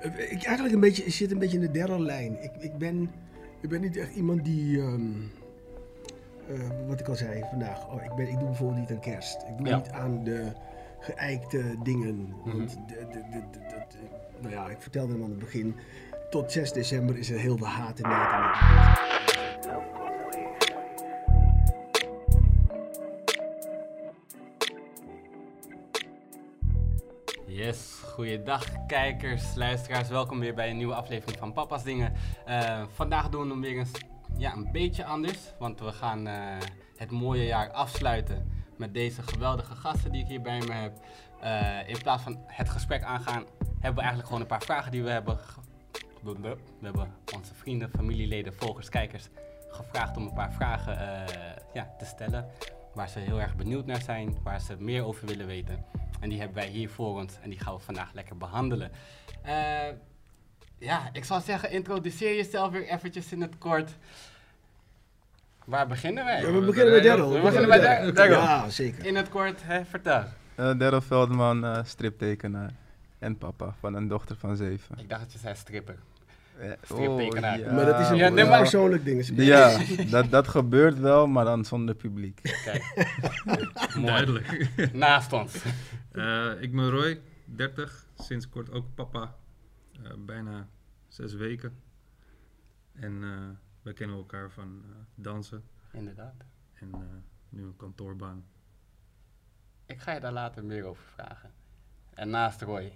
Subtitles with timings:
[0.00, 2.42] Eh, Ik eigenlijk een beetje, zit een beetje in de derde lijn.
[2.42, 3.10] Ik, ik, ben,
[3.60, 5.00] ik ben niet echt iemand die, ehm,
[6.48, 9.42] eh, wat ik al zei vandaag, oh, ik, ben, ik doe bijvoorbeeld niet aan kerst.
[9.48, 9.76] Ik doe Ja.
[9.76, 10.52] niet aan de
[11.00, 12.34] geëikte dingen.
[12.44, 12.56] Mhm.
[12.56, 15.74] Want de, de, de, de- de- de- nou ja, ik vertelde hem aan het begin,
[16.30, 18.56] tot 6 december is er heel veel haat in Nederland.
[28.20, 30.08] Goeiedag kijkers, luisteraars.
[30.08, 32.12] Welkom weer bij een nieuwe aflevering van Papa's Dingen.
[32.46, 33.90] Eh, vandaag doen we hem weer eens
[34.36, 36.34] ja, een beetje anders, want we gaan eh,
[36.96, 40.92] het mooie jaar afsluiten met deze geweldige gasten die ik hier bij me heb.
[41.40, 45.02] Eh, in plaats van het gesprek aangaan, hebben we eigenlijk gewoon een paar vragen die
[45.02, 45.38] we hebben.
[46.22, 49.28] We hebben onze vrienden, familieleden, volgers, kijkers
[49.68, 51.24] gevraagd om een paar vragen
[51.72, 52.48] ja, te stellen.
[52.94, 55.84] Waar ze heel erg benieuwd naar zijn, waar ze meer over willen weten.
[56.20, 58.90] En die hebben wij hier voor ons en die gaan we vandaag lekker behandelen.
[59.42, 59.54] Eh,
[60.78, 63.90] ja, ik zou zeggen, introduceer jezelf weer eventjes in het kort.
[65.64, 66.40] Waar beginnen wij?
[66.40, 67.30] Ja, we beginnen bij Daryl.
[67.32, 68.40] We beginnen bij Daryl.
[68.40, 69.06] Ja, zeker.
[69.06, 70.24] In het kort, hè, vertel.
[70.56, 72.70] Uh, Daryl Veldman, eh, striptekenaar.
[73.18, 74.98] En papa van een dochter van zeven.
[74.98, 75.96] Ik dacht dat je zei stripper.
[76.58, 77.58] Eh, Striptekenaar.
[77.58, 79.30] ja, maar dat is een Ja, nee, maar- persoonlijk ding.
[79.34, 79.78] Ja,
[80.10, 82.40] dat, dat gebeurt wel, maar dan zonder publiek.
[82.64, 82.84] Kijk.
[84.04, 84.68] Duidelijk.
[84.92, 85.52] Naast ons.
[86.12, 89.36] Eh, ik ben Roy, 30, sinds kort ook papa.
[90.02, 90.68] Eh, bijna
[91.08, 91.82] zes weken.
[92.92, 93.50] En eh
[93.82, 96.44] we kennen elkaar van eh, dansen Inderdaad.
[96.74, 97.00] en eh,
[97.48, 98.44] nu een kantoorbaan.
[99.86, 101.50] Ik ga je daar later meer over vragen.
[102.14, 102.92] En naast Roy.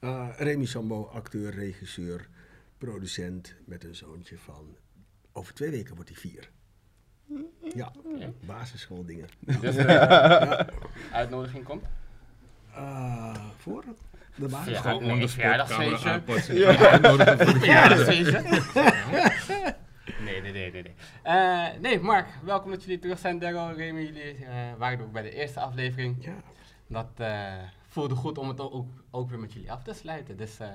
[0.00, 2.28] Uh, Remy Sambo, acteur, regisseur,
[2.78, 4.76] producent met een zoontje van.
[5.32, 6.50] Over twee weken wordt hij vier.
[7.74, 7.92] Ja,
[8.46, 9.28] basisschooldingen.
[9.60, 10.72] Dus de
[11.12, 11.84] uitnodiging komt.
[12.78, 13.94] Uh, voor de
[14.34, 14.98] Ja, basisschool.
[14.98, 16.10] gewoon een verjaardagsfeestje.
[16.10, 16.54] aanpassen.
[16.56, 16.72] Ja.
[17.36, 18.42] Verjaardagsfeestje.
[20.24, 20.82] Nee, nee, nee, nee.
[20.82, 23.38] Nee, Eh, nee, Mark, welkom dat jullie terug zijn.
[23.38, 26.24] Daryl, Remy, jullie eh, waren ook bij de eerste aflevering.
[26.24, 26.32] Ja,
[26.86, 27.52] Dat eh,
[27.88, 30.36] voelde goed om het ook, ook weer met jullie af te sluiten.
[30.36, 30.68] Dus eh,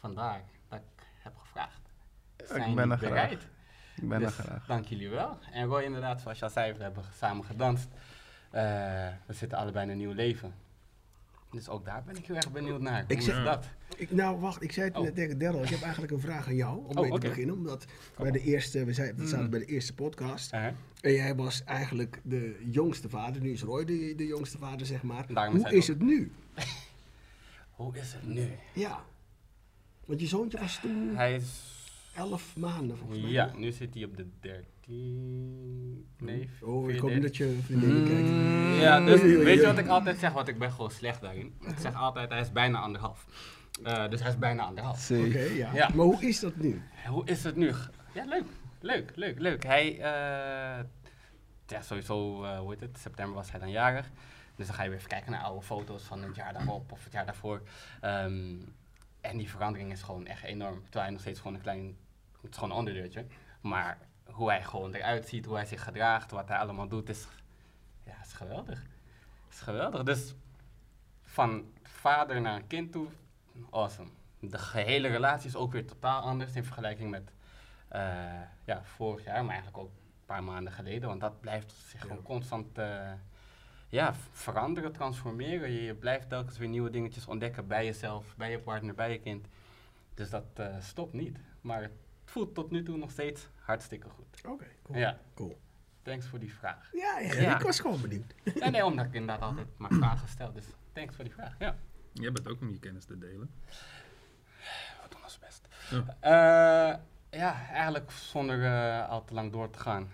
[0.00, 1.80] vandaar dat ik heb gevraagd.
[2.36, 3.10] Zijn ben jullie er graag.
[3.10, 3.42] bereid?
[3.96, 4.66] Ik ben Dus er graag.
[4.66, 5.38] Dank jullie wel.
[5.52, 7.88] En Roy inderdaad, zoals je al zei, we hebben samen gedanst.
[8.50, 8.62] Eh,
[9.26, 10.54] we zitten allebei in een nieuw leven.
[11.54, 13.04] Dus ook daar ben ik heel erg benieuwd naar.
[13.08, 13.66] Ik zeg- dat?
[13.96, 15.02] ik, nou wacht, ik zei het Oh.
[15.02, 15.62] net tegen Daryl.
[15.62, 17.54] Ik heb eigenlijk een vraag aan jou om Oh, mee te beginnen.
[17.56, 17.84] Omdat
[18.16, 20.52] bij de eerste, we, zijn, we zaten bij de eerste podcast.
[20.52, 20.66] Eh,
[21.00, 23.42] En jij was eigenlijk de jongste vader.
[23.42, 25.26] Nu is Roy de, de jongste vader, zeg maar.
[25.32, 25.98] Daarom Hoe is ook.
[25.98, 26.32] het nu?
[27.70, 28.48] hoe is het nu?
[28.72, 29.04] Ja.
[30.04, 31.72] Want je zoontje was toen Hij is...
[32.14, 33.30] elf maanden volgens mij.
[33.30, 34.26] Ja, nu zit hij op de
[34.86, 36.08] 13...
[36.18, 37.00] Nee, Oh, ik 14.
[37.00, 38.28] hoop niet dat je vriendin kijkt.
[38.80, 40.32] Ja, dus weet je wat ik altijd zeg?
[40.32, 41.54] Want ik ben gewoon slecht daarin.
[41.60, 43.26] Ik zeg altijd, hij is bijna anderhalf.
[43.82, 45.10] Eh, dus hij is bijna anderhalf.
[45.10, 45.74] Oké, ja.
[45.74, 45.90] Ja.
[45.94, 46.82] Maar hoe is dat nu?
[47.06, 47.72] Hoe is het nu?
[48.14, 48.44] Ja, leuk.
[48.80, 49.64] Leuk, leuk, leuk.
[49.64, 50.84] Hij, eh,
[51.66, 52.98] ja, sowieso, eh, hoe heet het?
[52.98, 54.10] September was hij dan jarig.
[54.56, 57.04] Dus dan ga je weer even kijken naar oude foto's van het jaar daarop of
[57.04, 57.62] het jaar daarvoor.
[58.00, 58.54] Ehm,
[59.20, 60.82] en die verandering is gewoon echt enorm.
[60.82, 61.96] Terwijl hij nog steeds gewoon een klein,
[62.42, 63.26] het is gewoon een onderdeurtje.
[63.60, 63.98] Maar
[64.30, 67.26] hoe hij gewoon eruit ziet, hoe hij zich gedraagt, wat hij allemaal doet, is,
[68.04, 68.82] ja, is geweldig.
[69.50, 70.02] Is geweldig.
[70.02, 70.34] Dus
[71.22, 73.06] van vader naar een kind toe,
[73.70, 74.08] awesome.
[74.40, 77.32] De gehele relatie is ook weer totaal anders in vergelijking met
[77.88, 81.08] eh, ja, vorig jaar, maar eigenlijk ook een paar maanden geleden.
[81.08, 83.12] Want dat blijft zich gewoon constant eh,
[83.88, 85.70] ja, veranderen, transformeren.
[85.70, 89.20] Je, je blijft telkens weer nieuwe dingetjes ontdekken bij jezelf, bij je partner, bij je
[89.20, 89.46] kind.
[90.14, 91.38] Dus dat eh, stopt niet.
[91.60, 91.92] Maar het
[92.34, 94.50] voelt tot nu toe nog steeds hartstikke goed.
[94.52, 94.98] Oké, cool.
[94.98, 95.58] Ja, cool.
[96.02, 96.88] thanks voor die vraag.
[96.92, 97.54] Ja, ja, Ja.
[97.56, 98.34] ik was gewoon benieuwd.
[98.54, 100.52] Ja, nee, omdat ik inderdaad altijd maar vragen stel.
[100.52, 101.54] Dus thanks voor die vraag.
[101.58, 101.76] Ja,
[102.12, 103.50] Jij bent ook om je kennis te delen.
[105.02, 105.68] we doen ons best.
[105.90, 106.16] Ja.
[106.20, 106.98] Eh,
[107.40, 110.08] ja, eigenlijk zonder eh, al te lang door te gaan.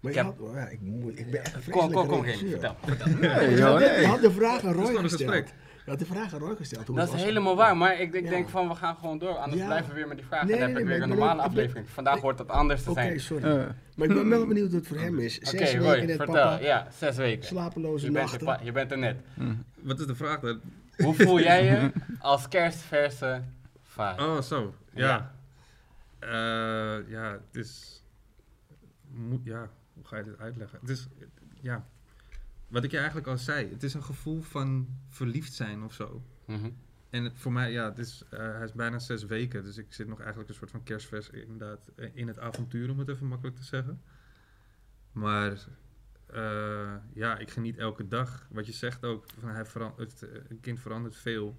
[0.00, 2.76] Maar Ik heb- had, ja, ik, moet, ik ben echt Kom, kom, kom, Remy, vertel.
[2.84, 3.06] vertel.
[3.08, 4.00] Nee, Je joh, had, nee.
[4.00, 5.52] je had de vraag aan Roy gesteld.
[5.88, 6.86] Je had de vraag aan Roy gesteld.
[6.86, 7.22] hoe Dat is was.
[7.22, 8.30] helemaal waar, maar ik, ik Ja.
[8.30, 9.66] denk van we gaan gewoon door, anders Ja.
[9.66, 10.46] blijven we weer met die vragen.
[10.46, 11.88] Nee, dan nee, heb ik weer een normale aflevering.
[11.88, 13.20] Vandaag wordt het anders te Oké, zijn.
[13.20, 13.44] sorry.
[13.44, 13.66] Eh,
[13.96, 15.38] Maar ik ben wel benieuwd wat het voor hem is.
[15.38, 16.34] Oké, Zes weken net vertel.
[16.34, 17.46] papa, Ja, zes weken.
[17.46, 18.46] slapeloze Je bent, er, nachten.
[18.46, 19.16] pa- je bent er net.
[19.34, 19.64] mm.
[19.74, 20.60] Wat is de vraag dan?
[20.96, 21.90] Hoe voel jij je
[22.20, 23.42] als kerstverse
[23.82, 24.26] vader?
[24.26, 24.74] Oh, zo.
[24.94, 25.34] Ja.
[26.18, 26.28] Eh,
[27.08, 28.02] ja, het is...
[29.10, 30.78] Moet, ja, hoe ga je dit uitleggen?
[30.80, 31.08] Het is,
[31.60, 31.84] ja...
[32.68, 36.22] Wat ik je eigenlijk al zei, het is een gevoel van verliefd zijn of zo.
[36.44, 36.70] Mhm.
[37.10, 39.92] En het, voor mij, ja, het is, eh, hij is bijna zes weken, dus ik
[39.92, 43.26] zit nog eigenlijk een soort van kerstvers inderdaad eh, in het avontuur, om het even
[43.26, 44.02] makkelijk te zeggen.
[45.12, 45.66] Maar
[46.26, 48.48] eh, ja, ik geniet elke dag.
[48.50, 51.56] Wat je zegt ook, van hij verandert, het een kind verandert veel.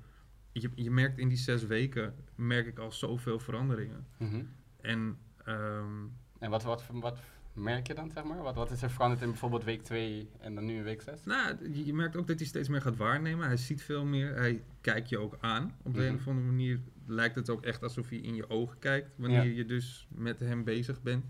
[0.52, 4.08] je, je merkt in die zes weken, merk ik al zoveel veranderingen.
[4.18, 4.44] Mhm.
[4.82, 6.06] En ehm,
[6.40, 7.20] En wat, wat, wat
[7.60, 8.42] merk je dan, zeg maar?
[8.42, 11.24] Wat, wat is er veranderd in bijvoorbeeld week 2 en dan nu in week 6?
[11.26, 13.48] nou, je, je merkt ook dat hij steeds meer gaat waarnemen.
[13.48, 14.36] Hij ziet veel meer.
[14.36, 15.76] Hij kijkt je ook aan.
[15.84, 16.10] Op de Mhm.
[16.10, 19.10] een of andere manier lijkt het ook echt alsof hij in je ogen kijkt.
[19.16, 19.56] Wanneer Ja.
[19.56, 21.26] je dus met hem bezig bent.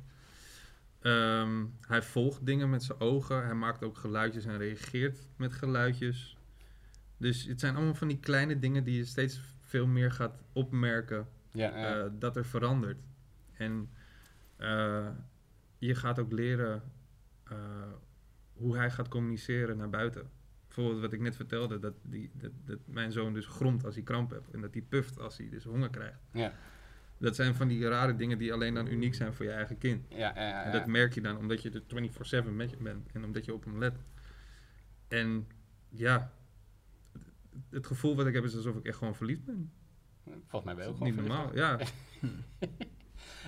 [1.01, 3.45] Ehm, hij volgt dingen met zijn ogen.
[3.45, 6.37] Hij maakt ook geluidjes en reageert met geluidjes.
[7.17, 11.27] Dus het zijn allemaal van die kleine dingen die je steeds veel meer gaat opmerken
[11.51, 11.95] Ja, ja.
[12.03, 12.97] eh, dat er verandert.
[13.53, 13.89] En
[14.55, 15.07] eh,
[15.79, 16.83] je gaat ook leren
[17.43, 17.57] eh,
[18.53, 20.29] hoe hij gaat communiceren naar buiten.
[20.65, 24.03] Bijvoorbeeld wat ik net vertelde, dat, die, dat, dat mijn zoon dus gromt als hij
[24.03, 24.51] kramp heeft.
[24.51, 26.19] En dat hij puft als hij dus honger krijgt.
[26.31, 26.53] ja.
[27.17, 30.05] Dat zijn van die rare dingen die alleen dan uniek zijn voor je eigen kind.
[30.09, 33.11] Ja, ja, ja, En dat merk je dan omdat je er 24-7 met je bent
[33.11, 33.93] en omdat je op hem let.
[35.07, 35.47] En
[35.89, 36.33] ja,
[37.69, 39.71] het, gevoel wat ik heb is alsof ik echt gewoon verliefd ben.
[40.47, 41.55] Volgens mij is gewoon niet normaal.
[41.55, 41.79] Ja,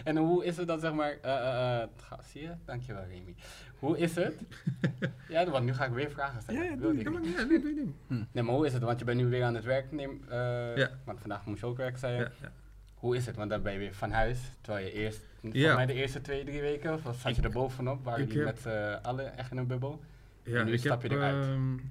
[0.04, 1.18] En hoe is het dan, zeg maar...
[1.22, 2.52] eh eh, eh, ga- zie je?
[2.66, 3.36] Dankjewel, Remy.
[3.80, 4.42] Hoe is het?
[5.30, 6.64] ja, want nu ga ik weer vragen stellen.
[6.64, 7.36] Ja, ja, doe ik ja, maar, niet.
[7.36, 7.94] ja nee,
[8.32, 8.82] nee, maar hoe is het?
[8.82, 9.92] Want je bent nu weer aan het werk.
[9.92, 10.90] Neem, eh, Ja.
[11.04, 12.14] Want vandaag moest je ook werk zijn.
[12.14, 12.52] Ja, ja.
[12.96, 13.36] Hoe is het?
[13.36, 14.40] Want dan ben je weer van huis.
[14.62, 15.76] Terwijl je eerst, Ja.
[15.76, 18.04] mij de eerste twee, drie weken, of zat je er bovenop?
[18.04, 20.02] Waren jullie met z'n allen echt in een bubbel?
[20.44, 21.44] Ja, En nu ik stap heb, je eruit.
[21.46, 21.84] ehm, eh,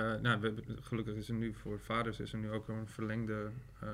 [0.00, 3.50] nou, we, hebben- gelukkig is er nu voor vaders is er nu ook een verlengde
[3.80, 3.88] eh,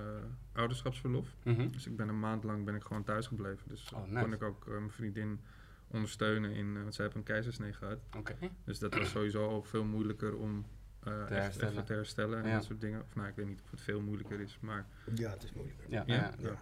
[0.52, 1.28] ouderschapsverlof.
[1.43, 1.69] Mhm.
[1.70, 3.69] Dus ik ben een maand lang ben ik gewoon thuis gebleven.
[3.69, 5.40] Dus Oh, kon ik ook eh, mijn vriendin
[5.88, 7.99] ondersteunen in, eh, want zij heeft een keizersnee gehad.
[8.16, 8.34] Oké.
[8.64, 10.64] Dus dat was sowieso al veel moeilijker om
[11.02, 11.72] eh, echt herstellen.
[11.72, 12.54] even te herstellen en Ja.
[12.54, 13.00] dat soort dingen.
[13.02, 15.78] Of nou, ik weet niet of het veel moeilijker is, maar Ja, het is moeilijk.
[15.88, 16.14] Ja, Ja.
[16.14, 16.32] ja.
[16.38, 16.54] Ja.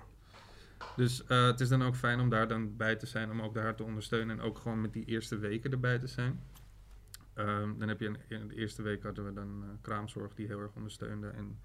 [0.96, 3.54] Dus eh, het is dan ook fijn om daar dan bij te zijn, om ook
[3.54, 6.40] daar te ondersteunen en ook gewoon met die eerste weken erbij te zijn.
[7.46, 10.46] Ehm, dan heb je een, in de eerste week hadden we dan eh, kraamzorg die
[10.46, 11.60] heel erg ondersteunde en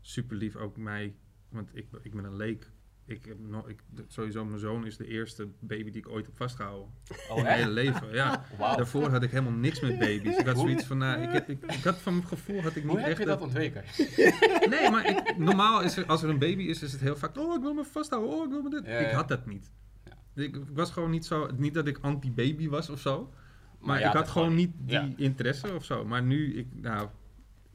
[0.00, 1.14] super lief ook mij,
[1.48, 2.70] want ik, ben- ik ben een leek.
[3.06, 6.36] Ik heb nog, ik, sowieso mijn zoon is de eerste baby die ik ooit heb
[6.36, 6.88] vastgehouden.
[7.30, 8.44] Oh, in mijn hele leven, ja.
[8.58, 10.36] Daarvoor had ik helemaal niks met baby's.
[10.38, 12.82] Ik had zoiets van, nou, ik, heb, ik, ik had van mijn gevoel had ik
[12.82, 13.18] niet Hoe heb echt...
[13.18, 13.84] je dat ontweken?
[14.74, 17.36] Nee, maar ik, normaal is er, als er een baby is, is het heel vaak,
[17.38, 18.86] oh, ik wil me vasthouden, oh, ik wil me dit.
[18.86, 19.70] Ja, Ik had dat niet.
[20.04, 20.42] Ja.
[20.42, 23.32] Ik, ik was gewoon niet zo, niet dat ik anti-baby was of zo,
[23.84, 25.08] maar, ja, ik had gewoon niet die ja.
[25.16, 26.04] interesse of zo.
[26.04, 27.08] Maar nu, ik, nou,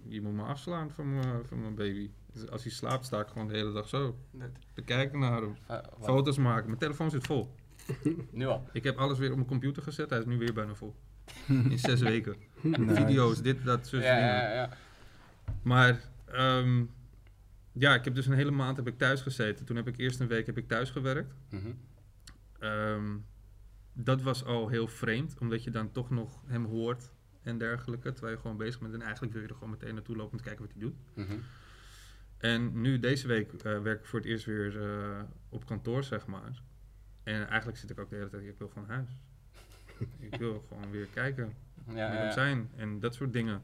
[0.08, 2.10] je moet me afslaan van mijn, van mijn baby.
[2.34, 5.42] Dus als hij slaapt, sta ik gewoon de hele dag zo Dat- te kijken naar
[5.42, 5.56] hem.
[5.68, 5.78] eh?
[6.02, 7.56] Foto's maken, mijn telefoon zit vol.
[8.32, 8.68] Nu al.
[8.72, 10.96] Ik heb alles weer op mijn computer gezet, hij is nu weer bijna vol.
[11.48, 12.36] In zes weken.
[12.62, 12.94] Nice.
[12.96, 14.70] Video's, dit, dat, soort Ja, ja, ja.
[15.62, 16.84] Maar ehm,
[17.72, 19.66] ja, ik heb dus een hele maand heb ik thuis gezeten.
[19.66, 21.34] Toen heb ik eerst een week heb ik thuis gewerkt.
[21.50, 21.68] Mhm.
[22.60, 23.16] Ehm,
[24.04, 28.12] dat was al heel vreemd, omdat je dan toch nog hem hoort en dergelijke.
[28.12, 30.38] Terwijl je gewoon bezig bent en eigenlijk wil je er gewoon meteen naartoe lopen om
[30.38, 30.98] te kijken wat hij doet.
[31.14, 31.40] Mhm.
[32.38, 36.26] En nu deze week eh, werk ik voor het eerst weer eh, op kantoor, zeg
[36.26, 36.62] maar.
[37.24, 39.10] En eigenlijk zit ik ook de hele tijd, ik wil gewoon huis.
[40.30, 41.54] ik wil gewoon weer kijken
[41.88, 43.62] Ja, ja, hem zijn en dat soort dingen.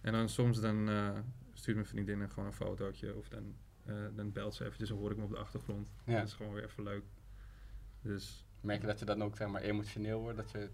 [0.00, 1.18] En dan soms dan eh,
[1.52, 3.54] stuurt mijn vriendin gewoon een fotootje of dan,
[4.14, 5.92] dan belt ze eventjes en hoor ik hem op de achtergrond.
[6.04, 6.18] Ja.
[6.18, 7.04] Dat is gewoon weer even leuk.
[8.02, 10.36] Dus Merk je dat je dan ook zeg maar emotioneel wordt?
[10.36, 10.68] Dat je...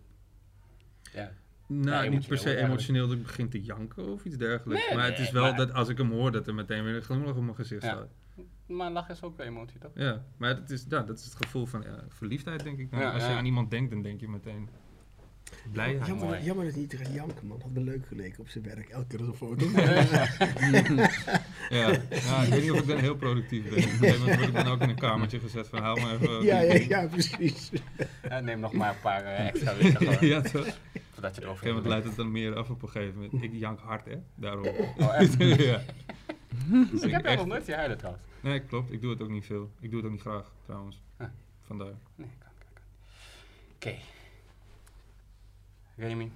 [1.12, 1.32] Ja.
[1.66, 4.86] nou, niet per se emotioneel dat ik begin te janken of iets dergelijks.
[4.86, 6.94] Nee, maar het is wel maar- dat als ik hem hoor dat er meteen weer
[6.94, 7.88] een glimlach op mijn gezicht Ja.
[7.90, 8.08] staat.
[8.66, 9.90] Maar lach is ook een emotie, toch?
[9.94, 12.90] Ja, maar het is, ja, dat is het gevoel van ja, verliefdheid denk ik.
[12.90, 13.12] dan.
[13.12, 14.68] Als je aan iemand denkt, dan denk je meteen
[15.72, 16.06] blijheid.
[16.06, 16.42] Jammer, mooi.
[16.42, 17.60] jammer dat hij niet gaat janken, man.
[17.62, 18.88] Had me leuk geleken op zijn werk.
[18.88, 19.66] Elke keer een foto.
[21.70, 23.72] Ja, ja, ik weet niet of ik dan heel productief ben.
[23.72, 26.42] Op een gegeven moment word ik dan ook in een kamertje gezet van me even...
[26.44, 27.70] ja, ja, ja, precies.
[28.28, 30.26] Ja, neem nog maar een paar eh, extra weken gewoon.
[30.26, 30.66] ja, toch?
[30.66, 33.14] Op een Voordat je erover gegeven moment leidt het dan meer af op een gegeven
[33.20, 33.42] moment.
[33.42, 34.16] Ik jank hard, hè?
[34.34, 34.66] Daarom.
[34.98, 35.36] Oh, echt?
[35.62, 35.82] ja.
[36.90, 38.24] Dus Ik heb jou echt- nog nooit zien huilen trouwens.
[38.40, 38.92] Nee, klopt.
[38.92, 39.70] Ik doe het ook niet veel.
[39.80, 41.02] Ik doe het ook niet graag, trouwens.
[41.16, 41.28] Ah.
[41.66, 41.92] Vandaar.
[42.14, 42.82] Nee, kan, kan, kan.
[43.74, 43.94] Oké.
[46.00, 46.30] Remy,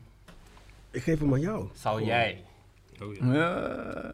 [0.90, 1.68] Ik geef hem aan jou.
[1.74, 2.44] zou jij,
[3.02, 4.10] Oh ja.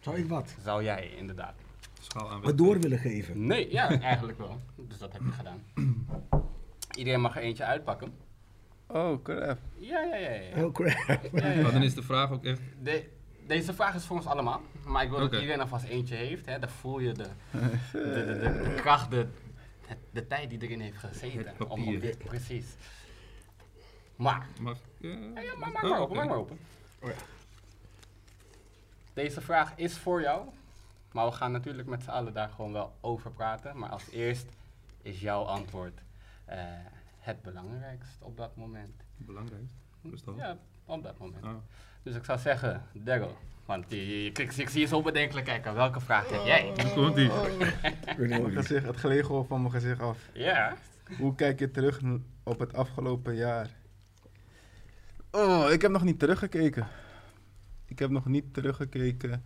[0.00, 0.54] Zou ik wat?
[0.62, 1.54] zou jij inderdaad.
[2.00, 3.46] Schaal aan Wat door willen geven?
[3.46, 4.60] Nee, ja, eigenlijk wel.
[4.76, 5.62] Dus dat heb je gedaan.
[6.96, 8.12] Iedereen mag er eentje uitpakken.
[8.86, 9.58] Oh, crap.
[9.78, 10.30] Ja, ja, ja.
[10.30, 10.64] ja.
[10.64, 11.06] Oh crap.
[11.32, 11.86] ja, ja, Maar dan ja.
[11.86, 12.60] is de vraag ook echt...
[12.82, 13.04] De,
[13.46, 14.60] deze vraag is voor ons allemaal.
[14.86, 16.46] Maar ik wil dat iedereen alvast eentje heeft.
[16.46, 16.58] Hè.
[16.58, 17.68] Dan voel je de, de,
[18.14, 19.26] de, de, de kracht, de,
[20.10, 21.54] de tijd die erin heeft gezeten.
[21.58, 22.66] Het om, dit, precies.
[24.16, 26.58] Maar, Mag ik, eh, ja, ja, maak, maak oh, maar open, maak maar open.
[26.98, 27.14] Oh ja.
[29.12, 30.48] Deze vraag is voor jou.
[31.12, 33.78] Maar we gaan natuurlijk met z'n allen daar gewoon wel over praten.
[33.78, 34.46] Maar als eerst
[35.02, 36.00] is jouw antwoord
[36.44, 36.58] eh,
[37.18, 39.02] het belangrijkst op dat moment.
[39.16, 39.62] Belangrijk.
[40.12, 40.36] Is dat?
[40.36, 41.44] Ja, Op dat moment.
[41.44, 41.50] Oh.
[42.02, 43.36] Dus ik zou zeggen, Daryl.
[43.64, 45.74] Want je, ik, ik zie je zo bedenkelijk kijken.
[45.74, 46.72] Welke vraag heb jij?
[46.76, 47.30] Hoe komt die?
[48.06, 50.18] Ik weet gezicht, het gleegel van mijn gezicht af.
[50.32, 50.76] Ja.
[51.18, 52.00] Hoe kijk je terug
[52.42, 53.68] op het afgelopen jaar?
[55.34, 56.86] Oh, ik heb nog niet teruggekeken.
[57.86, 59.42] Ik heb nog niet teruggekeken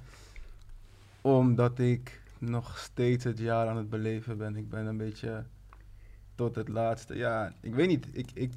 [1.20, 4.56] omdat ik nog steeds het jaar aan het beleven ben.
[4.56, 5.44] Ik ben een beetje
[6.34, 7.16] tot het laatste.
[7.16, 8.06] Ja, ik weet niet.
[8.12, 8.52] Ik, ik,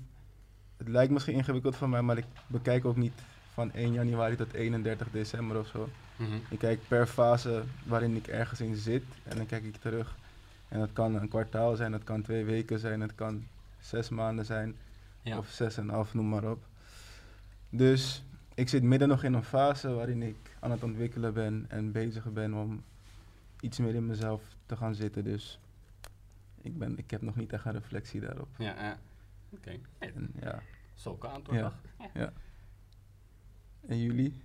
[0.77, 3.13] het lijkt misschien ingewikkeld van mij, maar ik bekijk ook niet
[3.53, 5.89] van 1 januari tot 31 december of zo.
[6.15, 6.35] Mhm.
[6.49, 10.15] Ik kijk per fase waarin ik ergens in zit en dan kijk ik terug.
[10.67, 13.43] En dat kan een kwartaal zijn, dat kan twee weken zijn, het kan
[13.79, 14.75] zes maanden zijn
[15.21, 15.37] Ja.
[15.37, 16.69] of zes en een half, noem maar op.
[17.71, 18.23] Dus
[18.53, 22.31] ik zit midden nog in een fase waarin ik aan het ontwikkelen ben en bezig
[22.33, 22.83] ben om
[23.59, 25.23] iets meer in mezelf te gaan zitten.
[25.23, 25.59] Dus
[26.61, 28.47] ik, ben, ik heb nog niet echt een reflectie daarop.
[28.57, 28.97] Ja, ja.
[29.49, 29.71] Oké.
[29.97, 30.61] En, ja.
[30.93, 31.73] Zulke antwoord, Ja.
[31.97, 32.07] toch?
[32.13, 32.33] Ja.
[33.87, 34.41] En jullie?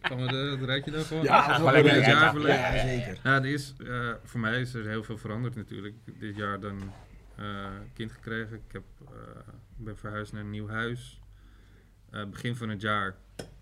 [0.00, 1.22] Gaan we de, het rijtje dan gewoon?
[1.24, 2.58] Ja, wel lekker, jaar verleden.
[2.58, 3.20] Ja, zeker.
[3.22, 5.94] Ja, er is, eh, voor mij is er heel veel veranderd natuurlijk.
[6.18, 6.92] Dit jaar dan
[7.36, 8.56] eh, kind gekregen.
[8.56, 9.38] Ik heb, eh,
[9.78, 11.20] ik ben verhuisd naar een nieuw huis.
[12.14, 13.16] Eh, begin van het jaar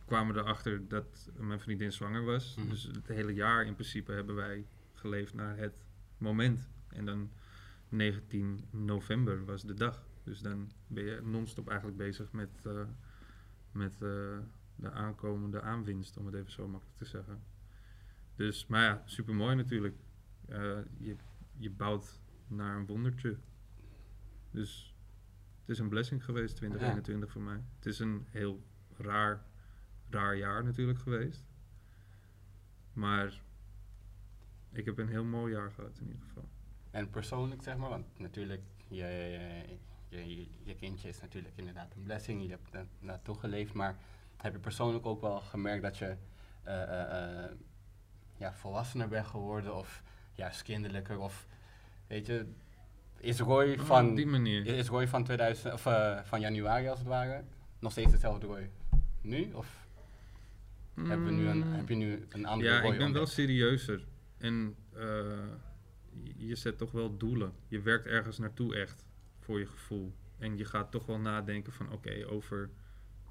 [0.05, 2.55] kwamen we erachter dat mijn vriendin zwanger was.
[2.55, 2.69] Mhm.
[2.69, 5.87] Dus het hele jaar in principe hebben wij geleefd naar het
[6.19, 6.69] moment.
[6.89, 7.31] En dan
[7.89, 10.07] 19 november was de dag.
[10.23, 12.85] Dus dan ben je non-stop eigenlijk bezig met, eh,
[13.71, 14.39] met eh,
[14.77, 17.43] de aankomende aanwinst, om het even zo makkelijk te zeggen.
[18.37, 19.97] Dus, maar ja, super mooi natuurlijk.
[20.99, 21.17] Je,
[21.59, 23.37] je bouwt naar een wondertje.
[24.51, 24.92] Dus
[25.63, 27.61] het is een blessing geweest, 2021 voor mij.
[27.77, 28.63] Het is een heel
[28.97, 29.45] raar,
[30.11, 31.45] raar jaar natuurlijk geweest.
[32.93, 33.41] Maar
[34.73, 36.49] ik heb een heel mooi jaar gehad in ieder geval.
[36.91, 39.07] En persoonlijk, zeg maar, want natuurlijk, je,
[40.09, 42.43] je, je, je kindje is natuurlijk inderdaad een blessing.
[42.43, 43.97] Je hebt er naartoe geleefd, maar
[44.37, 46.17] heb je persoonlijk ook wel gemerkt dat je
[46.63, 47.51] eh, eh, eh,
[48.37, 50.03] ja, volwassener bent geworden of
[50.33, 51.19] juist kinderlijker?
[51.19, 51.47] Of
[52.07, 52.53] weet je,
[53.23, 54.67] is Roy Oh, van, op die manier.
[54.67, 57.45] is Roy van, 2000, of, eh, van januari als het ware
[57.79, 58.71] nog steeds dezelfde Roy
[59.21, 59.53] nu?
[59.53, 59.87] Of
[60.95, 61.73] hebben we nu een, Mm.
[61.73, 64.05] heb je nu een andere Ja, Roy ik ben wel serieuzer.
[64.39, 65.01] En eh,
[66.23, 67.53] je- je zet toch wel doelen.
[67.69, 69.05] Je werkt ergens naartoe echt,
[69.39, 70.15] voor je gevoel.
[70.39, 72.71] En je gaat toch wel nadenken van, oké, over,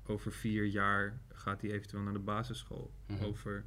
[0.06, 2.92] over vier jaar gaat hij eventueel naar de basisschool.
[3.08, 3.24] Mhm.
[3.24, 3.66] Over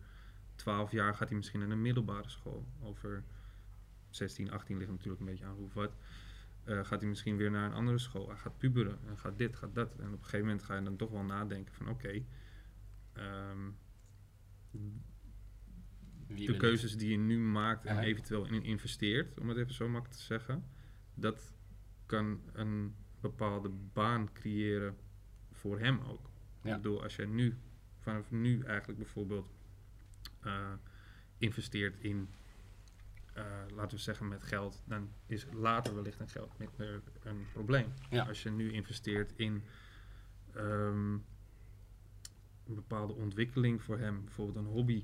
[0.54, 2.66] twaalf jaar gaat hij misschien naar de middelbare school.
[2.82, 3.24] Over
[4.16, 5.96] 16, 18 ligt natuurlijk een beetje aan hoe wat.
[6.64, 8.28] Eh, gaat hij misschien weer naar een andere school.
[8.28, 9.96] Hij gaat puberen en gaat dit, gaat dat.
[9.96, 12.22] En op een gegeven moment ga je dan toch wel nadenken van, oké...
[13.12, 13.70] ehm,
[16.26, 16.58] de ik?
[16.58, 18.02] keuzes die je nu maakt en Ja.
[18.02, 20.64] eventueel in investeert, om het even zo makkelijk te zeggen,
[21.14, 21.52] dat
[22.06, 24.96] kan een bepaalde baan creëren
[25.52, 26.30] voor hem ook.
[26.62, 26.70] Ja.
[26.70, 27.56] Ik bedoel, als je nu,
[27.98, 29.54] vanaf nu eigenlijk bijvoorbeeld
[30.40, 30.72] eh,
[31.38, 32.28] investeert in,
[33.34, 37.92] eh, laten we zeggen met geld, dan is later wellicht een geld minder een probleem.
[38.10, 38.24] Ja.
[38.24, 39.62] Als je nu investeert in
[40.52, 41.12] ehm,
[42.66, 45.02] een bepaalde ontwikkeling voor hem, bijvoorbeeld een hobby,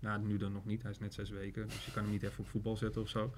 [0.00, 0.82] nou, nu dan nog niet.
[0.82, 3.08] Hij is net zes weken, dus je kan hem niet even op voetbal zetten of
[3.08, 3.34] zo.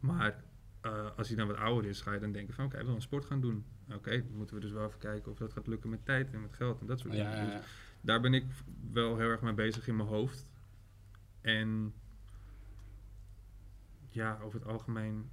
[0.00, 0.44] Maar
[0.80, 2.64] eh, als hij dan wat ouder is, ga je dan denken van...
[2.64, 3.64] Oké, hij wil een sport gaan doen.
[3.92, 6.40] Oké, dan moeten we dus wel even kijken of dat gaat lukken met tijd en
[6.40, 7.44] met geld en dat soort Ja, dingen.
[7.44, 7.60] Dus ja.
[8.00, 8.44] daar ben ik
[8.92, 10.46] wel heel erg mee bezig in mijn hoofd.
[11.40, 11.94] En
[14.18, 15.30] ja, over het algemeen...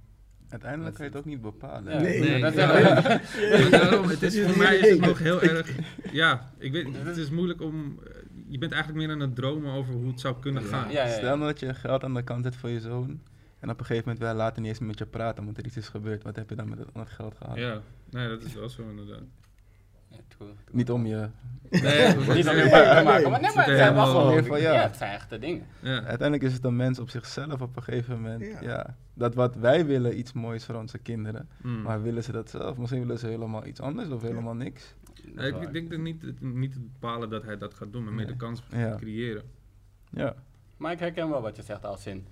[0.48, 1.92] Uiteindelijk kan je het ook niet bepalen.
[1.92, 2.00] Ja.
[2.00, 3.20] Nee, Nee, dat ja, ja.
[3.40, 5.72] Ja, daarom, het is, Dat is voor mij is het nog heel erg...
[6.12, 8.00] Ja, ik weet, het is moeilijk om...
[8.48, 10.68] Je bent eigenlijk meer aan het dromen over hoe het zou kunnen Ja.
[10.68, 10.90] gaan.
[10.90, 11.16] Ja, ja, ja.
[11.16, 13.20] Stel nou dat je geld aan de kant zet voor je zoon.
[13.60, 15.66] En op een gegeven moment wil hij later niet eens met je praten, omdat er
[15.66, 16.22] iets is gebeurd.
[16.22, 17.56] Wat heb je dan met het geld gehad?
[17.56, 19.22] Ja, nee, dat is wel zo inderdaad.
[20.70, 21.28] Niet om je.
[21.70, 24.44] Nee, Niet om je bang te maken, maar nee, maar het zijn wel gewoon, Meer
[24.44, 24.72] van, ja.
[24.72, 24.80] ja.
[24.82, 25.66] het zijn echte dingen.
[25.80, 25.90] Ja.
[25.92, 28.42] Uiteindelijk is het een mens op zichzelf op een gegeven moment.
[28.42, 28.60] Ja.
[28.60, 28.96] Ja.
[29.14, 31.48] dat wat wij willen iets moois voor onze kinderen.
[31.62, 31.82] Mm.
[31.82, 32.76] Maar willen ze dat zelf?
[32.76, 34.94] Misschien willen ze helemaal iets anders of helemaal niks.
[35.36, 38.36] Ik denk dat niet, niet te bepalen dat hij dat gaat doen, maar meer de
[38.36, 38.94] kans Ja.
[38.96, 39.42] creëren.
[40.10, 40.34] Ja.
[40.76, 42.26] Maar ik herken wel wat je zegt als in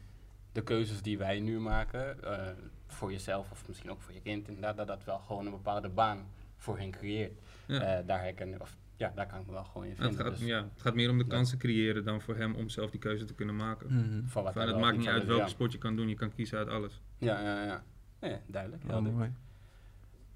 [0.52, 2.48] de keuzes die wij nu maken, eh,
[2.86, 5.88] voor jezelf of misschien ook voor je kind, inderdaad, dat dat wel gewoon een bepaalde
[5.88, 6.18] baan
[6.56, 7.32] voor hen creëert.
[7.66, 7.80] Ja.
[7.98, 10.18] Eh, daar herken of ja, daar kan ik me wel gewoon in het, vinden.
[10.24, 12.90] gaat, dus ja, het gaat meer om de kansen creëren dan voor hem om zelf
[12.90, 13.86] die keuze te kunnen maken.
[13.94, 14.26] Mhm.
[14.26, 16.58] voor wat Van, het maakt niet uit welke sport je kan doen, je kan kiezen
[16.58, 17.00] uit alles.
[17.18, 17.64] Ja, ja, ja.
[17.64, 17.84] ja.
[18.20, 18.82] Nee, duidelijk.
[18.86, 19.12] Helder.
[19.12, 19.32] mooi.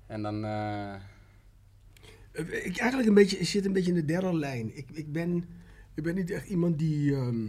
[0.06, 0.94] En dan, eh,
[2.32, 4.76] Eh, Ik eigenlijk een beetje, ik zit een beetje in de derde lijn.
[4.76, 5.44] Ik, ik, ben,
[5.94, 7.46] ik ben niet echt iemand die, ehm,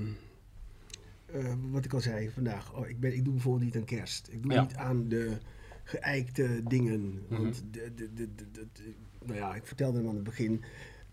[1.26, 4.28] eh, wat ik al zei vandaag, oh, ik, ben, ik doe bijvoorbeeld niet aan kerst.
[4.32, 4.62] Ik doe Ja.
[4.62, 5.38] niet aan de
[5.84, 7.22] geëikte dingen.
[7.30, 7.42] Mhm.
[7.42, 8.94] Want de, de, de, de, de- de-
[9.26, 10.64] nou ja, ik vertelde hem aan het begin.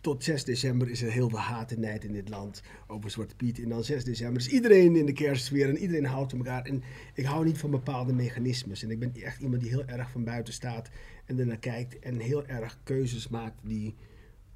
[0.01, 3.37] Tot 6 december is er heel veel haat en nijd in dit land over Zwarte
[3.37, 3.59] Piet.
[3.63, 6.65] En dan 6 december is iedereen in de kerstsfeer en iedereen houdt van elkaar.
[6.65, 6.83] En
[7.15, 8.83] ik hou niet van bepaalde mechanismes.
[8.83, 10.91] En ik ben echt iemand die heel erg van buiten staat
[11.25, 11.99] en ernaar kijkt.
[11.99, 13.95] En heel erg keuzes maakt die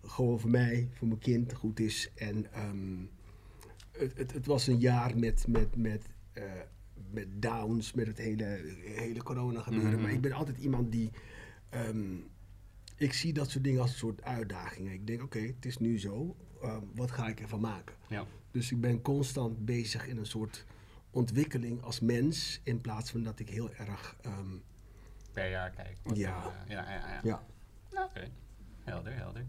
[0.02, 2.10] gewoon voor mij, voor mijn kind goed is.
[2.14, 2.98] En ehm,
[3.92, 6.44] het, het, het was een jaar met, met, met, eh,
[7.10, 9.92] met downs, met het hele, hele corona gebeuren.
[9.92, 10.02] Mhm.
[10.02, 11.10] Maar ik ben altijd iemand die...
[11.70, 12.16] ehm,
[13.00, 14.92] ik zie dat soort dingen als een soort uitdagingen.
[14.92, 16.36] Ik denk, oké, het is nu zo.
[16.62, 17.94] ehm, wat ga ik ervan maken?
[18.08, 18.24] Ja.
[18.50, 20.64] Dus ik ben constant bezig in een soort
[21.10, 22.60] ontwikkeling als mens.
[22.64, 24.16] In plaats van dat ik heel erg...
[24.22, 24.56] ehm,
[25.32, 25.96] Per jaar kijken.
[26.02, 26.36] Wat, Ja.
[26.44, 27.20] eh, ja, ja, ja.
[27.22, 27.42] ja,
[27.92, 28.28] Nou, Oké,
[28.84, 29.44] helder, helder.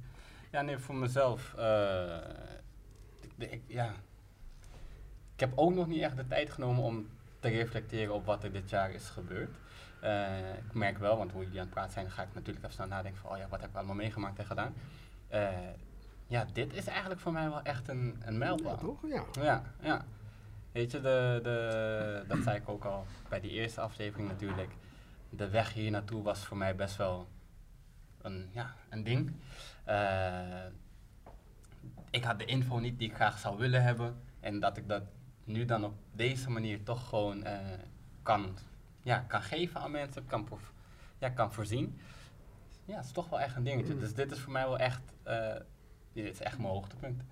[0.51, 1.53] Ja, nee, voor mezelf.
[1.53, 2.17] eh,
[3.37, 3.93] ik, ik- ja.
[5.33, 7.07] ik heb ook nog niet echt de tijd genomen om
[7.39, 9.55] te reflecteren op wat er dit jaar is gebeurd.
[10.01, 12.73] Eh, ik merk wel, want hoe jullie aan het praten zijn, ga ik natuurlijk even
[12.73, 14.73] snel nadenken van, oh ja, wat heb ik allemaal meegemaakt en gedaan.
[15.27, 15.49] Eh,
[16.27, 18.71] ja, dit is eigenlijk voor mij wel echt een, een mijlpaal.
[18.71, 19.07] ja toch?
[19.07, 19.23] Ja.
[19.41, 20.05] Ja, ja.
[20.71, 24.71] Weet je, de, de, dat zei ik ook al bij die eerste aflevering natuurlijk.
[25.29, 27.27] De weg hier naartoe was voor mij best wel
[28.21, 29.35] een, ja, een ding.
[29.83, 30.65] Eh,
[32.09, 34.21] ik had de info niet die ik graag zou willen hebben.
[34.39, 35.03] En dat ik dat
[35.43, 37.45] nu dan op deze manier toch gewoon
[38.23, 38.57] kan,
[39.03, 40.71] ja, kan geven aan mensen, kan, prof-
[41.17, 41.99] ja, kan voorzien.
[42.85, 43.97] Ja, het is toch wel echt een dingetje.
[43.97, 45.55] Dus dit is voor mij wel echt, eh,
[46.13, 47.23] dit is echt mijn hoogtepunt.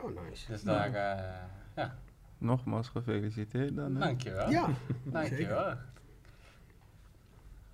[0.00, 0.46] Oh, nice.
[0.46, 1.34] Dus daar, eh,
[1.76, 1.98] ja,
[2.38, 3.94] Nogmaals gefeliciteerd dan.
[3.94, 4.00] hè.
[4.00, 4.50] dankjewel.
[4.50, 4.68] Ja,
[5.04, 5.74] Dankjewel.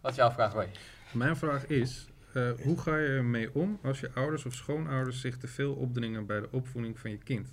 [0.00, 0.68] Wat is jouw vraag, Roy?
[1.12, 5.36] Mijn vraag is, eh, hoe ga je ermee om als je ouders of schoonouders zich
[5.38, 7.52] te veel opdringen bij de opvoeding van je kind?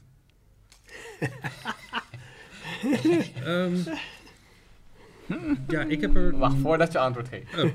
[3.44, 3.78] Ehm,
[5.68, 6.38] ja, ik heb er...
[6.38, 7.58] Wacht, voordat je antwoord geeft.
[7.64, 7.70] Oh,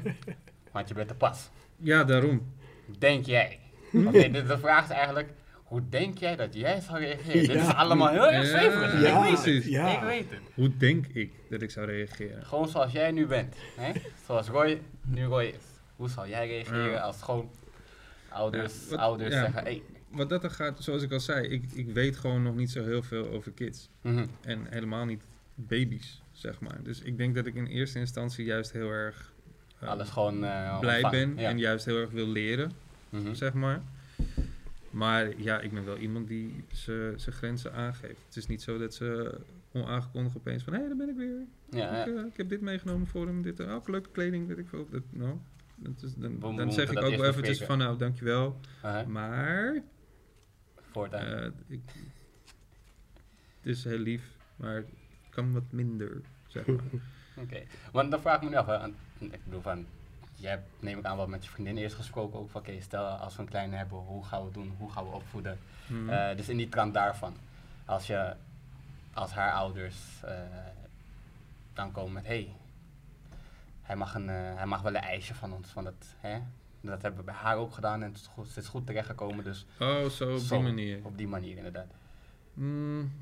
[0.72, 1.50] Want je bent te pas.
[1.76, 2.52] ja, daarom.
[2.98, 3.58] Denk jij?
[4.06, 5.28] Oké, de, de vraag is eigenlijk,
[5.64, 7.46] hoe denk jij dat jij zou reageren?
[7.48, 9.00] Dit is allemaal heel erg Ja, zweverig.
[9.02, 9.42] ja, ik weet het.
[9.42, 9.66] precies.
[9.66, 9.94] Ja.
[9.96, 10.40] Ik weet het.
[10.54, 12.44] Hoe denk ik dat ik zou reageren?
[12.44, 13.54] Gewoon zoals jij nu bent.
[13.76, 13.92] Hè?
[14.26, 15.62] Zoals Roy nu Roy is.
[15.96, 17.00] Hoe zal jij reageren Ja.
[17.00, 17.50] als gewoon
[18.28, 19.40] ouders, Ja, wat- ouders ja.
[19.40, 19.82] zeggen, hey.
[20.08, 22.82] Wat dat er gaat, zoals ik al zei, ik, ik weet gewoon nog niet zo
[22.84, 23.88] heel veel over kids.
[24.00, 25.22] mhm, En helemaal niet
[25.54, 26.82] baby's, zeg maar.
[26.82, 29.32] Dus ik denk dat ik in eerste instantie juist heel erg
[29.78, 31.34] eh, Alles gewoon eh, blij ontvangen.
[31.34, 31.50] ben Ja.
[31.50, 32.72] en juist heel erg wil leren,
[33.08, 33.34] Mhm.
[33.34, 33.82] zeg maar.
[34.90, 38.20] Maar ja, ik ben wel iemand die zijn grenzen aangeeft.
[38.26, 39.38] Het is niet zo dat ze
[39.72, 40.72] onaangekondigd opeens van...
[40.72, 41.40] hé, hey, daar ben ik weer.
[41.80, 42.20] Ja, ik, ja.
[42.20, 43.42] eh, ik heb dit meegenomen voor hem.
[43.42, 44.86] Dit, uh, leuke kleding, weet ik veel.
[44.90, 45.36] Dat, nou,
[45.76, 47.78] dat is, dan, dan zeg ik ook wel eventjes van...
[47.78, 48.60] nou, dankjewel.
[48.84, 49.06] Uh-huh.
[49.06, 49.82] Maar...
[50.90, 51.26] Voortaan.
[51.26, 51.80] eh, ik,
[53.60, 54.22] het is heel lief,
[54.56, 54.84] maar
[55.34, 56.76] kan wat minder, zeg maar.
[57.42, 59.86] Oké, want dan vraag ik me nu af, hè, aan- ik bedoel van,
[60.34, 63.06] jij hebt neem ik aan wel met je vriendin eerst gesproken ook van, oké, stel
[63.06, 65.58] als we een kleine hebben, hoe gaan we het doen, hoe gaan we opvoeden?
[65.86, 66.08] Hmm.
[66.08, 67.36] Eh, dus in die trant daarvan,
[67.84, 68.34] als je,
[69.12, 70.38] als haar ouders eh,
[71.72, 72.52] dan komen met, hey,
[73.82, 76.38] hij mag, een, eh, hij mag wel een ijsje van ons, want dat, hè,
[76.80, 79.44] dat hebben we bij haar ook gedaan en het is goed, het is goed terechtgekomen,
[79.44, 81.00] dus oh, zo op zo, die manier.
[81.04, 81.92] op die manier inderdaad.
[82.54, 83.12] Hmm.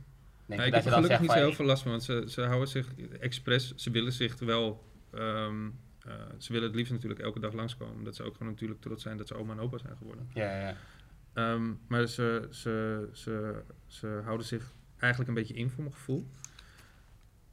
[0.47, 2.25] Denk Ja, ik dat heb er gelukkig niet zo heel veel last van, want ze,
[2.29, 5.67] ze houden zich expres, ze willen zich wel, ehm,
[6.07, 9.03] eh, ze willen het liefst natuurlijk elke dag langskomen, omdat ze ook gewoon natuurlijk trots
[9.03, 10.31] zijn dat ze oma en opa zijn geworden.
[10.35, 10.77] ja, ja.
[11.33, 16.27] Ehm, maar ze, ze, ze, ze houden zich eigenlijk een beetje in voor mijn gevoel.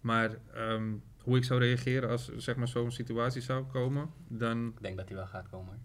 [0.01, 4.81] Maar ehm, hoe ik zou reageren als zeg maar, zo'n situatie zou komen, dan ik
[4.81, 5.81] denk dat hij wel gaat komen.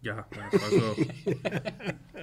[0.00, 0.94] Ja, maar dat is wel.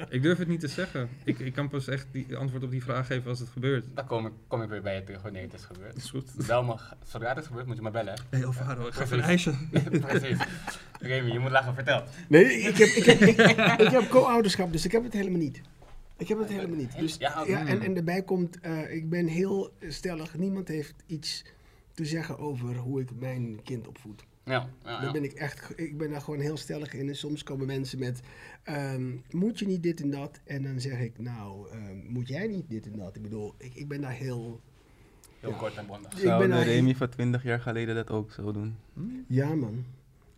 [0.10, 1.10] ik durf het niet te zeggen.
[1.24, 3.86] Ik, ik kan pas echt die antwoord op die vraag geven als het gebeurt.
[3.94, 5.94] Dan kom ik, kom ik weer bij je terug wanneer het is gebeurd.
[5.94, 6.48] Dat is goed.
[6.48, 8.14] Bel me, zodra het is gebeurd moet je me bellen.
[8.14, 8.38] hè?
[8.38, 9.48] Hey, Alvaro, ik ga even een Precies.
[9.48, 10.00] ijsje.
[10.20, 10.38] Precies.
[11.00, 12.04] Remy, je moet lachen, vertel.
[12.28, 13.40] Nee, ik heb, ik heb, ik,
[13.82, 15.62] ik heb co-ouderschap, dus ik heb het helemaal niet.
[16.18, 16.98] Ik heb het helemaal niet.
[17.00, 17.82] Dus, Ja, ja, en, mm.
[17.84, 21.44] en daarbij komt, eh, ik ben heel stellig, niemand heeft iets
[21.94, 24.24] te zeggen over hoe ik mijn kind opvoed.
[24.46, 27.08] Ja, ja, Daar ben ik echt, ik ben daar gewoon heel stellig in.
[27.08, 28.20] En soms komen mensen met,
[28.64, 30.40] ehm, moet je niet dit en dat?
[30.44, 33.16] En dan zeg ik, nou, ehm, moet jij niet dit en dat?
[33.16, 34.62] Ik bedoel, ik, ik ben daar heel,
[35.40, 35.58] Heel Ja.
[35.58, 36.12] kort en bondig.
[36.12, 38.76] ik Zou ben de daar Remy van 20 jaar geleden dat ook zo doen?
[39.28, 39.84] ja man.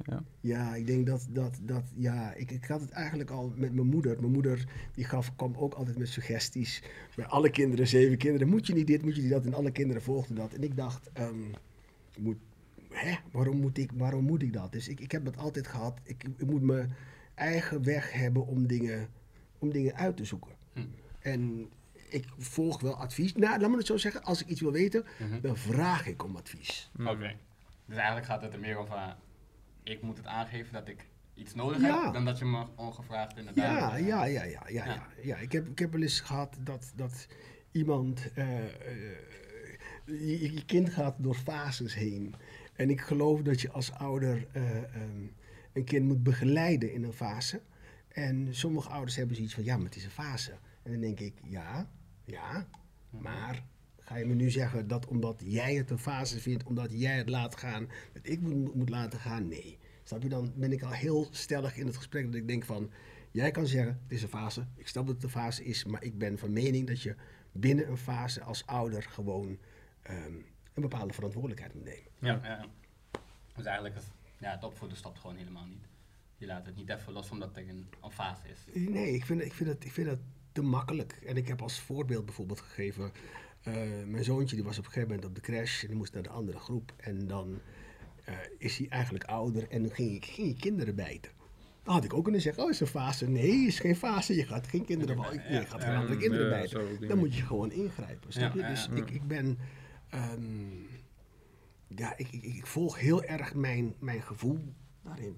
[0.05, 0.23] Ja.
[0.41, 3.87] Ja, ik denk dat, dat, dat ja, ik, ik had het eigenlijk al met mijn
[3.87, 4.19] moeder.
[4.19, 6.83] Mijn moeder die gaf, kwam ook altijd met suggesties.
[7.15, 9.45] Bij alle kinderen, zeven kinderen, moet je niet dit, moet je niet dat.
[9.45, 10.53] En alle kinderen volgden dat.
[10.53, 11.39] En ik dacht, ehm,
[12.19, 12.37] moet,
[12.97, 14.71] hè, waarom, moet ik, waarom moet ik dat?
[14.71, 15.99] Dus ik, ik heb dat altijd gehad.
[16.03, 16.93] Ik, ik moet mijn
[17.35, 19.07] eigen weg hebben om dingen,
[19.59, 20.51] om dingen uit te zoeken.
[20.73, 20.81] Hm.
[21.19, 21.69] En
[22.09, 23.33] ik volg wel advies.
[23.33, 24.23] Nou, laat me het zo zeggen.
[24.23, 25.41] Als ik iets wil weten, Mhm.
[25.41, 26.91] dan vraag ik om advies.
[26.99, 27.35] Oké.
[27.85, 29.07] Dus eigenlijk gaat het er meer over, uh,
[29.83, 32.01] ik moet het aangeven dat ik iets nodig Ja.
[32.01, 33.91] hebt, dan dat je me ongevraagd inderdaad...
[33.91, 34.85] Ja, ja, ja, ja, ja, Ja.
[34.85, 35.07] ja.
[35.23, 35.37] ja.
[35.37, 37.27] Ik, heb, ik heb wel eens gehad dat, dat
[37.71, 38.31] iemand.
[38.33, 38.67] eh, eh,
[40.05, 42.35] je, je kind gaat door fases heen.
[42.77, 45.27] En ik geloof dat je als ouder eh, ehm,
[45.73, 47.61] een kind moet begeleiden in een fase.
[48.07, 50.51] En sommige ouders hebben zoiets van: ja, maar het is een fase.
[50.83, 51.89] En dan denk ik: ja,
[52.25, 52.67] ja,
[53.09, 53.63] maar.
[53.99, 57.29] Ga je me nu zeggen dat omdat jij het een fase vindt, omdat jij het
[57.29, 59.47] laat gaan, dat ik moet, moet laten gaan?
[59.47, 59.77] Nee.
[60.03, 60.29] Snap je?
[60.29, 62.91] Dan ben ik al heel stellig in het gesprek dat ik denk van,
[63.31, 66.03] jij kan zeggen, het is een fase, ik snap dat het een fase is, maar
[66.03, 67.15] ik ben van mening dat je
[67.51, 69.57] binnen een fase als ouder gewoon
[70.01, 70.33] ehm,
[70.77, 72.11] een bepaalde verantwoordelijkheid moet nemen.
[72.19, 72.65] Ja, ja.
[73.55, 74.03] Dus eigenlijk is
[74.37, 75.85] ja, het opvoeden stopt gewoon helemaal niet.
[76.37, 78.89] Je laat het niet even los omdat er een, een fase is.
[78.89, 80.19] Nee, ik vind, ik, vind het, ik vind het
[80.51, 81.11] te makkelijk.
[81.25, 83.11] En ik heb als voorbeeld bijvoorbeeld gegeven,
[83.63, 83.73] eh,
[84.05, 86.23] mijn zoontje die was op een gegeven moment op de crash en die moest naar
[86.23, 86.93] de andere groep.
[86.97, 87.59] En dan
[88.25, 91.31] eh, is hij eigenlijk ouder en dan ging ik, ging ik kinderen bijten.
[91.83, 93.29] Dan had ik ook kunnen zeggen, oh is een fase?
[93.29, 94.35] Nee, is geen fase.
[94.35, 95.17] Je gaat geen kinderen,
[95.49, 97.07] je gaat geen andere kinderen bijten.
[97.07, 98.61] Dan moet je gewoon ingrijpen, snap Ja, je?
[98.61, 99.57] ja, Dus ik, ik ben,
[100.09, 100.81] ehm,
[101.87, 105.37] ja, ik, ik, ik volg heel erg mijn, mijn gevoel daarin.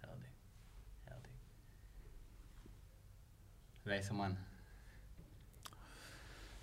[0.00, 0.28] Helder.
[1.04, 1.30] Helder.
[3.82, 4.36] Wijze man.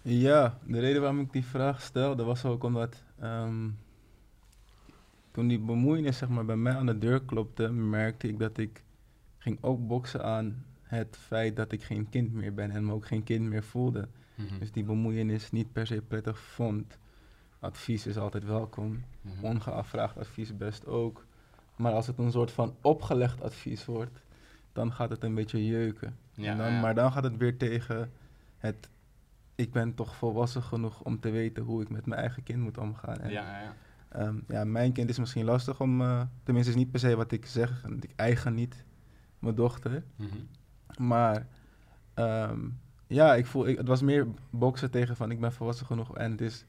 [0.02, 3.69] Ja, de reden waarom ik die vraag stelde was ook omdat ehm,
[5.32, 8.84] toen die bemoeienis zeg maar, bij mij aan de deur klopte, merkte ik dat ik
[9.38, 13.06] ging ook boksen aan het feit dat ik geen kind meer ben en me ook
[13.06, 14.08] geen kind meer voelde.
[14.36, 14.60] Mhm.
[14.60, 16.97] Dus die bemoeienis niet per se prettig vond.
[17.62, 19.45] Advies is altijd welkom, Mhm.
[19.45, 21.26] ongevraagd advies best ook.
[21.76, 24.24] Maar als het een soort van opgelegd advies wordt,
[24.74, 26.17] dan gaat het een beetje jeuken.
[26.34, 26.80] Ja, En dan, ja.
[26.82, 28.12] Maar dan gaat het weer tegen
[28.58, 28.89] het,
[29.56, 32.78] ik ben toch volwassen genoeg om te weten hoe ik met mijn eigen kind moet
[32.78, 33.17] omgaan.
[33.19, 33.74] En, Ja,
[34.10, 37.32] ehm, ja, mijn kind is misschien lastig om, eh, tenminste is niet per se wat
[37.32, 38.86] ik zeg, en ik eigen niet
[39.39, 40.04] mijn dochter.
[40.15, 40.38] Mhm.
[41.06, 41.47] Maar
[42.13, 42.60] ehm,
[43.08, 46.32] ja, ik voel, ik, het was meer boksen tegen van ik ben volwassen genoeg en
[46.32, 46.65] het is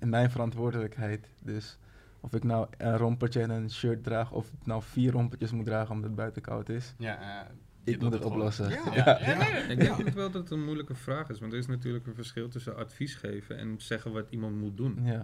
[0.00, 1.28] mijn verantwoordelijkheid.
[1.42, 1.78] Dus
[2.20, 5.64] of ik nou een rompertje en een shirt draag of ik nou vier rompertjes moet
[5.64, 6.94] dragen omdat het buiten koud is.
[6.98, 7.50] Ja, eh,
[7.84, 8.68] Ik moet het oplossen.
[8.94, 8.94] Ja.
[8.94, 9.62] Ja, ja, nee.
[9.62, 12.14] Ik denk ook wel dat het een moeilijke vraag is, want er is natuurlijk een
[12.14, 14.98] verschil tussen advies geven en zeggen wat iemand moet doen.
[15.04, 15.20] Ja,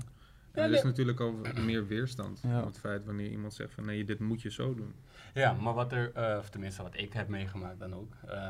[0.52, 2.58] En er is natuurlijk ook meer weerstand Ja.
[2.60, 4.94] op het feit wanneer iemand zegt van nee, dit moet je zo doen.
[5.34, 8.12] Ja, maar wat er, eh, of tenminste wat ik heb meegemaakt dan ook.
[8.28, 8.40] eh,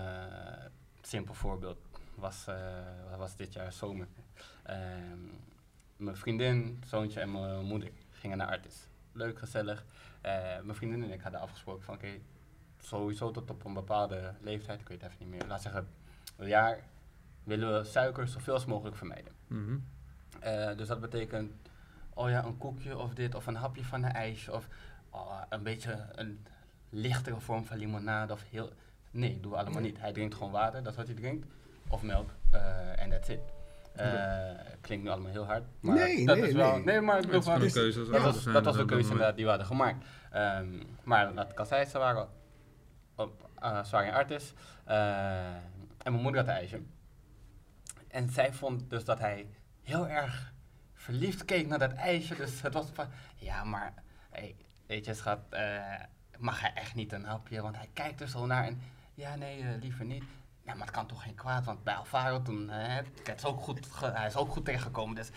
[1.03, 1.79] simpel voorbeeld
[2.15, 2.55] was, eh,
[3.11, 4.07] wat was dit jaar zomer.
[4.63, 4.79] Ehm,
[6.03, 8.89] mijn vriendin, zoontje en mijn moeder gingen naar Artis.
[9.13, 9.85] Leuk, gezellig.
[10.21, 12.19] Eh, mijn vriendin en ik hadden afgesproken van oké,
[12.79, 15.89] sowieso tot op een bepaalde leeftijd, ik weet het even niet meer, laat zeggen
[16.37, 16.79] een jaar,
[17.45, 19.33] willen we suiker zoveel als mogelijk vermijden.
[19.47, 19.79] Mhm.
[20.41, 21.53] Eh, dus dat betekent,
[22.15, 24.69] oh ja, een koekje of dit, of een hapje van een ijsje, of
[25.11, 26.47] oh, een beetje een
[26.89, 28.73] lichtere vorm van limonade, of heel...
[29.11, 30.01] Nee, doen we allemaal niet.
[30.01, 31.47] Hij drinkt gewoon water, dat is wat hij drinkt,
[31.89, 33.41] of melk, eh, en that's it.
[33.95, 34.51] Eh,
[34.81, 36.75] Klinkt nu allemaal heel hard, maar Nee, dat nee, is wel...
[36.75, 36.85] nee.
[36.85, 37.75] Nee, maar ik is dat ouders
[38.11, 40.05] was, dat was een keuze inderdaad die we hadden gemaakt.
[40.31, 42.29] Ehm, maar laat ik al zei, ze waren
[43.15, 44.53] op uh, Artis.
[44.85, 45.47] eh,
[46.03, 46.81] en mijn moeder had een ijsje.
[48.09, 49.47] En zij vond dus dat hij
[49.83, 50.53] heel erg
[50.95, 52.35] verliefd keek naar dat ijsje.
[52.35, 53.95] Dus het was van, ja maar,
[54.31, 55.83] hey, weet je schat, eh,
[56.39, 57.63] mag hij echt niet een hapje?
[57.63, 58.81] Want hij kijkt er zo naar en,
[59.15, 60.25] ja nee, liever niet.
[60.65, 63.61] Ja, maar het kan toch geen kwaad, want bij Alvaro toen, eh, het is ook
[63.61, 65.15] goed hij is ook goed tegengekomen.
[65.15, 65.31] Dus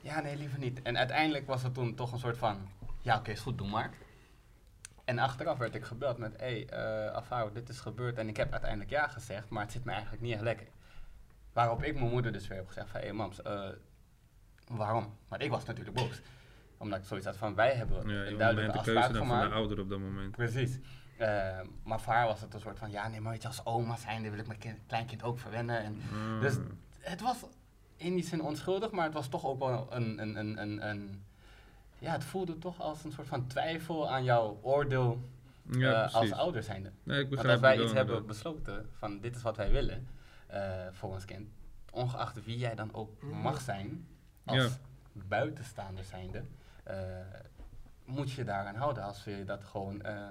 [0.00, 0.82] ja, nee, liever niet.
[0.82, 2.68] En uiteindelijk was het toen toch een soort van,
[3.00, 3.90] ja oké, is goed, doe maar.
[5.04, 6.66] En achteraf werd ik gebeld met, hé, hey,
[7.06, 8.18] eh, Alvaro, dit is gebeurd.
[8.18, 10.66] En ik heb uiteindelijk ja gezegd, maar het zit me eigenlijk niet echt lekker.
[11.52, 13.68] Waarop ik mijn moeder dus weer heb gezegd van, hé hey, mams, eh,
[14.68, 15.16] waarom?
[15.28, 16.20] Want ik was natuurlijk boos.
[16.76, 19.36] Omdat ik zoiets had van, wij hebben Ja, een duidelijke de keuze afspraak dan van
[19.36, 19.52] de gemaakt.
[19.52, 20.30] ouder op dat moment.
[20.36, 20.78] Precies.
[21.18, 23.64] Eh, maar voor haar was het een soort van, ja nee, maar weet je, als
[23.64, 25.82] oma zijnde wil ik mijn kind, kleinkind ook verwennen.
[25.82, 26.40] En Ah.
[26.40, 26.54] dus
[26.98, 27.44] het was
[27.96, 31.22] in die zin onschuldig, maar het was toch ook wel een, een, een, een, een
[31.98, 35.22] ja, het voelde toch als een soort van twijfel aan jouw oordeel
[35.70, 36.90] ja, eh, als ouder zijnde.
[37.02, 40.08] Nee, ik Want begrijp als wij iets hebben besloten van dit is wat wij willen
[40.46, 41.48] eh, voor ons kind,
[41.90, 44.06] ongeacht wie jij dan ook mag zijn,
[44.44, 44.68] als Ja.
[45.12, 46.42] buitenstaander zijnde,
[46.84, 46.96] eh,
[48.04, 50.26] moet je daaraan houden als we dat gewoon, eh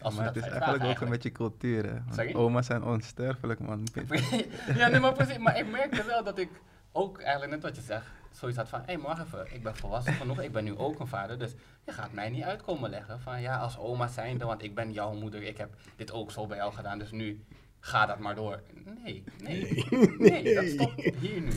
[0.00, 1.92] als maar dat het is eigenlijk ook een beetje cultuur, hè.
[1.92, 2.34] Want Sorry?
[2.34, 3.86] Oma's zijn onsterfelijk, man.
[4.76, 5.38] ja, nee, maar precies.
[5.38, 6.48] Maar ik merkte wel dat ik
[6.92, 9.76] ook eigenlijk net wat je zegt, zoiets had van, hé, hey, maar even, ik ben
[9.76, 11.54] volwassen genoeg, ik ben nu ook een vader, dus
[11.84, 15.14] je gaat mij niet uitkomen leggen van, ja, als oma zijnde, want ik ben jouw
[15.14, 17.44] moeder, ik heb dit ook zo bij jou gedaan, dus nu
[17.80, 18.62] ga dat maar door.
[19.04, 19.84] Nee, nee,
[20.18, 21.52] nee, dat stopt hier nu.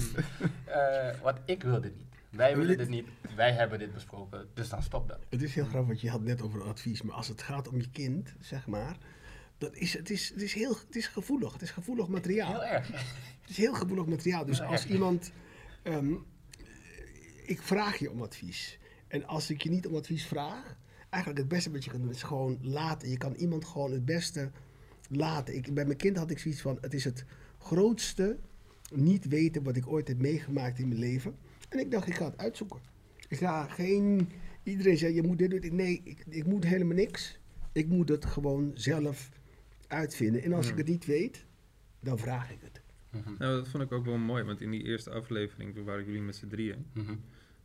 [0.66, 2.09] Eh, want ik wilde niet.
[2.30, 5.20] Wij willen dit- niet, wij hebben dit besproken, dus dan stop dat.
[5.30, 7.78] Het is heel grappig, want je had net over advies, maar als het gaat om
[7.78, 8.98] je kind, zeg maar,
[9.58, 11.54] dat is, het, is, het, is heel, het is gevoelig.
[11.54, 12.52] Het is gevoelig materiaal.
[12.52, 12.88] Heel erg.
[13.42, 14.46] Het is heel gevoelig materiaal.
[14.46, 14.92] Dus Heel als erg.
[14.92, 15.32] iemand.
[15.84, 16.14] ehm,
[17.46, 18.80] ik vraag je om advies.
[19.08, 20.76] En als ik je niet om advies vraag,
[21.10, 23.10] eigenlijk het beste wat je kan doen is gewoon laten.
[23.10, 24.52] Je kan iemand gewoon het beste
[25.10, 25.56] laten.
[25.56, 27.26] Ik, bij mijn kind had ik zoiets van: het is het
[27.60, 28.38] grootste
[28.94, 31.36] niet weten wat ik ooit heb meegemaakt in mijn leven.
[31.70, 32.80] En ik dacht, ik ga het uitzoeken.
[33.28, 34.30] Ik ga geen.
[34.64, 35.76] Iedereen zei: je moet dit doen.
[35.76, 37.40] Nee, ik, ik moet helemaal niks.
[37.72, 39.30] Ik moet het gewoon zelf
[39.88, 40.44] uitvinden.
[40.44, 41.46] En als ik het niet weet,
[42.00, 42.82] dan vraag ik het.
[43.10, 43.34] Mhm.
[43.38, 46.22] Nou, dat vond ik ook wel mooi, want in die eerste aflevering, toen waren jullie
[46.22, 46.86] met z'n drieën.
[46.94, 47.16] Mhm.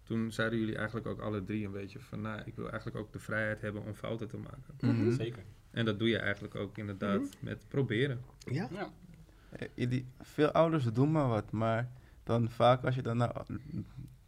[0.03, 3.12] Toen zeiden jullie eigenlijk ook alle drie een beetje van, nou, ik wil eigenlijk ook
[3.12, 4.75] de vrijheid hebben om fouten te maken.
[4.81, 5.12] Mhm.
[5.12, 5.45] Zeker.
[5.71, 8.21] En dat doe je eigenlijk ook inderdaad met proberen.
[8.51, 8.69] Ja?
[8.73, 8.93] Ja.
[9.75, 11.90] Eh, veel ouders doen maar wat, maar
[12.24, 13.32] dan vaak als je dan naar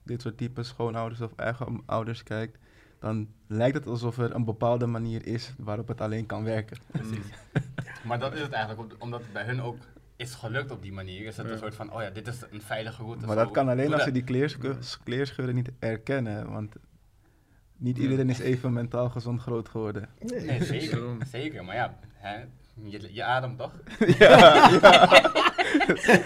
[0.02, 2.58] dit soort type schoonouders of eigen ouders kijkt,
[2.98, 6.78] dan lijkt het alsof er een bepaalde manier is waarop het alleen kan werken.
[6.86, 7.26] Precies.
[8.04, 9.76] Maar dat is het eigenlijk, om- omdat het bij hun ook
[10.16, 11.26] is gelukt op die manier.
[11.26, 11.52] Is het Ja.
[11.52, 13.26] een soort van, oh ja, dit is een veilige route.
[13.26, 16.74] Maar zo, dat kan alleen doe als ze die kleerscheur- kleerscheuren niet erkennen, want
[17.76, 20.08] niet iedereen is even mentaal gezond groot geworden.
[20.20, 20.40] Nee.
[20.44, 21.16] Nee, zeker.
[21.26, 22.44] Zeker, maar ja, hè,
[22.82, 23.72] je, je ademt toch?
[24.18, 24.68] ja,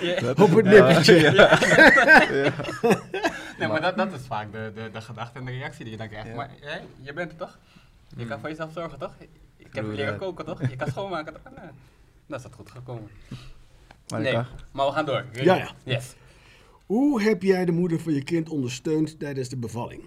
[0.01, 0.21] ja.
[0.21, 1.15] Dat- Op het ja, nippertje.
[1.21, 1.31] ja.
[1.33, 2.53] Ja.
[3.59, 5.99] Nee, maar dat, dat is vaak de, de, de gedachte en de reactie die je
[5.99, 6.29] dan krijgt.
[6.29, 6.35] Ja.
[6.35, 7.59] Maar hè, je bent er toch?
[8.17, 8.41] Je kan Mm.
[8.41, 9.13] voor jezelf zorgen toch?
[9.57, 10.19] Ik heb leren eh.
[10.19, 10.61] koken toch?
[10.71, 11.43] Je kan schoonmaken toch?
[11.57, 11.71] Nee.
[12.27, 13.09] Dat is dat goed gekomen.
[14.09, 14.35] Maar Nee,
[14.73, 15.25] maar we gaan door.
[15.33, 15.71] Ja, ja.
[15.85, 16.15] Yes.
[16.87, 20.03] Hoe heb jij de moeder van je kind ondersteund tijdens de bevalling?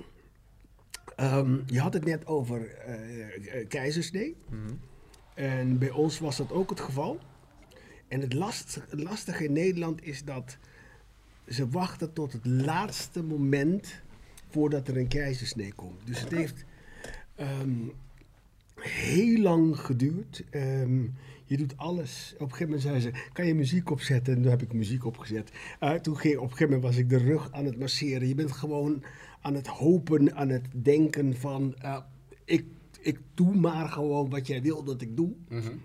[1.15, 4.35] Ehm, je had het net over eh, eh, keizersnee.
[4.49, 4.73] Mhm.
[5.33, 7.19] En bij ons was dat ook het geval.
[8.07, 10.57] En het, last, het lastige in Nederland is dat
[11.47, 14.01] ze wachten tot het laatste moment
[14.49, 16.05] voordat er een keizersnee komt.
[16.05, 16.65] Dus het heeft
[17.35, 17.87] ehm,
[18.79, 20.43] heel lang geduurd.
[20.49, 21.01] Ehm,
[21.45, 22.33] je doet alles.
[22.33, 24.35] Op een gegeven moment zei ze, kan je muziek opzetten?
[24.35, 25.51] En toen heb ik muziek opgezet.
[25.79, 28.27] Eh, toen ging, op een gegeven moment was ik de rug aan het masseren.
[28.27, 29.03] Je bent gewoon
[29.41, 31.75] aan het hopen, aan het denken van...
[31.77, 31.97] eh,
[32.45, 32.65] ik,
[33.03, 35.75] ik doe maar gewoon wat jij wil dat ik doe, Mhm.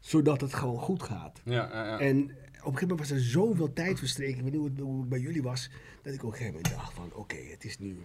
[0.00, 1.40] zodat het gewoon goed gaat.
[1.44, 1.98] Ja, ja, ja.
[1.98, 5.08] En op een gegeven moment was er zoveel tijd verstreken, ik weet niet hoe het,
[5.08, 5.70] bij jullie was,
[6.02, 7.98] dat ik op een gegeven moment dacht van, oké, het is nu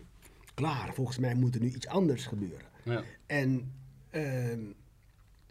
[0.54, 0.94] klaar.
[0.94, 2.68] Volgens mij moet er nu iets anders gebeuren.
[2.84, 3.04] ja.
[3.26, 3.72] En
[4.10, 4.60] ehm,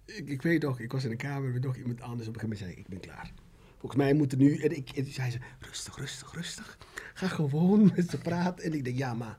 [0.04, 2.28] ik, ik weet nog, ik was in een kamer met nog iemand anders.
[2.28, 3.32] Op een gegeven moment zei ik, ik ben klaar.
[3.78, 4.56] Volgens mij moet er nu...
[4.56, 6.78] En, ik, en zei ze, rustig, rustig, rustig.
[7.14, 8.64] Ga gewoon met ze praten.
[8.64, 9.38] En ik denk, ja, maar,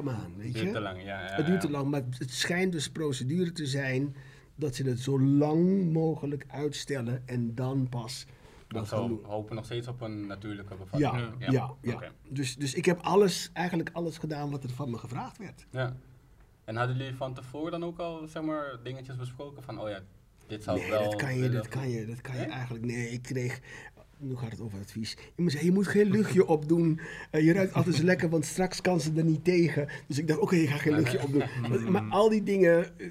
[0.00, 0.60] come on, weet Het je.
[0.62, 1.20] duurt te lang, ja.
[1.26, 4.16] ja Het duurt te lang, maar het schijnt dus procedure te zijn
[4.54, 8.26] dat ze het zo lang mogelijk uitstellen en dan pas
[8.68, 9.20] dat doen.
[9.22, 11.34] hopen nog steeds op een natuurlijke bevalling.
[11.38, 11.74] Ja, Ja.
[11.82, 12.10] ja.
[12.28, 15.66] Dus, dus ik heb alles, eigenlijk alles gedaan wat er van me gevraagd werd.
[15.70, 15.96] Ja.
[16.64, 20.00] En hadden jullie van tevoren dan ook al, zeg maar, dingetjes besproken van, oh ja,
[20.46, 22.84] dit zou Nee, wel dat kan je, dat kan je, dat kan je eigenlijk.
[22.84, 23.60] Nee, ik kreeg.
[24.24, 25.16] Nu gaat het over advies.
[25.36, 27.00] Iemand zei: Je moet geen luchtje opdoen.
[27.30, 29.88] Eh, je ruikt altijd zo lekker, want straks kan ze er niet tegen.
[30.06, 31.42] Dus ik dacht: Oké, ik ga geen luchtje opdoen.
[31.68, 32.98] Maar, maar al die dingen.
[32.98, 33.06] eh,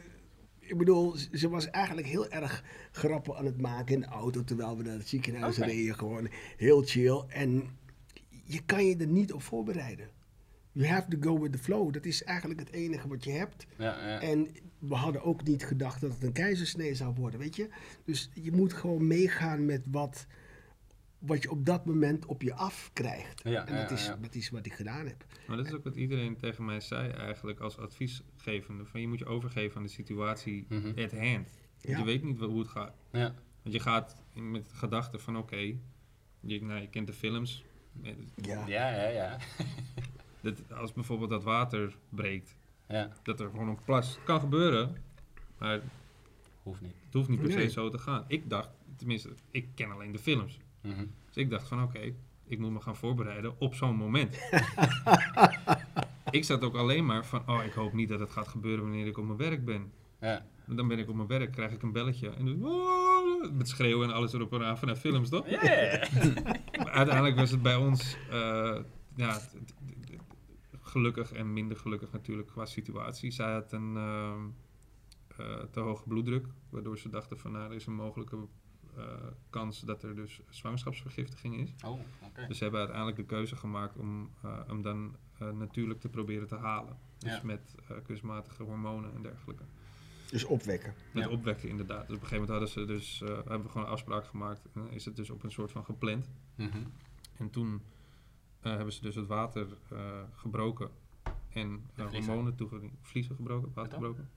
[0.60, 4.44] Ik bedoel, ze was eigenlijk heel erg grappen aan het maken in de auto.
[4.44, 5.66] Terwijl we naar het ziekenhuis Oké.
[5.68, 5.96] reden.
[5.96, 7.24] Gewoon heel chill.
[7.28, 7.64] En
[8.46, 10.08] je kan je er niet op voorbereiden.
[10.72, 11.94] You have to go with the flow.
[11.94, 13.66] Dat is eigenlijk het enige wat je hebt.
[13.78, 14.20] Ja, ja.
[14.22, 14.48] En
[14.80, 17.68] we hadden ook niet gedacht dat het een keizersnee zou worden, weet je.
[18.06, 20.28] Dus je moet gewoon meegaan met wat,
[21.26, 23.42] wat je op dat moment op je af krijgt.
[23.44, 24.16] Ja, en dat, ja, is, ja.
[24.22, 25.26] dat is wat ik gedaan heb.
[25.48, 28.86] Maar dat is ook wat iedereen tegen mij zei eigenlijk als adviesgevende.
[28.86, 30.88] Van je moet je overgeven aan de situatie Mhm.
[30.88, 31.48] at hand.
[31.48, 31.98] Want Ja.
[31.98, 32.94] Je weet niet hoe het gaat.
[33.12, 33.34] ja.
[33.62, 35.76] Want je gaat met de gedachte van oké,
[36.40, 37.64] je, nou, je kent de films.
[38.04, 38.68] Eh, Ja.
[38.68, 39.38] Ja, ja, ja.
[40.42, 42.56] Dat, als bijvoorbeeld dat water breekt,
[42.88, 44.18] Ja, dat er gewoon een plas...
[44.26, 44.96] Kan gebeuren,
[45.58, 45.82] maar
[46.64, 46.94] hoeft niet.
[47.06, 47.58] het hoeft niet per Nee.
[47.68, 48.26] se zo te gaan.
[48.28, 50.60] Ik dacht, tenminste, ik ken alleen de films.
[50.84, 51.06] Mhm.
[51.26, 52.14] Dus ik dacht van oké,
[52.48, 54.40] ik moet me gaan voorbereiden op zo'n moment.
[56.38, 59.08] ik zat ook alleen maar van, oh ik hoop niet dat het gaat gebeuren wanneer
[59.08, 59.92] ik op mijn werk ben.
[60.20, 60.46] Ja.
[60.68, 62.30] En dan ben ik op mijn werk, krijg ik een belletje.
[62.30, 65.50] En "Oh," met schreeuwen en alles erop en aan vanuit films, toch?
[66.84, 68.80] Maar uiteindelijk was het bij ons, eh,
[69.16, 69.40] ja,
[70.82, 73.32] gelukkig en minder gelukkig natuurlijk qua situatie.
[73.32, 74.42] Zij had een ehm,
[75.38, 78.38] eh, te hoge bloeddruk, waardoor ze dachten van, nou, er is een mogelijke
[79.50, 81.74] kans dat er dus zwangerschapsvergiftiging is.
[81.86, 82.48] Oh, oké.
[82.48, 86.48] Dus ze hebben uiteindelijk de keuze gemaakt om eh, hem dan eh, natuurlijk te proberen
[86.48, 86.98] te halen.
[87.18, 87.42] Dus Ja.
[87.44, 89.64] met eh, kunstmatige hormonen en dergelijke.
[90.30, 90.94] Dus opwekken.
[91.12, 91.30] Met Ja.
[91.30, 92.08] opwekken inderdaad.
[92.08, 94.62] Dus op een gegeven moment hadden ze dus, eh, hebben we gewoon een afspraak gemaakt.
[94.74, 96.30] En is het dus op een soort van gepland.
[96.56, 96.78] Mhm.
[97.38, 97.82] En toen
[98.62, 100.90] eh, hebben ze dus het water eh, gebroken.
[101.50, 102.94] en uh, hormonen toegediend.
[103.02, 103.94] Vliezen gebroken, Wat dan?
[103.94, 104.30] gebroken.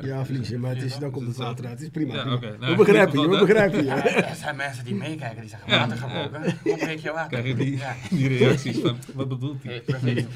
[0.00, 1.74] Ja, vliezen, maar het is, dan komt het water uit.
[1.74, 2.14] Het is prima.
[2.14, 2.34] Ja, prima.
[2.36, 2.56] oké.
[2.58, 4.02] Nou, we begrijpen je, we begrijpen Ja, je.
[4.10, 6.58] er zijn mensen die meekijken, die zeggen water gebroken.
[6.62, 7.28] Hoe breek je water?
[7.28, 7.94] Krijg je die, Ja.
[8.10, 9.72] die reacties van, wat bedoelt hij?
[9.72, 10.26] Nee, precies.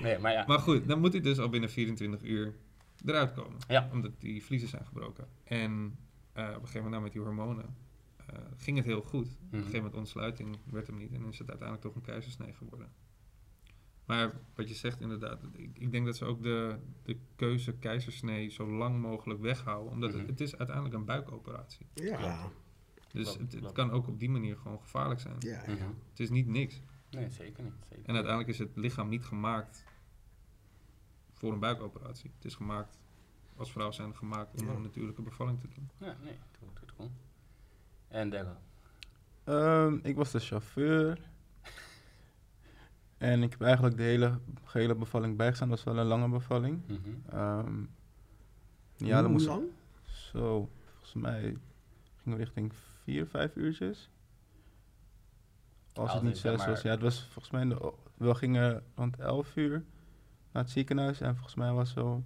[0.00, 0.44] Nee, maar ja.
[0.46, 2.54] Maar goed, dan moet hij dus al binnen 24 uur
[3.04, 3.58] eruit komen.
[3.68, 3.88] Ja.
[3.92, 5.26] Omdat die vliezen zijn gebroken.
[5.44, 5.96] En
[6.32, 7.64] eh, op een gegeven moment nou, met die hormonen
[8.26, 9.26] eh, ging het heel goed.
[9.26, 9.56] Op een Mhm.
[9.58, 11.12] gegeven moment ontsluiting werd hem niet.
[11.12, 12.88] En is het uiteindelijk toch een keizersnee geworden.
[14.04, 18.48] Maar wat je zegt inderdaad, ik, ik denk dat ze ook de, de keuze keizersnee
[18.48, 19.92] zo lang mogelijk weghouden.
[19.92, 20.18] Omdat Mhm.
[20.18, 21.86] het, het is uiteindelijk een buikoperatie.
[21.94, 22.48] Ja,
[23.12, 23.74] Dus Klopt, het, het klopt.
[23.74, 25.36] kan ook op die manier gewoon gevaarlijk zijn.
[25.38, 25.62] ja.
[25.66, 25.88] Mhm.
[26.10, 26.80] Het is niet niks.
[27.10, 27.72] Nee, zeker niet.
[27.88, 28.04] Zeker.
[28.06, 29.84] En uiteindelijk is het lichaam niet gemaakt
[31.32, 32.30] voor een buikoperatie.
[32.36, 32.98] Het is gemaakt,
[33.56, 34.72] als vrouw zijn gemaakt om Ja.
[34.72, 35.90] een natuurlijke bevalling te doen.
[35.98, 36.38] Ja, nee,
[36.96, 37.10] goed.
[38.08, 38.56] En Daryl?
[39.44, 41.20] Ehm, ik was de chauffeur.
[43.18, 45.68] En ik heb eigenlijk de hele gehele bevalling bijgestaan.
[45.68, 46.80] Dat was wel een lange bevalling.
[46.86, 46.98] Mhm.
[47.28, 47.82] Ehm,
[48.96, 49.64] ja, Hoe moest lang?
[50.02, 51.40] Zo, volgens mij
[52.22, 52.72] gingen we richting
[53.02, 54.10] vier, vijf uurtjes.
[55.92, 56.82] Als het niet zes maar- was.
[56.82, 57.64] Ja, het was volgens mij...
[57.64, 59.84] de we gingen rond elf uur
[60.52, 61.20] naar het ziekenhuis.
[61.20, 62.22] En volgens mij was zo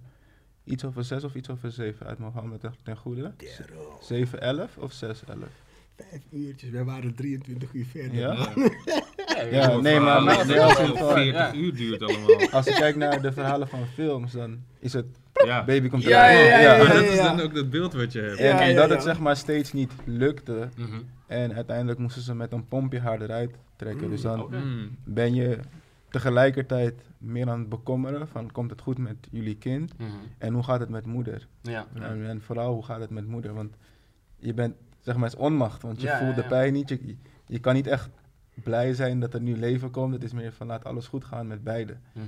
[0.63, 3.33] iets over zes of iets over zeven uit handen ten, goede.
[3.37, 3.97] Daryl.
[4.01, 5.61] Zeven, elf of zes, elf?
[5.95, 8.13] Vijf uurtjes, we waren 23 uur verder.
[8.13, 8.53] Ja?
[9.43, 11.53] Nee, Ja, nee, maar- maar- als verhaal- in Al geval- 40 ja.
[11.53, 12.49] uur duurt allemaal.
[12.51, 15.05] Als je kijkt naar de verhalen van films, dan is het
[15.45, 15.65] Ja.
[15.65, 16.47] baby komt Ja, eruit.
[16.47, 17.35] ja, ja, Maar ja, dat ja, is ja.
[17.35, 18.37] dan ook dat beeld wat je hebt.
[18.39, 18.93] En Ja, ja, omdat ja.
[18.93, 20.69] het zeg maar steeds niet lukte.
[20.77, 20.99] Mhm.
[21.27, 24.09] En uiteindelijk moesten ze met een pompje haar eruit trekken.
[24.09, 24.47] Dus dan.
[24.51, 24.97] Mm.
[25.03, 25.59] ben je
[26.09, 30.09] tegelijkertijd meer aan het bekommeren van komt het goed met jullie kind Mhm.
[30.37, 31.47] en hoe gaat het met moeder.
[31.61, 31.85] Ja.
[31.95, 32.01] Ja.
[32.01, 33.75] En, en vooral hoe gaat het met moeder, want
[34.37, 36.47] je bent zeg maar het is onmacht, want je Ja, voelt ja, de ja.
[36.47, 36.89] pijn niet.
[36.89, 38.09] Je, je kan niet echt
[38.63, 40.13] blij zijn dat er nu leven komt.
[40.13, 41.95] Het is meer van laat alles goed gaan met beide.
[42.11, 42.25] Mhm.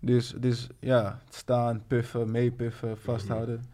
[0.00, 3.64] Dus, dus ja, staan, puffen, meepuffen, vasthouden.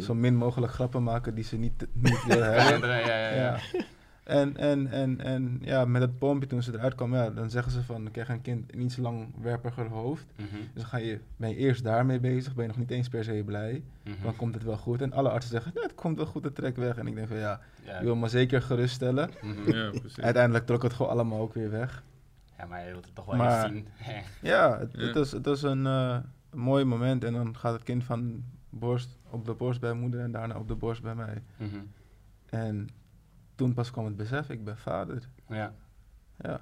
[0.00, 2.88] Zo min mogelijk grappen maken die ze niet, niet willen hebben.
[2.88, 3.34] Ja, ja, ja.
[3.34, 3.58] ja.
[4.30, 4.40] Ja.
[4.40, 7.72] En, en, en, en ja, met het pompje toen ze eruit kwam, ja, dan zeggen
[7.72, 10.26] ze van, dan krijg je een kind een iets langwerpiger hoofd.
[10.36, 10.46] Mhm.
[10.72, 13.24] Dus dan ga je, ben je eerst daarmee bezig, ben je nog niet eens per
[13.24, 13.82] se blij.
[14.04, 14.22] Mhm.
[14.22, 15.02] Dan komt het wel goed.
[15.02, 16.96] En alle artsen zeggen, ja, het komt wel goed, het trekt weg.
[16.96, 17.98] En ik denk van, ja, Ja.
[17.98, 19.30] je wil me zeker geruststellen.
[19.42, 19.70] Mhm.
[19.76, 20.20] Ja, precies.
[20.20, 22.02] Uiteindelijk trok het gewoon allemaal ook weer weg.
[22.58, 23.86] Ja, maar je wilt het toch wel Maar- eens zien.
[24.50, 25.06] Ja, het, Ja.
[25.06, 26.16] het is, het is een, eh,
[26.50, 27.24] een mooi moment.
[27.24, 30.68] En dan gaat het kind van borst op de borst bij moeder en daarna op
[30.68, 31.42] de borst bij mij.
[31.56, 31.76] Mhm.
[32.50, 32.88] En
[33.60, 35.28] toen pas kwam het besef, ik ben vader.
[35.48, 35.72] Ja.
[36.38, 36.60] Ja,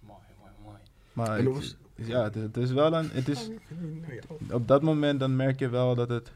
[0.00, 0.76] Mooi, mooi, mooi.
[1.12, 4.68] maar En ik- hoe was- ja, het, het is wel een, het is, Nou op
[4.68, 6.32] dat moment dan merk je wel dat het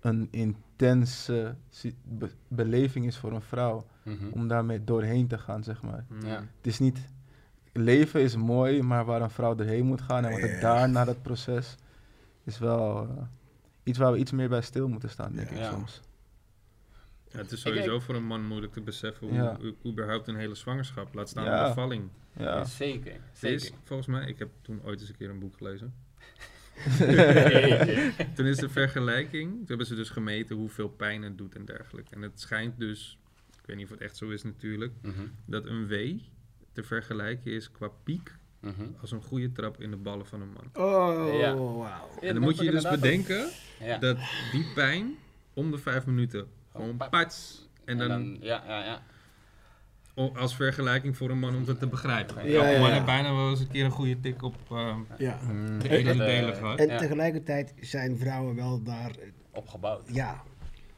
[0.00, 1.54] een intense
[2.04, 3.86] be- beleving is voor een vrouw.
[4.02, 4.28] Mhm.
[4.32, 6.04] Om daarmee doorheen te gaan, zeg maar.
[6.22, 6.28] Ja.
[6.56, 6.98] Het is niet,
[7.72, 10.60] leven is mooi, maar waar een vrouw doorheen moet gaan en wat er Ja.
[10.60, 11.76] daarna dat proces
[12.44, 13.24] is wel eh,
[13.82, 15.54] iets waar we iets meer bij stil moeten staan, denk Ja.
[15.54, 15.70] ik Ja.
[15.70, 16.00] soms.
[17.34, 19.56] Ja, het is Ik sowieso voor een man moeilijk te beseffen hoe, Ja.
[19.60, 21.62] hoe überhaupt een hele zwangerschap, laat staan Ja.
[21.62, 22.08] een bevalling.
[22.36, 22.64] Ja.
[22.64, 23.56] Zeker, Er zeker.
[23.56, 25.94] Is, volgens mij, ik heb toen ooit eens een keer een boek gelezen.
[28.34, 32.14] Toen is de vergelijking, toen hebben ze dus gemeten hoeveel pijn het doet en dergelijke.
[32.14, 33.18] En het schijnt dus,
[33.60, 35.12] ik weet niet of het echt zo is natuurlijk, Mhm.
[35.46, 35.94] dat een W
[36.72, 38.82] te vergelijken is qua piek Mhm.
[39.00, 40.84] als een goede trap in de ballen van een man.
[40.84, 41.50] Oh, Ja.
[41.50, 43.48] Ja, en dan moet je je dus bedenken
[43.80, 43.98] Ja.
[43.98, 44.16] dat
[44.52, 45.14] die pijn
[45.54, 47.10] om de vijf minuten gewoon pats.
[47.10, 47.68] pats.
[47.84, 49.02] En dan ja, ja, ja.
[50.34, 52.36] als vergelijking voor een man om het te bijgrijpen.
[52.36, 52.94] Ja, Ja, ja, man ja.
[52.94, 55.38] heeft bijna wel eens een keer een goede tik op eh, Ja.
[55.78, 56.78] De En- en- delen eh, gehad.
[56.78, 56.98] En Ja.
[56.98, 60.14] tegelijkertijd zijn vrouwen wel daar, eh, Opgebouwd.
[60.14, 60.42] ja,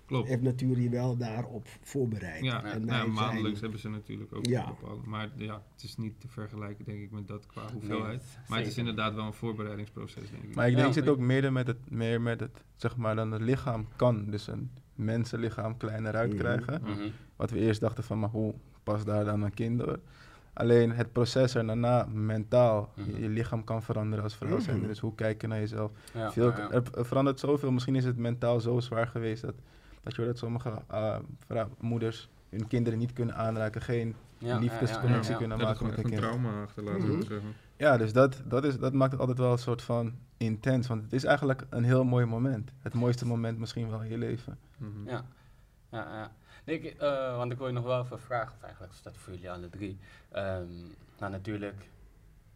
[0.07, 0.29] Klopt.
[0.29, 2.45] heeft natuur je wel daarop voorbereid.
[2.45, 4.67] Ja, en nou, maandelijks zijn, hebben ze natuurlijk ook Ja.
[4.67, 5.07] bepaalde.
[5.09, 8.23] Maar ja, het is niet te vergelijken, denk ik, met dat qua hoeveelheid.
[8.23, 10.55] Nee, maar het is inderdaad wel een voorbereidingsproces, denk ik.
[10.55, 13.17] Maar ik Ja, denk, het zit ook meer met het, meer met het, zeg maar,
[13.17, 14.31] dan het lichaam kan.
[14.31, 16.81] Dus een mensenlichaam kleiner uitkrijgen.
[16.83, 17.09] Mhm.
[17.37, 19.99] Wat we eerst dachten van, maar hoe past daar dan een kind door?
[20.53, 23.23] Alleen het proces er daarna, mentaal, je, Mhm.
[23.23, 24.79] je lichaam kan veranderen als vrouw zijn.
[24.79, 24.87] Mhm.
[24.87, 25.91] Dus hoe kijk je naar jezelf?
[26.13, 26.71] Ja, Veel, ja, ja.
[26.71, 27.71] Er, er verandert zoveel.
[27.71, 29.55] Misschien is het mentaal zo zwaar geweest dat,
[30.03, 31.17] dat je hoort dat sommige ah,
[31.81, 35.37] moeders hun kinderen niet kunnen aanraken, geen Ja, liefdesconnectie ja, ja, ja.
[35.37, 36.17] kunnen maken met een kind.
[36.17, 37.49] trauma achterlaten, zou ik zeggen.
[37.77, 40.87] Ja, dus dat, dat, is, dat maakt het altijd wel een soort van intens.
[40.87, 42.71] Want het is eigenlijk een heel mooi moment.
[42.79, 44.59] Het mooiste moment misschien wel in je leven.
[44.77, 45.09] Mhm.
[45.09, 45.25] Ja,
[45.91, 46.33] ja, ja.
[46.65, 49.17] Nee, ik, eh, want ik wil je nog wel even vragen, of eigenlijk is dat
[49.17, 49.99] voor jullie alle drie.
[50.29, 50.73] Ehm,
[51.19, 51.89] nou, natuurlijk,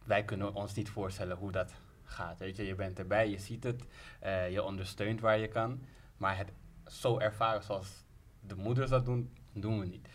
[0.03, 2.39] wij kunnen ons niet voorstellen hoe dat gaat.
[2.39, 3.83] Weet je, je bent erbij, je ziet het,
[4.19, 5.79] eh, je ondersteunt waar je kan.
[6.17, 6.51] Maar het
[6.85, 8.03] zo ervaren zoals
[8.39, 10.07] de moeders dat doen, doen we niet.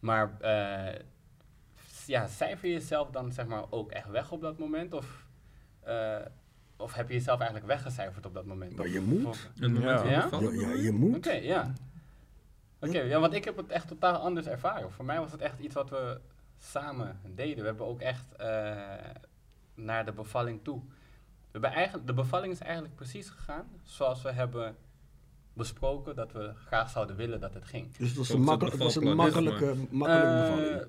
[0.00, 1.00] Maar eh,
[2.06, 4.94] ja, cijfer je jezelf dan zeg maar ook echt weg op dat moment?
[4.94, 5.26] Of
[5.80, 6.16] eh,
[6.76, 8.76] of heb je jezelf eigenlijk weggecijferd op dat moment?
[8.76, 9.24] Maar je moet.
[9.24, 10.28] of- Een moment Ja.
[10.28, 10.50] van Ja?
[10.50, 11.16] Ja, ja, je moet.
[11.16, 11.72] Oké, ja.
[12.80, 14.92] Oké, ja, want ik heb het echt totaal anders ervaren.
[14.92, 16.20] Voor mij was het echt iets wat we
[16.58, 17.58] samen deden.
[17.60, 18.76] We hebben ook echt eh,
[19.74, 20.80] naar de bevalling toe.
[20.80, 24.76] We hebben eigenlijk, de bevalling is eigenlijk precies gegaan zoals we hebben
[25.52, 27.96] besproken dat we graag zouden willen dat het ging.
[27.96, 30.86] Dus het was een, het makkelijk, het was een makkelijke, makkelijke Eh, bevalling.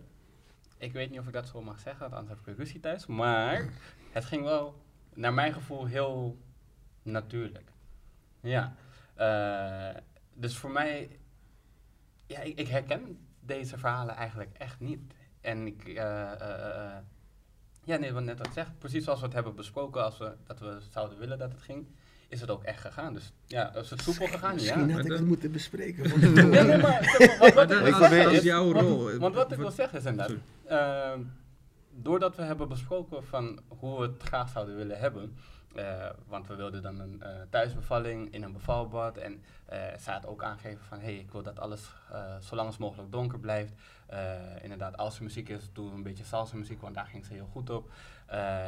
[0.78, 3.06] Ik weet niet of ik dat zo mag zeggen, want anders heb ik ruzie thuis.
[3.06, 3.70] Maar
[4.12, 4.82] het ging wel,
[5.14, 6.38] naar mijn gevoel, heel
[7.02, 7.72] natuurlijk.
[8.40, 8.76] Ja.
[9.16, 10.02] eh,
[10.34, 11.20] dus voor mij,
[12.26, 15.14] ja, ik, herken deze verhalen eigenlijk echt niet.
[15.42, 16.98] En ik, eh, eh,
[17.84, 20.36] ja, nee, wat net wat ik zeg, precies zoals we het hebben besproken, als we,
[20.44, 21.88] dat we zouden willen dat het ging,
[22.28, 23.14] is het ook echt gegaan.
[23.14, 24.50] Dus ja, is het soepel gegaan?
[24.50, 24.56] Ja.
[24.56, 26.04] Misschien had ik het moeten bespreken.
[26.34, 29.18] Nee, nee, maar wat, wat ik wil zeggen is jouw want- rol.
[29.18, 31.20] Want wat ik wil zeggen is inderdaad, Ehm,
[31.92, 35.38] doordat we hebben besproken van hoe we het graag zouden willen hebben,
[35.76, 40.26] eh, want we wilden dan een eh, thuisbevalling in een bevalbad en eh zij had
[40.26, 43.40] ook aangegeven van hé, hey, ik wil dat alles eh, zo lang als mogelijk donker
[43.40, 43.74] blijft.
[44.08, 44.20] Eh,
[44.62, 47.34] inderdaad, als er muziek is, doen we een beetje salsa muziek, want daar ging ze
[47.34, 47.92] heel goed op.
[48.26, 48.66] Eh,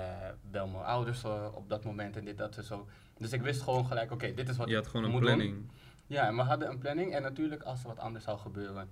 [0.51, 2.87] bel mijn ouders op dat moment en dit, dat en zo.
[3.19, 5.29] Dus ik wist gewoon gelijk, oké, dit is wat Je had gewoon een moet doen.
[5.35, 5.71] planning.
[6.07, 7.13] Ja, en we hadden een planning.
[7.15, 8.89] En natuurlijk, als er wat anders zou gebeuren,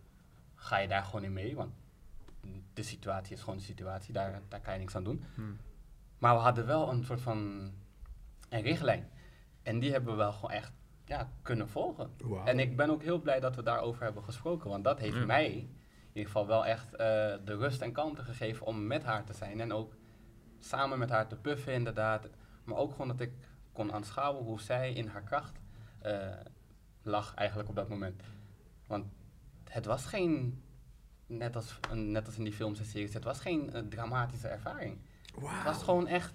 [0.55, 1.55] ga je daar gewoon in mee.
[1.55, 1.73] Want
[2.73, 4.13] de situatie is gewoon de situatie.
[4.13, 5.23] Daar, daar kan je niks aan doen.
[5.35, 5.57] Hmm.
[6.17, 7.37] Maar we hadden wel een soort van
[8.49, 9.09] een richtlijn.
[9.63, 10.71] En die hebben we wel gewoon echt
[11.05, 12.09] ja, kunnen volgen.
[12.45, 14.69] En ik ben ook heel blij dat we daarover hebben gesproken.
[14.69, 15.25] Want dat heeft Ja.
[15.25, 15.69] mij in
[16.13, 16.97] ieder geval wel echt eh,
[17.45, 19.59] de rust en kalmte gegeven om met haar te zijn.
[19.61, 19.93] En ook
[20.59, 22.27] samen met haar te puffen inderdaad.
[22.63, 23.31] Maar ook gewoon dat ik
[23.77, 25.59] kon aanschouwen hoe zij in haar kracht
[25.99, 26.27] eh,
[27.01, 28.21] lag eigenlijk op dat moment.
[28.87, 29.05] Want
[29.69, 30.63] het was geen,
[31.25, 34.97] net als, net als in die films en series, het was geen eh, dramatische ervaring.
[35.41, 36.33] Het was gewoon echt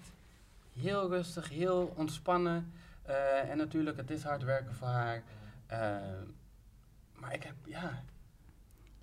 [0.73, 2.73] heel rustig, heel ontspannen.
[3.01, 5.23] Eh, en natuurlijk, het is hard werken voor haar.
[7.13, 8.03] Maar ik heb, ja...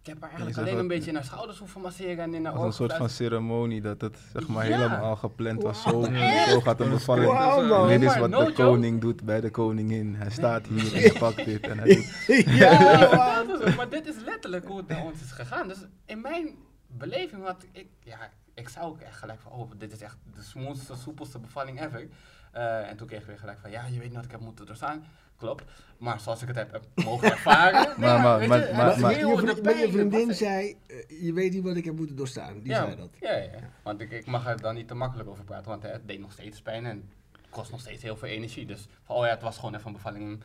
[0.03, 2.45] Ik heb haar eigenlijk alleen een wat- beetje in haar schouders hoeven masseren en in
[2.45, 4.77] haar Als een ogen soort van ceremonie, dat het zeg maar Ja.
[4.77, 5.83] helemaal gepland was.
[5.83, 6.03] Zo,
[6.49, 7.33] zo gaat een bevalling.
[7.33, 7.89] Wauw, man.
[7.89, 8.63] Dit is wat no de joke.
[8.63, 10.15] koning doet bij de koningin.
[10.15, 12.25] Hij staat hier en hij pakt dit en hij doet...
[12.61, 13.45] ja,
[13.77, 15.69] maar dit is letterlijk hoe het bij ons is gegaan.
[15.69, 16.55] Dus in mijn
[16.87, 18.19] beleving had ik, ja,
[18.55, 22.09] ik zou ook echt gelijk van, oh, dit is echt de smoothste, soepelste bevalling ever.
[22.53, 24.41] Eh, en toen kreeg ik weer gelijk van, ja, je weet niet wat ik heb
[24.41, 25.05] moeten doorstaan.
[25.41, 25.65] Klopt.
[25.99, 27.87] Maar zoals ik het heb, heb mogen ervaren.
[27.89, 31.63] nee, Maar- maar- maar- maar- Maar, maar, schreeuwen, je, vriendin zei, eh, je weet niet
[31.63, 32.59] wat ik heb moeten doorstaan.
[32.61, 33.11] Die ja, zei dat.
[33.21, 33.71] Ja, ja, ja.
[33.83, 36.21] want ik, ik mag er dan niet te makkelijk over praten, want hè, het deed
[36.21, 37.09] nog steeds pijn en
[37.51, 38.67] kost nog steeds heel veel energie.
[38.67, 40.43] Dus oh ja, het was gewoon even een bevalling.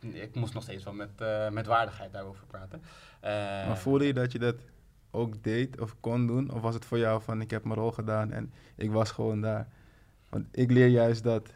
[0.00, 2.82] Ik moest nog steeds wel met, eh, met waardigheid daarover praten.
[3.20, 3.30] Eh,
[3.66, 4.56] Maar voelde je dat je dat
[5.10, 6.52] ook deed of kon doen?
[6.52, 9.40] Of was het voor jou van ik heb mijn rol gedaan en ik was gewoon
[9.40, 9.68] daar?
[10.28, 11.52] Want ik leer juist dat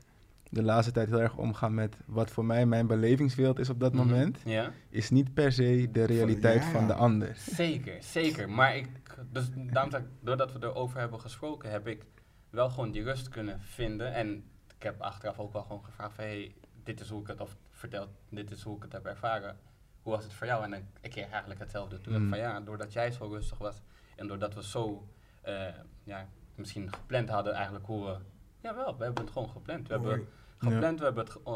[0.54, 3.92] de laatste tijd heel erg omgaan met wat voor mij mijn belevingswereld is op dat
[3.92, 4.38] mhm, moment.
[4.44, 6.70] Ja, Is niet per se de realiteit ja.
[6.70, 7.36] van de ander.
[7.36, 8.50] zeker, zeker.
[8.50, 8.88] Maar ik,
[9.30, 12.04] dus daarom doordat we erover hebben gesproken, heb ik
[12.50, 14.14] wel gewoon die rust kunnen vinden.
[14.14, 14.44] En
[14.76, 17.56] ik heb achteraf ook wel gewoon gevraagd van, hey, dit is hoe ik het, of
[17.70, 19.56] verteld, dit is hoe ik het heb ervaren.
[20.02, 20.64] Hoe was het voor jou?
[20.64, 22.28] En dan, ik kreeg eigenlijk hetzelfde terug Mm.
[22.28, 23.82] van, ja, doordat jij zo rustig was
[24.16, 25.08] en doordat we zo,
[25.40, 25.66] eh,
[26.04, 28.16] ja, misschien gepland hadden eigenlijk hoe we,
[28.60, 29.88] jawel, we hebben het gewoon gepland.
[29.88, 30.26] We hebben.
[30.72, 31.52] Gepland, we hebben het eh,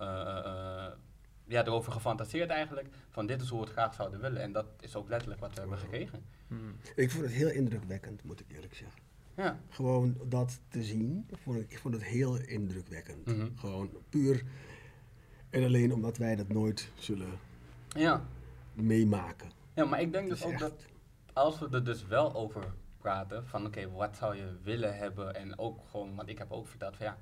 [0.00, 0.38] eh,
[0.86, 0.92] eh,
[1.44, 4.42] ja, erover gefantaseerd eigenlijk, van dit is hoe we het graag zouden willen.
[4.42, 6.24] En dat is ook letterlijk wat we hebben gekregen.
[6.48, 6.76] Hmm.
[6.94, 9.00] Ik vond het heel indrukwekkend, moet ik eerlijk zeggen.
[9.36, 9.58] Ja.
[9.68, 13.26] Gewoon dat te zien, vond ik, ik vond het heel indrukwekkend.
[13.26, 13.46] Mhm.
[13.56, 14.42] Gewoon puur
[15.50, 17.38] en alleen omdat wij dat nooit zullen
[17.88, 18.24] Ja.
[18.74, 19.50] meemaken.
[19.74, 20.86] ja, maar ik denk dus ook echt- dat
[21.32, 22.64] als we er dus wel over
[22.98, 25.34] praten, van oké, wat zou je willen hebben?
[25.34, 27.18] En ook gewoon, want ik heb ook verteld van ja,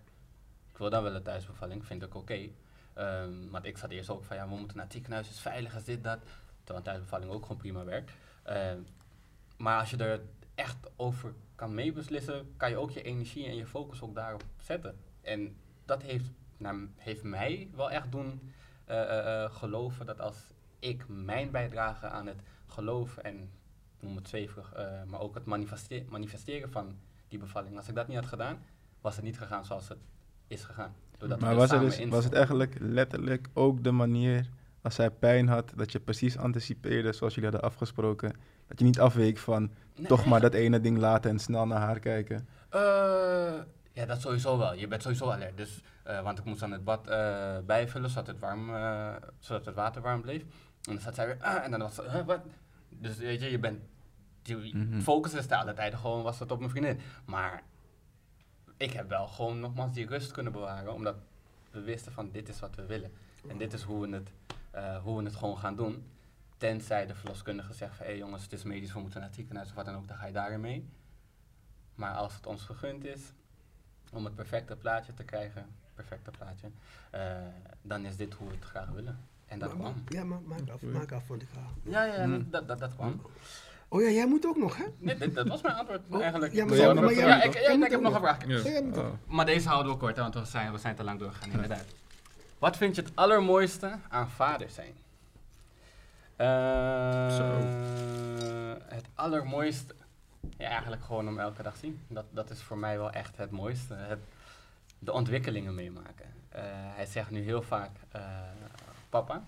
[0.75, 2.49] ik wil dan wel een thuisbevalling, vind ik oké.
[2.95, 5.75] Ehm, want ik zat eerst ook van ja, we moeten naar het ziekenhuis, is veilig,
[5.75, 6.19] is dit, dat.
[6.57, 8.13] Terwijl een thuisbevalling ook gewoon prima werkt.
[8.43, 8.79] Ehm,
[9.57, 10.21] maar als je er
[10.55, 14.97] echt over kan meebeslissen, kan je ook je energie en je focus ook daarop zetten.
[15.21, 18.53] En dat heeft, nou, heeft mij wel echt doen
[18.85, 20.37] eh, eh, eh, geloven dat als
[20.79, 23.51] ik mijn bijdrage aan het geloven en
[24.01, 24.73] noem het zweverig,
[25.07, 26.99] maar ook het manifeste- manifesteren van
[27.29, 28.65] die bevalling, als ik dat niet had gedaan,
[29.01, 29.99] was het niet gegaan zoals het
[30.55, 30.95] is gegaan.
[31.19, 34.49] Doordat Maar was, samen dus, was het eigenlijk letterlijk ook de manier
[34.83, 38.33] als zij pijn had, dat je precies anticipeerde zoals jullie hadden afgesproken?
[38.67, 41.81] Dat je niet afweek van Nee, toch maar dat ene ding laten en snel naar
[41.81, 42.49] haar kijken?
[42.69, 42.81] Eh,
[43.93, 44.75] ja, dat sowieso wel.
[44.75, 45.57] Je bent sowieso alert.
[45.57, 48.71] Dus, eh, want ik moest dan het bad eh, bijvullen zodat het, warm,
[49.39, 50.41] zodat het water warm bleef.
[50.43, 52.41] En dan zat zij weer, ah, en dan was ze, "Huh, wat?
[52.89, 53.81] Dus weet je, je bent,
[54.43, 55.01] je Mhm.
[55.01, 57.01] focus is de alle tijden gewoon, was dat op mijn vriendin.
[57.25, 57.63] Maar
[58.77, 61.17] ik heb wel gewoon nogmaals die rust kunnen bewaren, omdat
[61.71, 63.13] we wisten van dit is wat we willen.
[63.49, 64.31] En dit is hoe we het,
[64.71, 66.05] eh, hoe we het gewoon gaan doen.
[66.57, 69.69] Tenzij de verloskundige zegt van, hé jongens, het is medisch, we moeten naar het ziekenhuis
[69.69, 70.89] of wat dan ook, dan ga je daarin mee.
[71.95, 73.21] Maar als het ons vergund is
[74.13, 76.71] om het perfecte plaatje te krijgen, perfecte plaatje,
[77.11, 77.37] eh,
[77.83, 79.19] dan is dit hoe we het graag willen.
[79.47, 80.05] En dat Maar- maar- kwam.
[80.09, 81.71] Ja, maar maak af, maak af van die vraag.
[81.83, 82.51] Ja, ja, Hmm.
[82.51, 83.21] dat, dat, dat kwam.
[83.95, 84.85] Oh ja, jij moet ook nog, hè?
[84.99, 86.53] Nee, dit- dat was mijn antwoord Oh, eigenlijk.
[86.53, 88.39] ja, maar jij- ja, maar ik, ik heb nog een vraag.
[88.97, 89.07] Oh.
[89.27, 91.85] Maar deze houden we kort, hè, want we zijn, we zijn te lang doorgegaan, inderdaad.
[92.59, 94.95] Wat vind je het allermooiste aan vader zijn?
[96.37, 97.45] Eh, Zo.
[98.85, 99.95] Het allermooiste,
[100.59, 102.01] ja, eigenlijk gewoon om elke dag zien.
[102.09, 103.95] Dat, dat is voor mij wel echt het mooiste.
[103.95, 104.19] Het,
[104.99, 106.27] de ontwikkelingen meemaken.
[106.49, 108.23] Eh, hij zegt nu heel vaak eh,
[109.09, 109.45] papa.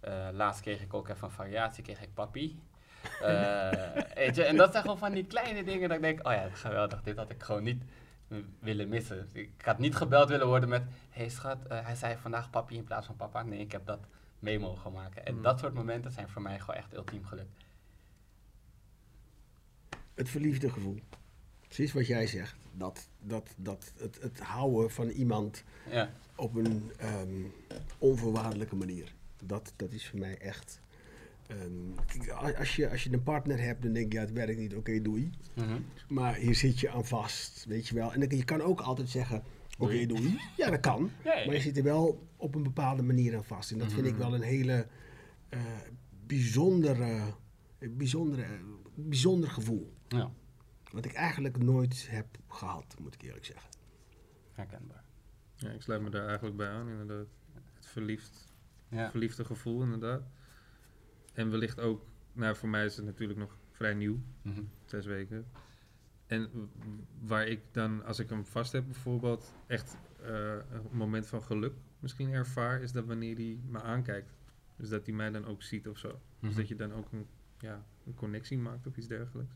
[0.00, 2.58] Eh, laatst kreeg ik ook even een variatie, kreeg ik papi.
[3.22, 3.70] Eh,
[4.14, 6.48] weet je, en dat zijn gewoon van die kleine dingen dat ik denk, oh ja,
[6.52, 7.82] geweldig, dit had ik gewoon niet
[8.58, 9.28] willen missen.
[9.32, 12.84] Ik had niet gebeld willen worden met, hey schat, eh, hij zei vandaag papi in
[12.84, 13.42] plaats van papa.
[13.42, 14.00] Nee, ik heb dat
[14.38, 15.26] mee mogen maken.
[15.26, 15.42] En Mm.
[15.42, 17.46] dat soort momenten zijn voor mij gewoon echt ultiem geluk.
[20.14, 20.98] Het verliefde gevoel.
[21.60, 22.56] Precies wat jij zegt.
[22.72, 27.42] Dat, dat, dat het, het houden van iemand Ja, op een ehm,
[27.98, 29.12] onvoorwaardelijke manier.
[29.42, 30.80] Dat, dat is voor mij echt.
[31.60, 32.28] Ehm, kijk,
[32.58, 35.00] als, je, als je een partner hebt, dan denk je, ja, het werkt niet, oké,
[35.02, 35.30] doei.
[35.54, 35.80] Mhm.
[36.08, 38.12] Maar hier zit je aan vast, weet je wel.
[38.12, 39.42] En dan, je kan ook altijd zeggen,
[39.78, 40.06] oké, Doei.
[40.06, 40.38] doei.
[40.56, 41.10] Ja, dat kan.
[41.24, 41.46] Ja, ja.
[41.46, 43.70] Maar je zit er wel op een bepaalde manier aan vast.
[43.70, 44.20] En dat vind ik Mhm.
[44.22, 44.86] wel een hele
[45.48, 45.60] eh,
[46.26, 47.34] bijzondere,
[47.78, 48.46] bijzondere,
[48.94, 49.92] bijzonder gevoel.
[50.08, 50.30] ja,
[50.92, 53.70] Wat ik eigenlijk nooit heb gehad, moet ik eerlijk zeggen.
[54.52, 55.04] herkenbaar.
[55.56, 57.26] Ja, ik sluit me daar eigenlijk bij aan, inderdaad.
[57.74, 58.52] Het verliefd,
[58.88, 59.10] Ja.
[59.10, 60.22] verliefde gevoel, inderdaad.
[61.34, 64.62] En wellicht ook, nou voor mij is het natuurlijk nog vrij nieuw, Mhm.
[64.84, 65.46] zes weken.
[66.26, 66.70] En
[67.20, 71.74] waar ik dan, als ik hem vast heb bijvoorbeeld, echt eh, een moment van geluk
[71.98, 74.32] misschien ervaar, is dat wanneer hij me aankijkt.
[74.76, 76.08] Dus dat hij mij dan ook ziet of zo.
[76.40, 76.58] Dus Mhm.
[76.58, 77.26] dat je dan ook een,
[77.58, 79.54] ja, een connectie maakt of iets dergelijks.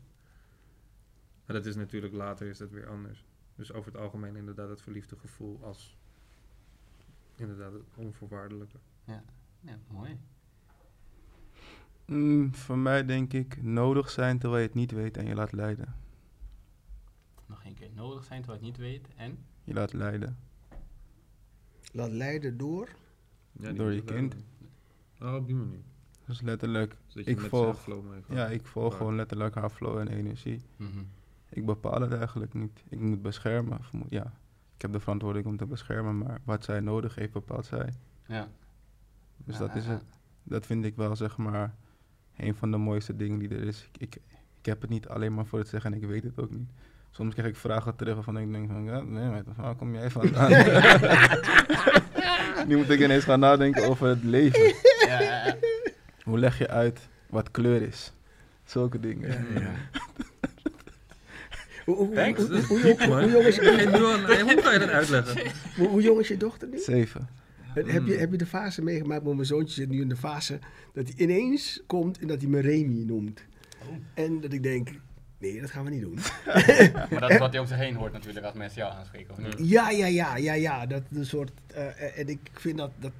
[1.45, 3.25] Maar dat is natuurlijk later is dat weer anders.
[3.55, 5.97] Dus over het algemeen inderdaad het verliefde gevoel als
[7.35, 8.77] inderdaad het onvoorwaardelijke.
[9.03, 9.23] Ja,
[9.87, 10.19] mooi.
[12.09, 15.51] Mm, voor mij denk ik nodig zijn terwijl je het niet weet en je laat
[15.51, 15.95] leiden.
[17.45, 19.07] Nog één keer nodig zijn terwijl je het niet weet.
[19.15, 19.37] En?
[19.63, 20.37] Je laat leiden.
[21.91, 22.89] Laat leiden door.
[23.51, 24.35] Ja, Door je kind.
[25.21, 25.79] Oh, op die manier.
[26.25, 27.87] Dus letterlijk, Dus Ik volg-
[28.27, 28.97] ja, ik volg Ja.
[28.97, 30.61] gewoon letterlijk haar flow en energie.
[30.77, 30.99] Mhm.
[31.49, 32.83] Ik bepaal het eigenlijk niet.
[32.89, 33.77] Ik moet beschermen.
[33.79, 34.33] of moet- Ja,
[34.75, 37.93] ik heb de verantwoording om te beschermen, maar wat zij nodig heeft, bepaalt zij.
[38.27, 38.47] Ja.
[39.37, 40.03] Dus Ja, dat is ja, het.
[40.43, 41.75] Dat vind ik wel, zeg maar,
[42.39, 43.89] een van de mooiste dingen die er is.
[43.91, 44.15] Ik, ik,
[44.59, 46.69] ik heb het niet alleen maar voor het zeggen en ik weet het ook niet.
[47.11, 50.09] Soms krijg ik vragen terug waarvan ik denk van, ja, nee, maar waar kom jij
[50.09, 50.49] vandaan?
[52.67, 54.65] nu moet ik ineens gaan nadenken over het leven.
[55.07, 55.55] Ja, ja, ja.
[56.23, 58.13] Hoe leg je uit wat kleur is?
[58.63, 59.45] Zulke dingen.
[61.85, 62.39] Hoe, hoe, Thanks.
[62.39, 63.21] hoe, hoe, hoe jong- Man.
[63.21, 63.87] hoe jong is, je
[65.77, 66.77] hoe, hoe jong is je dochter nu?
[66.79, 67.29] Zeven.
[67.73, 70.59] Heb je, heb je de fase meegemaakt, want mijn zoontje zit nu in de fase
[70.93, 73.43] dat hij ineens komt en dat hij me Remy noemt.
[74.13, 74.89] En dat ik denk,
[75.37, 76.13] nee, dat gaan we niet doen.
[77.11, 79.31] Maar dat is wat hij om zich heen hoort natuurlijk als mensen jou aanspreken.
[79.33, 79.69] Of niet?
[79.69, 80.85] Ja, ja, ja, ja, ja.
[80.85, 81.51] Dat is een soort.
[81.67, 83.11] eh, en ik vind dat, dat.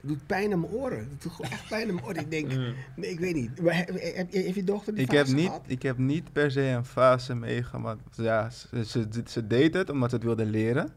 [0.00, 1.08] Dat doet pijn aan mijn oren.
[1.10, 2.20] Dat doet gewoon echt pijn aan mijn oren.
[2.22, 2.74] Ik denk, Mm.
[2.96, 3.60] nee, ik weet niet.
[3.62, 5.64] Maar heb, heb, je- dochter die Ik heb, fase niet, gehad?
[5.66, 8.00] ik heb niet per se een fase meegemaakt.
[8.16, 10.92] Ja, ze, ze, ze deed het omdat ze het wilde leren,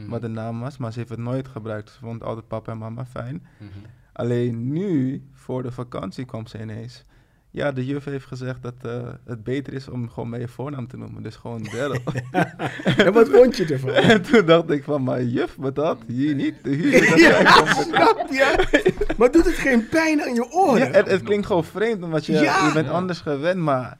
[0.00, 0.10] Mhm.
[0.10, 1.90] wat de naam was, maar ze heeft het nooit gebruikt.
[1.90, 3.46] Ze vond altijd papa en mama fijn.
[3.58, 3.70] Mhm.
[4.12, 7.04] Alleen nu, voor de vakantie, kwam ze ineens.
[7.52, 10.86] Ja, de juf heeft gezegd dat eh, het beter is om gewoon met je voornaam
[10.88, 11.22] te noemen.
[11.22, 12.00] Dus gewoon Daryl.
[13.04, 13.90] En wat vond je ervan?
[13.90, 15.98] en toen dacht ik van, maar juf, wat dat?
[16.06, 16.54] Hier niet.
[16.62, 18.92] Hier, ja, snap je?
[19.16, 20.78] Maar doet het geen pijn aan je oren?
[20.78, 22.66] Ja, het, het klinkt gewoon vreemd, omdat je, Ja.
[22.66, 23.98] je bent anders gewend, maar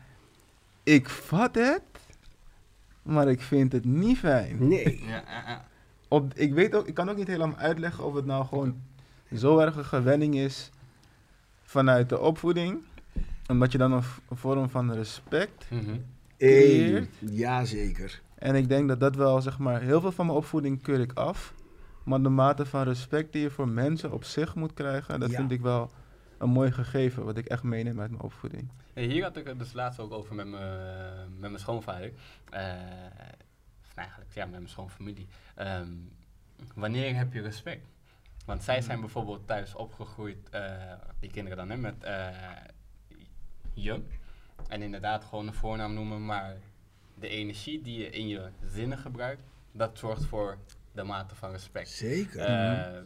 [0.82, 1.82] ik vat het,
[3.03, 4.68] maar ik vind het niet fijn.
[4.68, 5.01] Nee.
[5.07, 5.64] Ja, ja, ja.
[6.12, 8.80] Op, ik, weet ook, ik kan ook niet helemaal uitleggen of het nou gewoon
[9.36, 10.70] zo erg een gewenning is
[11.62, 12.78] vanuit de opvoeding,
[13.48, 15.66] omdat je dan een, v- een vorm van respect.
[15.70, 15.96] Mhm.
[16.38, 17.08] Eén.
[17.18, 18.20] Jazeker.
[18.34, 21.12] En ik denk dat dat wel, zeg maar, heel veel van mijn opvoeding keur ik
[21.12, 21.54] af,
[22.04, 25.36] maar de mate van respect die je voor mensen op zich moet krijgen, dat Ja.
[25.36, 25.90] vind ik wel
[26.38, 28.68] een mooi gegeven, wat ik echt meeneem uit mijn opvoeding.
[28.92, 30.62] Hey, hier had ik het dus laatst ook over met mijn
[31.38, 32.12] met mijn schoonvader.
[32.50, 33.49] Eh, of
[33.95, 35.28] eigenlijk, ja, met mijn schoonfamilie.
[35.55, 35.93] Ehm,
[36.74, 37.86] wanneer heb je respect?
[38.45, 42.28] Want zij zijn bijvoorbeeld thuis opgegroeid, eh, die kinderen dan, hè, met eh,
[43.72, 44.03] je.
[44.68, 46.57] En inderdaad gewoon een voornaam noemen, maar
[47.14, 50.59] de energie die je in je zinnen gebruikt, dat zorgt voor
[50.93, 51.88] de mate van respect.
[51.88, 52.41] Zeker.
[52.41, 53.03] Eh,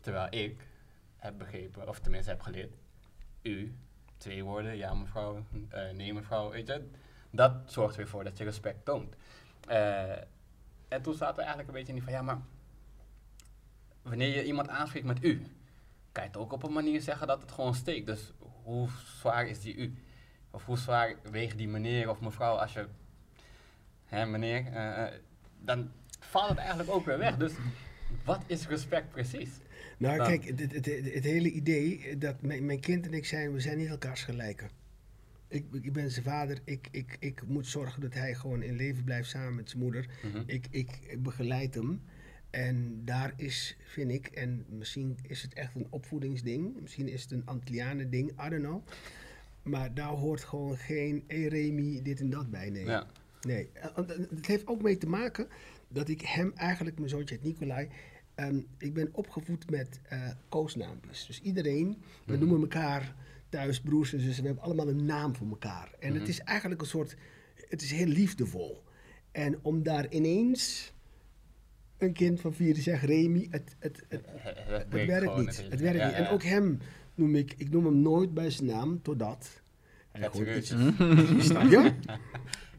[0.00, 0.66] terwijl ik
[1.16, 2.74] heb begrepen, of tenminste heb geleerd,
[3.42, 3.74] u,
[4.16, 6.88] twee woorden, ja mevrouw, eh, nee mevrouw, weet je,
[7.30, 9.16] dat zorgt weer voor dat je respect toont.
[9.66, 10.10] Eh,
[10.88, 12.38] en toen zaten we eigenlijk een beetje in die van, ja maar,
[14.02, 15.42] wanneer je iemand aanspreekt met u,
[16.12, 18.06] kan je het ook op een manier zeggen dat het gewoon steekt.
[18.06, 18.32] Dus
[18.62, 18.88] hoe
[19.18, 19.94] zwaar is die u?
[20.50, 22.86] Of hoe zwaar weegt die meneer of mevrouw als je,
[24.04, 25.12] hè meneer, eh, eh,
[25.58, 25.90] dan
[26.20, 27.36] valt het eigenlijk ook weer weg.
[27.36, 27.52] Dus
[28.24, 29.50] wat is respect precies?
[29.98, 33.26] Nou, Dan- kijk, het, het, het, het hele idee dat mijn, mijn kind en ik
[33.26, 34.70] zijn, we zijn niet elkaars gelijken.
[35.50, 39.04] Ik, ik ben zijn vader, ik, ik, ik moet zorgen dat hij gewoon in leven
[39.04, 40.06] blijft samen met zijn moeder.
[40.22, 40.42] Mhm.
[40.46, 42.00] Ik, ik begeleid hem.
[42.50, 47.30] En daar is, vind ik, en misschien is het echt een opvoedingsding, misschien is het
[47.30, 48.86] een Antillianen ding, I don't know.
[49.62, 52.70] Maar daar hoort gewoon geen hey Remy, dit en dat bij.
[52.70, 52.84] Nee.
[52.84, 53.06] Ja.
[53.40, 55.48] Nee, eh, eh, het heeft ook mee te maken
[55.88, 57.88] dat ik hem eigenlijk, mijn zoontje heet Nicolai,
[58.34, 61.26] ehm, ik ben opgevoed met eh koosnaampjes.
[61.26, 61.96] Dus iedereen,
[62.26, 62.40] we Mhm.
[62.40, 63.14] noemen elkaar
[63.50, 65.90] thuis broers en zussen, we hebben allemaal een naam voor elkaar.
[65.98, 66.18] En Mhm.
[66.18, 67.16] het is eigenlijk een soort,
[67.68, 68.82] het is heel liefdevol.
[69.32, 70.92] En om daar ineens
[71.98, 75.66] een kind van vier te zeggen, Remy, het, het, het, Het, werkt niet.
[75.70, 76.14] Het werkt Ja, niet.
[76.14, 76.30] En ja.
[76.30, 76.78] ook hem
[77.14, 79.60] noem ik, ik noem hem nooit bij zijn naam, totdat...
[80.12, 80.68] hij Ja, iets-
[81.46, 81.76] Snap je?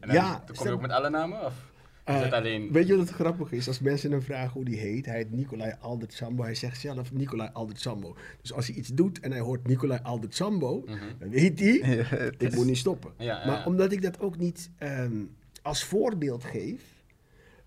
[0.00, 1.44] En dan, Ja, dan kom stel- je ook met alle namen?
[1.44, 1.71] Of
[2.04, 2.72] is Eh, alleen...
[2.72, 3.68] Weet je wat het grappig is?
[3.68, 6.42] Als mensen hem vragen hoe die heet, hij heet Nicolai Aldert Sambo.
[6.42, 8.16] Hij zegt zelf Nicolai Aldert Sambo.
[8.40, 10.98] Dus als hij iets doet en hij hoort Nicolai Aldert Sambo, Mhm.
[11.18, 11.72] dan weet hij,
[12.38, 13.12] ik is- moet niet stoppen.
[13.18, 13.64] Ja, ja, Maar ja.
[13.64, 15.24] omdat ik dat ook niet ehm,
[15.62, 16.82] als voorbeeld geef,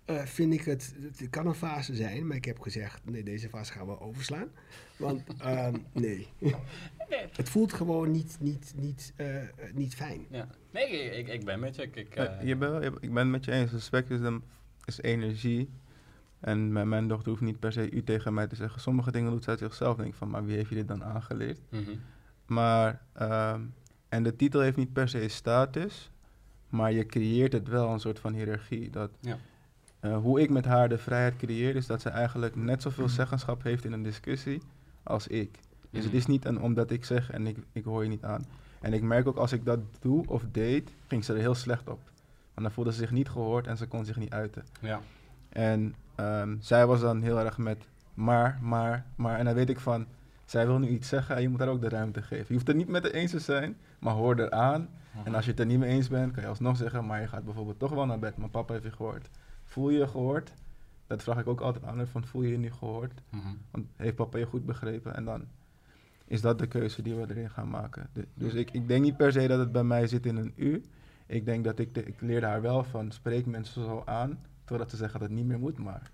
[0.04, 3.48] eh, vind ik het, het kan een fase zijn, maar ik heb gezegd, nee, deze
[3.48, 4.48] fase gaan we overslaan.
[4.96, 6.54] Want ehm, nee, Nee.
[7.32, 9.26] het voelt gewoon niet, niet, niet, eh,
[9.74, 10.26] niet fijn.
[10.30, 10.48] Ja.
[10.70, 11.82] Nee, ik, ik ben met je.
[11.82, 13.70] Ik, eh, je je- ik ben het met je eens.
[13.72, 14.42] Respect is, een,
[14.84, 15.70] is energie.
[16.40, 18.80] En mijn, mijn dochter hoeft niet per se u tegen mij te zeggen.
[18.80, 19.96] Sommige dingen doet zij uit zichzelf.
[19.96, 21.60] denk ik van, maar wie heeft je dit dan aangeleerd?
[21.70, 21.90] mhm.
[22.46, 23.60] Maar, ehm,
[24.08, 26.10] en de titel heeft niet per se status.
[26.68, 28.90] Maar je creëert het wel, een soort van hiërarchie.
[28.90, 29.38] Dat, Ja.
[30.00, 33.62] eh, hoe ik met haar de vrijheid creëer, is dat ze eigenlijk net zoveel zeggenschap
[33.62, 34.62] heeft in een discussie
[35.06, 35.50] als ik.
[35.90, 36.16] Dus het Mhm.
[36.16, 38.44] is niet een, omdat ik zeg en ik, ik hoor je niet aan.
[38.80, 41.88] En ik merk ook als ik dat doe of deed, ging ze er heel slecht
[41.88, 42.00] op.
[42.54, 44.64] Want dan voelde ze zich niet gehoord en ze kon zich niet uiten.
[44.80, 45.00] Ja.
[45.48, 49.38] En ehm, zij was dan heel erg met maar, maar, maar.
[49.38, 50.06] En dan weet ik van,
[50.44, 52.44] zij wil nu iets zeggen en je moet haar ook de ruimte geven.
[52.48, 54.88] Je hoeft het niet met haar eens te zijn, maar hoor eraan.
[55.24, 57.26] En als je het er niet mee eens bent, kan je alsnog zeggen, maar je
[57.28, 58.36] gaat bijvoorbeeld toch wel naar bed.
[58.36, 59.28] Maar papa heeft je gehoord.
[59.64, 60.52] Voel je je gehoord?
[61.06, 63.12] Dat vraag ik ook altijd aan haar, van voel je je nu gehoord?
[63.30, 63.46] Mhm.
[63.70, 65.14] Want heeft papa je goed begrepen?
[65.16, 65.44] En dan
[66.26, 68.08] is dat de keuze die we erin gaan maken.
[68.12, 70.52] De- dus ik, ik denk niet per se dat het bij mij zit in een
[70.56, 70.82] u.
[71.26, 74.90] Ik denk dat ik, de, ik leerde haar wel van spreek mensen zo aan, totdat
[74.90, 76.10] ze zeggen dat het niet meer moet, maar...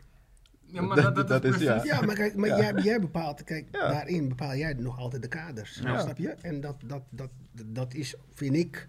[0.64, 1.84] Ja, maar Dat- dat, dat, dat is is- ja.
[1.84, 2.59] Ja, maar, kijk, maar Ja.
[2.59, 3.88] jij, jij bepaalt, kijk, Ja.
[3.88, 5.78] daarin bepaal jij nog altijd de kaders.
[5.78, 5.99] Ja.
[6.01, 6.28] Snap je?
[6.28, 7.30] En dat, dat, dat,
[7.66, 8.88] dat is, vind ik,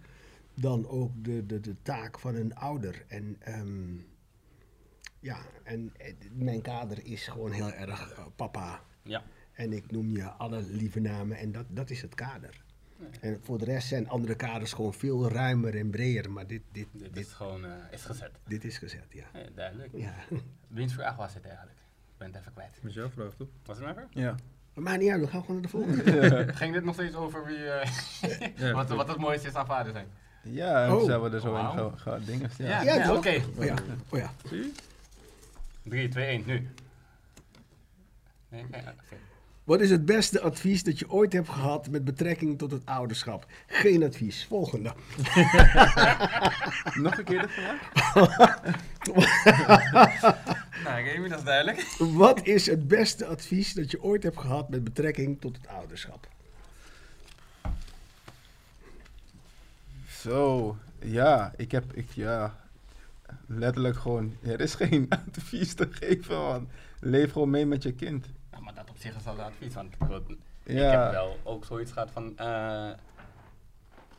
[0.54, 3.04] dan ook de, de, de taak van een ouder.
[3.08, 3.68] En ehm,
[5.24, 8.82] ja, en eh, mijn kader is gewoon heel erg eh, papa.
[9.04, 9.24] Ja.
[9.54, 12.62] En ik noem je alle lieve namen en dat, dat is het kader.
[13.22, 16.32] En voor de rest zijn andere kaders gewoon veel ruimer en breder.
[16.32, 18.32] Maar dit, dit, Dit dit, is gewoon eh, is gezet.
[18.48, 19.26] dit is gezet, ja.
[19.34, 19.90] Ja, duidelijk.
[19.94, 20.14] ja.
[20.68, 21.78] Wiens vraag was het eigenlijk?
[22.12, 22.74] Ik ben het even kwijt.
[22.82, 23.48] Dat is jouw vraag, toch?
[23.66, 24.06] Was het vraag?
[24.10, 24.36] Ja.
[24.74, 26.54] Maar maakt niet uit, we gaan gewoon naar de volgende.
[26.54, 27.90] Ging dit nog steeds over wie, eh,
[28.56, 30.08] Ja, wat, wat het mooiste is aan vader zijn?
[30.44, 31.04] Ja, Oh.
[31.06, 31.90] zijn we er zo Oh, in wauw.
[31.90, 32.50] ge- ge- dingen.
[32.58, 32.82] Ja.
[32.82, 33.42] Ja, oké.
[33.58, 33.76] Oh ja,
[34.10, 34.32] oh ja.
[35.84, 36.70] 3, 2, 1, nu.
[38.50, 38.96] Nee, oké.
[39.64, 43.46] Wat is het beste advies dat je ooit hebt gehad met betrekking tot het ouderschap?
[43.68, 44.46] Geen advies.
[44.46, 44.94] Volgende.
[47.04, 47.82] Nog een keer de vraag?
[50.84, 51.96] Nou, Remy, dat is duidelijk.
[51.98, 56.28] Wat is het beste advies dat je ooit hebt gehad met betrekking tot het ouderschap?
[60.08, 62.63] Zo, ja, ik heb, ik, ja,
[63.48, 66.70] letterlijk gewoon, er is geen advies te geven, man.
[67.00, 68.26] Leef gewoon mee met je kind.
[68.52, 70.00] Ja, maar dat op zich is al een advies, want ik
[70.64, 71.02] Ja.
[71.04, 72.92] heb wel ook zoiets gehad van, eh,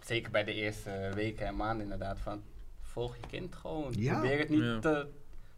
[0.04, 2.42] zeker bij de eerste weken en maanden inderdaad, van
[2.82, 3.92] volg je kind gewoon.
[3.96, 4.12] Ja.
[4.12, 4.78] Probeer, het niet Ja.
[4.78, 5.08] te,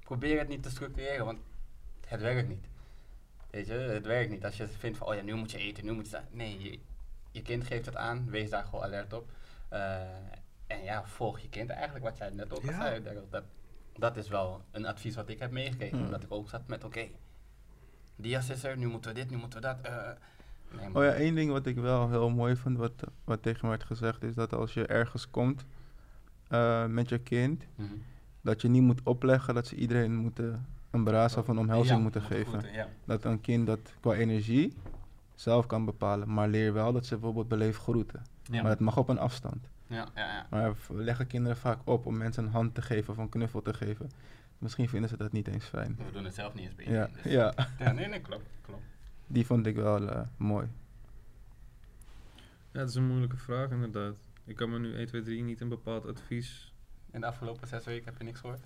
[0.04, 1.38] probeer het niet te structureren, want
[2.06, 2.66] het werkt niet.
[3.50, 4.44] Weet je, het werkt niet.
[4.44, 6.12] Als je vindt van, oh ja, nu moet je eten, nu moet je...
[6.12, 6.78] dat- Nee, je,
[7.30, 9.30] je kind geeft het aan, wees daar gewoon alert op.
[9.68, 10.00] Eh,
[10.66, 12.80] en ja, volg je kind eigenlijk, wat jij net ook al Ja.
[12.80, 13.02] zei.
[13.30, 13.42] Dat,
[13.96, 16.06] dat is wel een advies wat ik heb meegekregen, Hmm.
[16.06, 17.08] omdat ik ook zat met, oké,
[18.22, 19.80] is er, nu moeten we dit, nu moeten we dat.
[19.82, 20.10] eh.
[20.78, 22.92] nee, maar- Oh ja, één ding wat ik wel heel mooi vond, wat,
[23.24, 25.64] wat tegen me werd gezegd, is dat als je ergens komt
[26.48, 27.88] eh, met je kind, Mhm.
[28.40, 32.02] dat je niet moet opleggen dat ze iedereen moeten een beraad of een omhelzing Ja,
[32.02, 32.72] moeten moet geven.
[32.72, 32.88] Ja.
[33.04, 34.74] Dat een kind dat qua energie
[35.34, 36.32] zelf kan bepalen.
[36.34, 38.22] Maar leer wel dat ze bijvoorbeeld beleefd groeten.
[38.42, 38.62] Ja.
[38.62, 39.68] Maar het mag op een afstand.
[39.86, 40.46] Ja, ja, ja.
[40.50, 43.62] Maar we leggen kinderen vaak op om mensen een hand te geven of een knuffel
[43.62, 44.10] te geven.
[44.58, 45.96] Misschien vinden ze dat niet eens fijn.
[45.96, 46.92] We doen het zelf niet eens beter.
[46.92, 47.54] Ja, dus- ja.
[47.78, 47.92] ja.
[47.92, 48.44] Nee, nee, klopt.
[48.62, 48.82] klopt.
[49.26, 50.66] die vond ik wel eh, mooi.
[52.72, 54.16] Ja, dat is een moeilijke vraag inderdaad.
[54.44, 56.74] Ik kan me nu 1, 2, 3 niet een bepaald advies...
[57.10, 58.60] In de afgelopen zes weken heb je niks gehoord?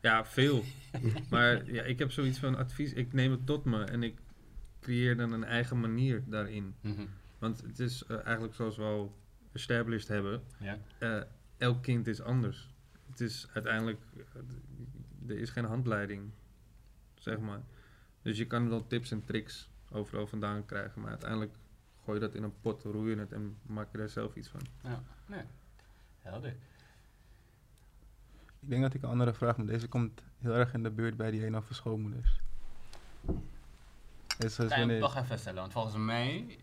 [0.00, 0.64] Ja, veel.
[1.30, 2.92] maar ja, ik heb zoiets van advies.
[2.92, 4.18] Ik neem het tot me en ik
[4.80, 6.74] creëer dan een eigen manier daarin.
[6.80, 7.06] Mhm.
[7.38, 9.14] Want het is eh, eigenlijk zoals we al
[9.54, 10.42] established hebben.
[10.58, 10.78] Ja.
[10.98, 11.22] eh,
[11.58, 12.68] elk kind is anders.
[13.10, 14.00] Het is uiteindelijk...
[14.16, 14.40] eh,
[15.30, 16.30] er is geen handleiding,
[17.14, 17.60] zeg maar.
[18.22, 21.00] Dus je kan wel tips en tricks overal vandaan krijgen.
[21.00, 21.54] Maar uiteindelijk
[22.04, 24.48] gooi je dat in een pot, roei je het en maak je daar zelf iets
[24.48, 24.60] van.
[24.82, 25.42] Ja, nee.
[26.20, 26.56] Helder.
[28.60, 31.16] Ik denk dat ik een andere vraag, maar deze komt heel erg in de buurt
[31.16, 32.40] bij die een over schoonmoeders.
[34.38, 35.60] Is, is Kan je hem wanneer- toch even stellen?
[35.60, 36.58] Want volgens mij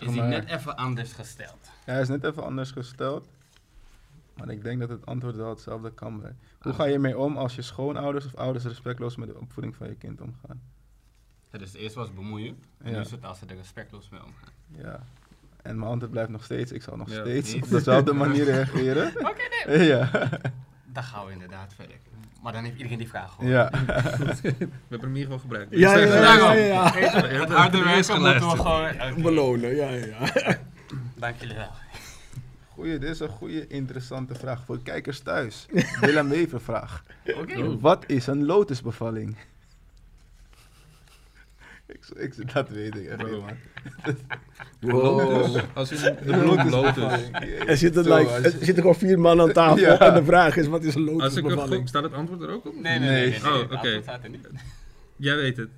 [0.00, 1.70] Zeg is hij net even anders gesteld.
[1.86, 3.28] Ja, hij is net even anders gesteld.
[4.36, 6.38] Maar ik denk dat het antwoord wel hetzelfde kan zijn.
[6.60, 6.78] Hoe Ah.
[6.78, 9.94] ga je mee om als je schoonouders of ouders respectloos met de opvoeding van je
[9.94, 10.60] kind omgaan?
[11.50, 12.58] Ja, dus eerst was het bemoeien.
[12.78, 12.96] En Ja.
[12.96, 14.52] nu is het als ze er respectloos mee omgaan.
[14.66, 15.00] Ja.
[15.62, 17.20] En mijn antwoord blijft nog steeds, ik zal nog Ja.
[17.20, 17.62] steeds Niet?
[17.62, 19.06] op dezelfde manier reageren.
[19.18, 19.86] Oké, nee.
[19.92, 20.28] Ja.
[20.86, 21.96] Dan gaan we inderdaad verder.
[22.42, 23.50] Maar dan heeft iedereen die vraag gehoord.
[23.50, 23.70] ja.
[24.42, 25.76] We hebben hem hier gewoon gebruikt.
[25.76, 27.40] Ja, ja, ja, ja, ja.
[27.40, 29.22] Het harde werken moeten we gewoon...
[29.22, 30.32] Belonen, ja, ja.
[31.14, 31.70] Dank jullie wel.
[32.68, 35.66] Goeie, dit is een goede, interessante vraag voor kijkers thuis.
[36.00, 37.04] Willem Wever vraag.
[37.36, 37.62] Oké.
[37.62, 37.80] Oh.
[37.80, 39.36] Wat is een lotusbevalling?
[41.92, 43.56] Ik, ik, dat weet ik echt niet, man.
[44.80, 45.62] Lotus.
[45.74, 47.30] Als in de bloem lotus.
[47.66, 49.98] Er zitten, like, er zitten gewoon vier man aan tafel Ja.
[49.98, 51.88] en de vraag is, wat is een een lotusbevalling?
[51.88, 52.74] staat het antwoord er ook op?
[52.74, 53.08] Nee, nee, nee.
[53.08, 53.30] Nee.
[53.30, 53.72] nee, nee, Oh, oké.
[53.74, 54.48] antwoord staat er niet.
[55.16, 55.68] Jij weet het.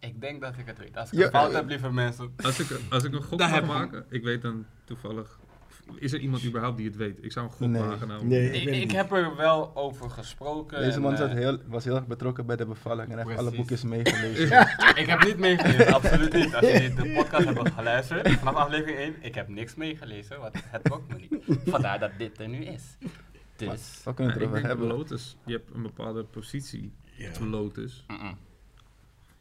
[0.00, 0.96] Ik denk dat ik het weet.
[0.96, 1.24] Als ik Ja.
[1.24, 2.32] een fout heb, lieve mensen.
[2.42, 3.66] Als ik, als ik een gok hem.
[3.66, 5.38] maken, ik weet dan toevallig...
[5.96, 7.18] Is er iemand überhaupt die het weet?
[7.24, 7.82] Ik zou een gok Nee.
[7.82, 8.24] maken nou.
[8.26, 8.50] Nee.
[8.80, 10.80] Ik, heb er wel over gesproken.
[10.80, 13.38] Deze en, man zat eh, heel, was heel erg betrokken bij de bevalling en heeft
[13.38, 14.60] alle boekjes meegelezen.
[14.94, 16.54] Ik heb niet meegelezen, absoluut niet.
[16.54, 20.84] Als jullie de podcast hebben geluisterd, vanaf aflevering 1, ik heb niks meegelezen, want het
[20.84, 21.58] trok me niet.
[21.66, 22.82] Vandaar dat dit er nu is.
[23.56, 24.86] Dus, Wat kunnen we erover hebben?
[24.86, 25.36] lotus.
[25.44, 26.92] Je hebt een bepaalde positie
[27.40, 28.04] lotus.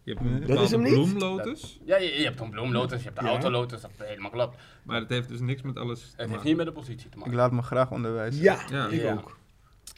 [0.08, 0.93] Je hebt een Dat bepaalde is hem niet?
[0.93, 1.80] bloemlotus.
[1.86, 3.32] ja, je, je hebt een bloemlotus, je hebt de Ja.
[3.32, 4.58] autolotus, dat helemaal klopt.
[4.84, 6.45] Maar het heeft dus niks met alles te Het heeft maken.
[6.47, 7.34] niet met de positie te Ik maken.
[7.36, 8.41] laat me graag onderwijzen.
[8.43, 8.88] Ja, Ja.
[8.88, 9.14] ik Ja.
[9.14, 9.38] ook.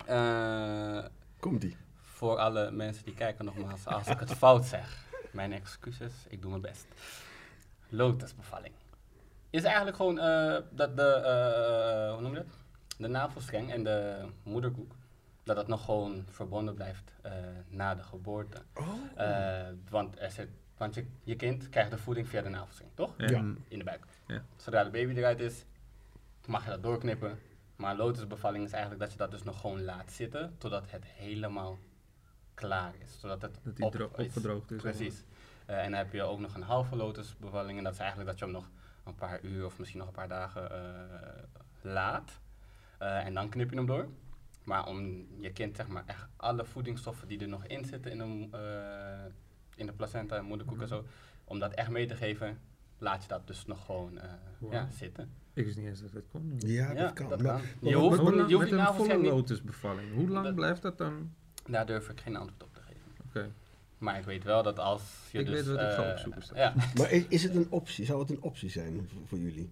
[0.06, 1.06] Eh,
[1.40, 1.78] Komt-ie.
[2.02, 4.98] voor alle mensen die kijken nogmaals, als ik het fout zeg,
[5.32, 6.86] mijn excuses, ik doe mijn best.
[7.90, 8.74] Lotusbevalling.
[9.50, 12.58] Is eigenlijk gewoon eh, dat de, eh, hoe noem je dat?
[12.98, 14.92] De navelstreng en de moederkoek,
[15.50, 17.32] dat dat nog gewoon verbonden blijft eh,
[17.68, 18.62] na de geboorte.
[18.74, 18.88] Oh.
[19.16, 23.14] Eh, want er zit, want je, je kind krijgt de voeding via de navelstreng, toch?
[23.18, 23.30] Ja.
[23.30, 23.38] Ja.
[23.68, 24.06] In de buik.
[24.28, 24.42] Ja.
[24.56, 25.66] Zodra de baby eruit is,
[26.46, 27.40] mag je dat doorknippen.
[27.76, 31.78] Maar lotusbevalling is eigenlijk dat je dat dus nog gewoon laat zitten, totdat het helemaal
[32.54, 33.20] klaar is.
[33.20, 34.26] Zodat het Dat die op is.
[34.26, 34.82] opgedroogd is.
[34.82, 35.24] Precies.
[35.66, 37.78] Eh, en dan heb je ook nog een halve lotusbevalling.
[37.78, 38.70] En dat is eigenlijk dat je hem nog
[39.04, 41.44] een paar uur of misschien nog een paar dagen eh,
[41.82, 42.40] laat.
[42.98, 44.08] Eh, en dan knip je hem door.
[44.70, 48.18] Maar om je kind zeg maar echt alle voedingsstoffen die er nog in zitten in
[48.18, 49.32] de, eh,
[49.76, 51.06] in de placenta en moederkoek en zo,
[51.44, 52.58] om dat echt mee te geven,
[52.98, 54.30] laat je dat dus nog gewoon eh,
[54.72, 55.30] ja, zitten.
[55.54, 56.54] Ik wist niet eens dat dat kon.
[56.58, 57.30] Ja, dat kan.
[57.30, 57.62] dat Maar- kan.
[57.82, 60.14] maar Je hoeft, Hoe lang, je hoeft met een volle lotusbevalling.
[60.14, 61.34] Hoe lang Dat- blijft dat dan?
[61.68, 63.02] Daar durf ik geen antwoord op te geven.
[63.28, 63.52] Oké.
[63.98, 65.02] Maar ik weet wel dat als
[65.32, 65.56] je Ik dus...
[65.56, 66.42] weet wat ik ga eh, opzoeken.
[66.56, 68.06] Ja, Maar is, is het een optie?
[68.06, 69.72] Zou het een optie zijn voor, voor jullie?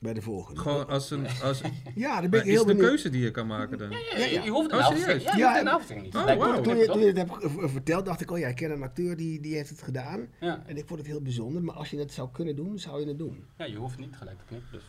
[0.00, 0.60] Bij de volgende?
[0.60, 1.26] Gewoon als een...
[1.42, 1.62] Als,
[1.94, 2.86] Ja, daar ben ik is heel de benieuwd.
[2.88, 3.90] keuze die je kan maken dan?
[3.90, 4.42] Ja, Ja, ja, ja.
[4.42, 5.22] je hoeft de Oh, navelstreng serieus?
[5.24, 6.14] ja, je Ja, hoeft de en- navelstreng niet.
[6.16, 6.22] Oh,
[6.62, 7.32] Toen je, toen je het hebt
[7.70, 10.26] verteld, dacht ik, oh ja, ik ken een acteur die, die heeft het gedaan.
[10.40, 10.62] Ja.
[10.66, 11.62] En ik vond het heel bijzonder.
[11.62, 13.44] Maar als je het zou kunnen doen, zou je het doen.
[13.56, 14.82] ja, je hoeft niet gelijk te knippen, dus...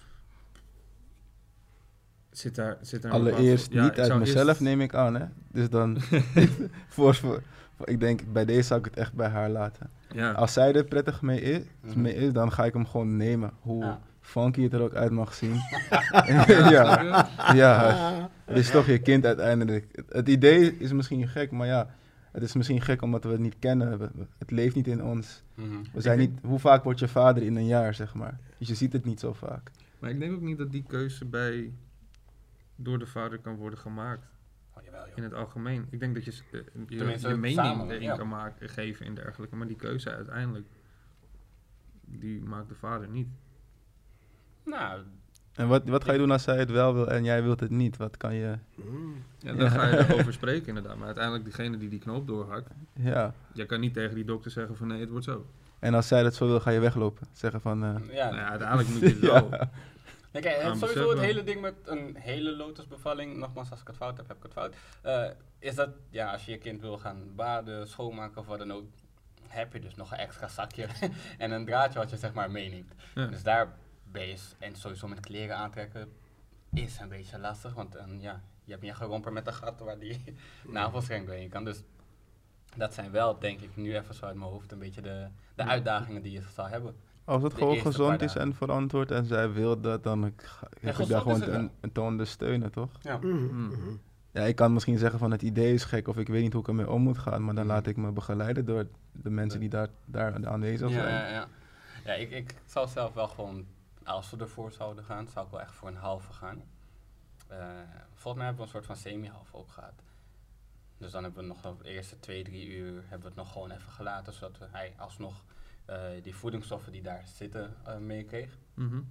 [2.31, 5.15] Zit daar, zit daar een Allereerst niet uit mezelf, eerst- neem ik aan.
[5.15, 5.25] Hè?
[5.51, 5.97] Dus dan,
[6.87, 7.41] voor, voor,
[7.83, 9.89] ik denk, bij deze zou ik het echt bij haar laten.
[10.11, 10.31] Ja.
[10.31, 12.01] Als zij er prettig mee is, Mhm.
[12.01, 13.51] mee is dan ga ik hem gewoon nemen.
[13.59, 14.01] Hoe Ja.
[14.25, 15.53] Funky het er ook uit mag zien.
[16.75, 17.01] ja,
[17.53, 19.87] ja, het is toch je kind uiteindelijk.
[19.91, 21.95] Het, het idee is misschien gek, maar ja,
[22.31, 23.99] het is misschien gek omdat we het niet kennen.
[23.99, 25.43] We- we- het leeft niet in ons.
[25.53, 25.75] Mhm.
[25.93, 28.39] We zijn niet, hoe vaak wordt je vader in een jaar, zeg maar?
[28.57, 29.71] Dus je ziet het niet zo vaak.
[29.99, 31.73] Maar ik denk ook niet dat die keuze bij
[32.75, 34.27] door de vader kan worden gemaakt.
[34.73, 35.05] Oh, jawel.
[35.15, 35.87] In het algemeen.
[35.89, 38.15] Ik denk dat je eh, je, mening samen, erin ja.
[38.15, 39.55] kan maken, geven en dergelijke.
[39.55, 40.67] Maar die keuze uiteindelijk,
[42.05, 43.27] die maakt de vader niet.
[44.65, 45.01] Nou,
[45.53, 47.69] En wat, wat ga je doen als zij het wel wil en jij wilt het
[47.69, 47.97] niet?
[47.97, 48.57] Wat kan je...
[49.39, 50.95] Ja, dan ga je erover spreken inderdaad.
[50.95, 53.33] Maar uiteindelijk diegene die die knoop doorhakt, Ja.
[53.53, 55.45] jij kan niet tegen die dokter zeggen van nee, het wordt zo.
[55.79, 57.27] En als zij dat zo wil, ga je weglopen.
[57.31, 57.83] Zeggen van...
[57.83, 59.49] eh, Ja, Nou ja, uiteindelijk moet je het wel.
[60.31, 61.09] Nee, kijk, het, sowieso beseffen.
[61.09, 64.43] het hele ding met een hele lotusbevalling, nogmaals als ik het fout heb, heb ik
[64.43, 64.75] het fout.
[65.01, 65.25] eh,
[65.59, 68.83] is dat, ja, als je je kind wil gaan baden, schoonmaken of wat dan ook,
[69.47, 70.87] heb je dus nog een extra zakje
[71.37, 72.93] en een draadje wat je zeg maar meeneemt.
[73.15, 73.25] Ja.
[73.27, 73.73] Dus daar
[74.21, 76.09] je, en sowieso met kleren aantrekken,
[76.73, 79.99] is een beetje lastig, want eh, ja, je hebt niet geromper met een gat waar
[79.99, 80.23] die
[80.67, 81.63] navelstreng doorheen kan.
[81.65, 81.83] Dus
[82.75, 85.63] dat zijn wel, denk ik, nu even zo uit mijn hoofd, een beetje de, de
[85.63, 85.69] Ja.
[85.69, 86.95] uitdagingen die je zal hebben.
[87.23, 90.97] Als het De gewoon gezond is en verantwoord en zij wil dat, dan ga- heb
[90.97, 92.89] ik daar gewoon een, een te ondersteunen, toch?
[93.01, 93.17] Ja.
[93.17, 93.67] Mm, Mm.
[93.67, 93.99] mm.
[94.31, 96.61] Ja, ik kan misschien zeggen van het idee is gek of ik weet niet hoe
[96.61, 97.73] ik ermee om moet gaan, maar dan Mhm.
[97.73, 101.13] laat ik me begeleiden door de mensen die daar, daar aanwezig Ja, zijn.
[101.13, 101.47] ja, ja.
[102.05, 103.65] ja ik, ik zou zelf wel gewoon,
[104.05, 106.63] als we ervoor zouden gaan, zou ik wel echt voor een halve gaan.
[107.47, 107.57] Eh,
[108.13, 110.03] volgens mij hebben we een soort van semi-half ook gehad.
[110.97, 113.71] Dus dan hebben we nog de eerste twee, drie uur hebben we het nog gewoon
[113.71, 115.43] even gelaten, zodat hij alsnog
[115.85, 118.57] eh, die voedingsstoffen die daar zitten eh, meekreeg.
[118.73, 119.01] Mhm.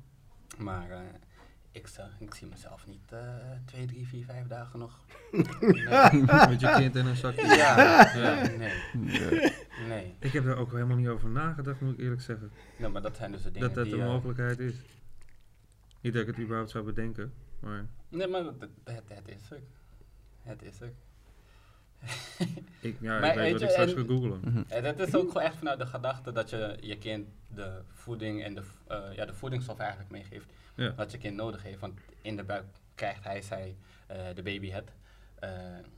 [0.59, 0.89] Maar
[1.75, 3.21] ik, ik zie mezelf niet eh,
[3.65, 5.01] twee, drie, vier, vijf dagen nog.
[5.31, 6.23] Nee.
[6.49, 7.47] Met je kind in een zakje.
[7.47, 7.77] ja,
[8.15, 8.49] Ja.
[8.49, 8.73] nee,
[9.89, 10.15] nee.
[10.19, 12.51] Ik heb daar ook helemaal niet over nagedacht, moet ik eerlijk zeggen.
[12.77, 13.95] Nou, maar dat zijn dus de dingen Dat dat die...
[13.95, 14.75] een eh, mogelijkheid is.
[16.01, 19.61] Niet dat ik het überhaupt zou bedenken, maar Nee, maar het, het, is er.
[20.43, 20.93] Het is er.
[22.81, 24.41] ik, ja, Maar ik weet weet wat je, ik straks ga googlen.
[24.45, 24.63] Mhm.
[24.69, 28.43] En het is ook gewoon echt vanuit de gedachte dat je je kind de voeding
[28.43, 30.53] en de, eh, ja, de voedingsstof eigenlijk meegeeft.
[30.75, 30.95] Ja.
[30.95, 31.81] Wat je kind nodig heeft.
[31.81, 32.65] Want in de buik
[32.95, 34.93] krijgt hij, zij, eh, de baby het.
[35.35, 35.51] Eh,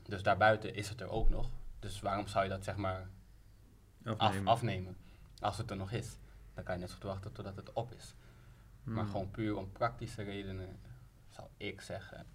[0.03, 1.49] dus daarbuiten is het er ook nog.
[1.79, 3.07] Dus waarom zou je dat zeg maar
[4.03, 4.47] af, Afnemen.
[4.51, 4.97] afnemen?
[5.39, 6.17] Als het er nog is.
[6.53, 8.13] Dan kan je net zo goed wachten totdat het op is.
[8.83, 9.11] Maar Hmm.
[9.11, 10.79] gewoon puur om praktische redenen
[11.29, 12.25] zou ik zeggen.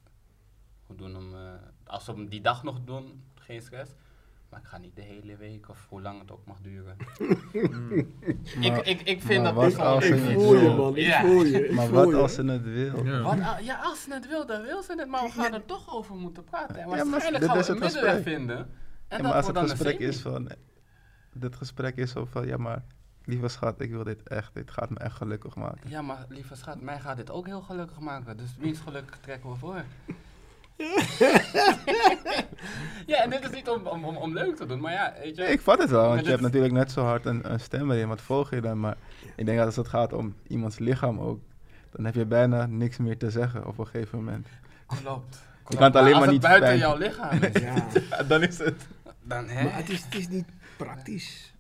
[0.87, 3.93] We doen hem, eh, als we hem die dag nog doen, geen stress.
[4.53, 6.97] Maar ik ga niet de hele week of hoe lang het ook mag duren.
[7.53, 8.63] Hmm.
[8.63, 10.97] ik, ik, ik vind maar dat wat gewoon als Ik ze niet voel je, man.
[10.97, 11.21] Ik Ja.
[11.21, 11.71] voel je.
[11.73, 12.17] Maar voel wat je.
[12.17, 13.05] als ze het wil?
[13.05, 13.21] Ja.
[13.23, 15.09] Wat, ja, als ze het wil, dan wil ze het.
[15.09, 16.75] Maar we gaan er toch over moeten praten.
[16.77, 18.57] En Ja, maar waarschijnlijk gaan is we een het middenweg vinden.
[18.57, 18.67] En
[19.09, 20.51] Ja, dat maar als het dan gesprek is van...
[21.33, 22.83] Dit gesprek is zo van, ja maar,
[23.25, 24.55] lieve schat, ik wil dit echt.
[24.55, 25.91] Dit gaat me echt gelukkig maken.
[25.91, 28.37] Ja, maar lieve schat, mij gaat dit ook heel gelukkig maken.
[28.37, 29.83] Dus wiens geluk trekken we voor?
[33.07, 35.37] ja, en dit is niet om, om, om, om leuk te doen, maar ja, weet
[35.37, 35.43] je.
[35.45, 37.91] Ik vat het wel, want Maar je hebt natuurlijk net zo hard een, een stem
[37.91, 38.09] erin.
[38.09, 38.81] Wat volg je dan?
[38.81, 38.97] Maar
[39.37, 41.41] ik denk dat als het gaat om iemands lichaam ook,
[41.91, 44.47] dan heb je bijna niks meer te zeggen op een gegeven moment.
[44.87, 45.39] Klopt.
[45.69, 47.63] Je kan het alleen maar als niet het buiten fijn- jouw lichaam is,
[48.11, 48.87] Ja, dan is het.
[49.23, 49.65] dan hè?
[49.65, 50.47] maar het is, het is niet
[50.77, 51.52] praktisch.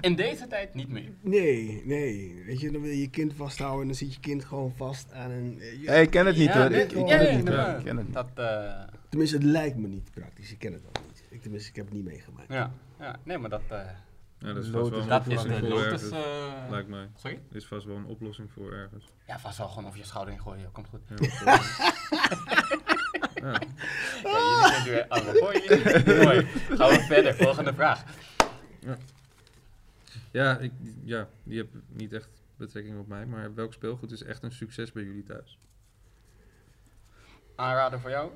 [0.00, 1.10] In deze tijd niet meer.
[1.20, 2.42] Nee, nee.
[2.46, 5.12] Weet je, dan wil je je kind vasthouden en dan zit je kind gewoon vast
[5.12, 5.56] aan een...
[5.60, 6.70] eh, je- Hey, ik ken het niet Ja, hoor.
[6.70, 7.78] Ik, ik ja, ken het ja, niet hoor.
[7.78, 8.14] Ik ken het niet.
[8.14, 10.52] Dat, eh, Tenminste, het lijkt me niet praktisch.
[10.52, 11.24] Ik ken het ook niet.
[11.30, 12.52] Ik, tenminste, ik heb het niet meegemaakt.
[12.52, 13.78] ja, ja, nee, maar dat, eh,
[14.38, 16.02] Ja, dat is Lotus- vast wel een dat is oplossing de voor lotus.
[16.02, 16.10] ergens.
[16.10, 17.08] eh, Lijkt mij.
[17.16, 17.40] sorry?
[17.52, 19.04] Is vast wel een oplossing voor ergens.
[19.26, 21.00] Ja, vast wel gewoon over je schouder heen gooien, komt goed.
[21.08, 21.16] Ja,
[23.34, 23.60] ja.
[24.22, 25.60] Ja, jullie weer aan Mooi.
[26.78, 28.04] Gaan we verder, volgende vraag.
[28.80, 28.96] Ja,
[30.42, 30.72] ik,
[31.04, 34.92] ja, die heeft niet echt betrekking op mij, maar welk speelgoed is echt een succes
[34.92, 35.58] bij jullie thuis?
[37.54, 38.32] Aanrader voor jou?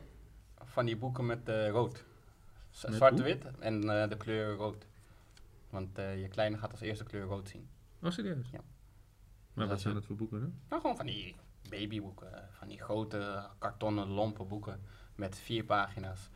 [0.64, 2.04] Van die boeken met eh, rood.
[2.70, 4.86] Zwart-wit en eh, de kleur rood.
[5.70, 7.68] Want eh, je kleine gaat als eerste kleur rood zien.
[8.02, 8.50] Oh, serieus?
[8.50, 8.60] Ja.
[9.52, 10.54] Maar Dus wat zijn als dat voor boeken dan?
[10.68, 11.36] Nou, gewoon van die
[11.68, 12.48] babyboeken.
[12.50, 14.80] Van die grote kartonnen lompe boeken.
[15.14, 16.30] Met vier pagina's.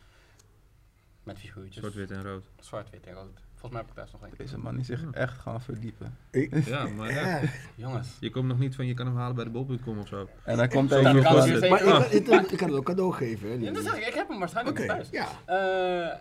[1.22, 1.76] Met figuurtjes.
[1.76, 2.50] Zwart, wit en rood.
[2.60, 3.40] Zwart-wit en rood.
[3.62, 4.32] Volgens mij heb ik thuis nog één.
[4.46, 6.16] Deze man is zich echt gaan verdiepen.
[6.30, 7.40] Ik, Ja, maar ja.
[7.74, 8.16] Jongens.
[8.20, 10.28] Je komt nog niet van je kan hem halen bij de bol.com of zo.
[10.44, 11.80] En dan komt hij zeker- Maar
[12.12, 13.48] ik, kan- ik, ik kan het ook cadeau geven.
[13.48, 15.08] Hè, Ja, dat zeg ik, ik heb hem waarschijnlijk nog thuis.
[15.10, 15.26] ja.
[15.44, 16.18] Eh,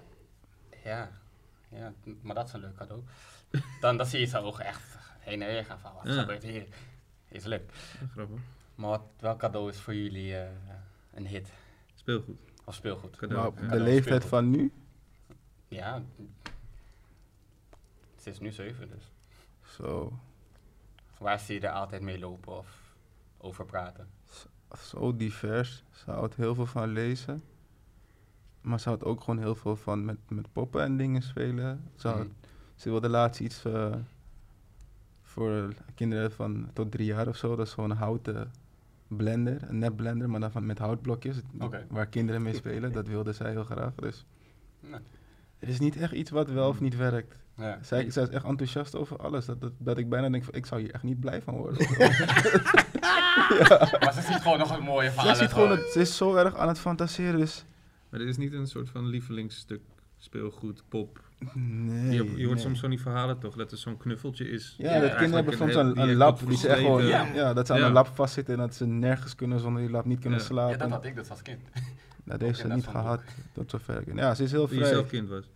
[0.84, 1.10] ja.
[1.70, 3.02] ja, maar dat is een leuk cadeau.
[3.82, 6.20] Dan, dan zie je zijn ogen echt heen en weer gaan van, wat Ja.
[6.20, 6.66] gebeurt hier?
[7.28, 7.72] Is leuk.
[8.14, 8.40] Grappig.
[8.76, 10.48] Maar wat, welk cadeau is voor jullie eh,
[11.14, 11.50] een hit?
[11.96, 12.38] Speelgoed.
[12.66, 13.16] Of speelgoed?
[13.16, 13.54] Cadeau.
[13.70, 14.30] De leeftijd speelgoed.
[14.30, 14.72] van nu?
[15.68, 16.02] Ja.
[18.22, 19.12] Ze is nu zeven, dus.
[19.76, 20.14] Zo,
[21.18, 22.96] Waar zie je er altijd mee lopen of
[23.38, 24.08] over praten?
[24.80, 25.84] zo divers.
[25.92, 27.42] Ze houdt heel veel van lezen.
[28.62, 31.84] Maar ze houdt ook gewoon heel veel van met, met poppen en dingen spelen.
[31.96, 32.34] Ze, houdt- Mhm.
[32.76, 33.96] ze wilde laatst iets eh,
[35.22, 37.56] voor kinderen van tot drie jaar of zo.
[37.56, 38.52] Dat is gewoon een houten
[39.08, 41.38] blender, een nepblender, maar dan van, met houtblokjes.
[41.90, 42.92] Waar kinderen mee spelen.
[42.92, 43.96] Dat wilde zij heel graag.
[43.96, 44.26] Dus
[44.80, 45.00] Nee.
[45.60, 47.36] het is niet echt iets wat wel of niet werkt.
[47.62, 47.78] Ja.
[47.82, 49.46] Zij, zij is echt enthousiast over alles.
[49.46, 51.78] Dat, dat, dat ik bijna denk van, ik zou hier echt niet blij van worden.
[54.00, 55.38] Maar ze ziet gewoon nog een mooie van Zij alles.
[55.38, 57.66] ziet gewoon, het, ze is zo erg aan het fantaseren, dus...
[58.10, 59.82] Maar dit is niet een soort van lievelingsstuk
[60.18, 61.20] speelgoed, pop.
[61.54, 62.64] Nee, je, je hoort nee.
[62.66, 64.76] soms van die verhalen toch, dat er zo'n knuffeltje is.
[64.78, 67.54] Ja, Ja, dat kinderen hebben soms een, lap, die ze echt gewoon, ja.
[67.54, 67.86] dat ze aan Ja.
[67.86, 70.46] een lap vastzitten en dat ze nergens kunnen zonder die lap niet kunnen Ja.
[70.46, 70.72] slapen.
[70.72, 71.60] Ja, dat had ik dus als kind.
[72.26, 73.22] Dat heeft ze Ja, niet gehad,
[73.54, 74.16] tot zover.
[74.16, 74.94] Ja, ze is heel Toen je vrij.
[74.96, 75.50] zelf kind was.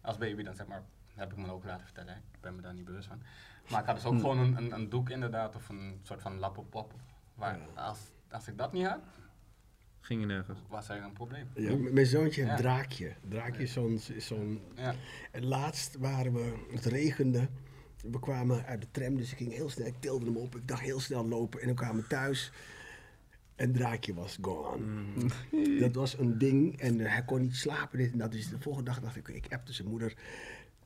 [0.00, 0.82] Als baby dan zeg maar,
[1.16, 2.12] heb ik me ook laten vertellen.
[2.12, 2.18] hè.
[2.18, 3.22] Ik ben me daar niet bewust van.
[3.70, 4.20] Maar ik had dus ook Hm.
[4.20, 6.94] gewoon een, een, een doek inderdaad, of een soort van lap op pop.
[7.34, 7.98] Waar, als,
[8.30, 9.00] als ik dat niet had,
[10.00, 10.58] Ging je nergens.
[10.68, 11.48] was er een probleem.
[11.54, 12.60] Ja, mijn zoontje heeft Ja.
[12.62, 13.12] Draakje.
[13.28, 13.98] Draakje is zo'n...
[14.18, 14.94] zo'n Ja.
[15.32, 17.48] En laatst waren we, het regende.
[18.02, 20.56] We kwamen uit de tram, dus ik ging heel snel, ik tilde hem op.
[20.56, 22.52] Ik dacht heel snel lopen en dan kwamen we thuis.
[23.54, 25.04] En Draakje was gone.
[25.80, 27.98] Dat was een ding en hij kon niet slapen.
[27.98, 28.32] Dit en dat.
[28.32, 30.14] Dus de volgende dag dacht ik, ik appte zijn moeder.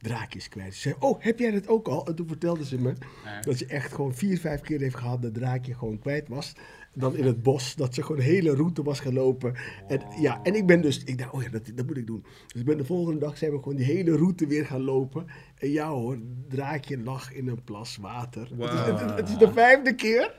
[0.00, 0.74] Draakje is kwijt.
[0.74, 2.06] Ze zei, oh, heb jij dat ook al?
[2.06, 2.92] En toen vertelde ze me
[3.24, 3.40] Ja.
[3.40, 6.52] dat ze echt gewoon vier, vijf keer heeft gehad dat Draakje gewoon kwijt was.
[6.94, 9.54] Dan in het bos, dat ze gewoon een hele route was gelopen.
[9.88, 12.24] En, ja, en ik ben dus, ik dacht, oh ja, dat, dat moet ik doen.
[12.46, 15.26] Dus ik ben de volgende dag zijn we gewoon die hele route weer gaan lopen.
[15.58, 18.40] En ja hoor, Draakje lag in een plas water.
[18.42, 18.96] Het, is, Wauw.
[18.96, 20.34] het, het is de vijfde keer,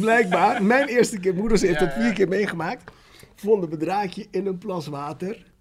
[0.00, 0.62] blijkbaar.
[0.62, 2.12] Mijn eerste keer, moeder ze heeft Ja, dat vier ja.
[2.12, 2.92] keer meegemaakt.
[3.34, 5.51] Vonden we Draakje in een plas water.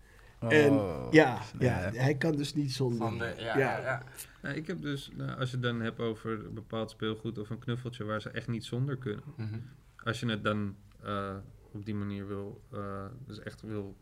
[0.50, 2.98] En Oh, ja, ja, hij kan dus niet zonder.
[2.98, 3.78] Van de, ja, Ja.
[3.78, 3.80] ja.
[3.82, 4.04] Ja,
[4.42, 7.50] Nou, ik heb dus, nou, als je het dan hebt over een bepaald speelgoed of
[7.50, 9.24] een knuffeltje waar ze echt niet zonder kunnen.
[9.38, 9.60] Mhm.
[10.04, 11.36] Als je het dan eh,
[11.72, 13.98] op die manier wil, eh, dus echt wil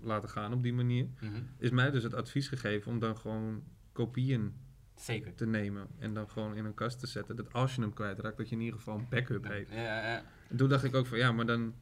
[0.00, 1.32] laten gaan op die manier, Mhm.
[1.58, 3.62] is mij dus het advies gegeven om dan gewoon
[3.92, 4.54] kopieën
[4.96, 5.34] Zeker.
[5.34, 7.36] te nemen en dan gewoon in een kast te zetten.
[7.36, 9.70] Dat als je hem kwijtraakt, dat je in ieder geval een backup heeft.
[9.70, 10.22] Ja, ja.
[10.48, 11.74] En toen dacht ik ook van ja, maar dan,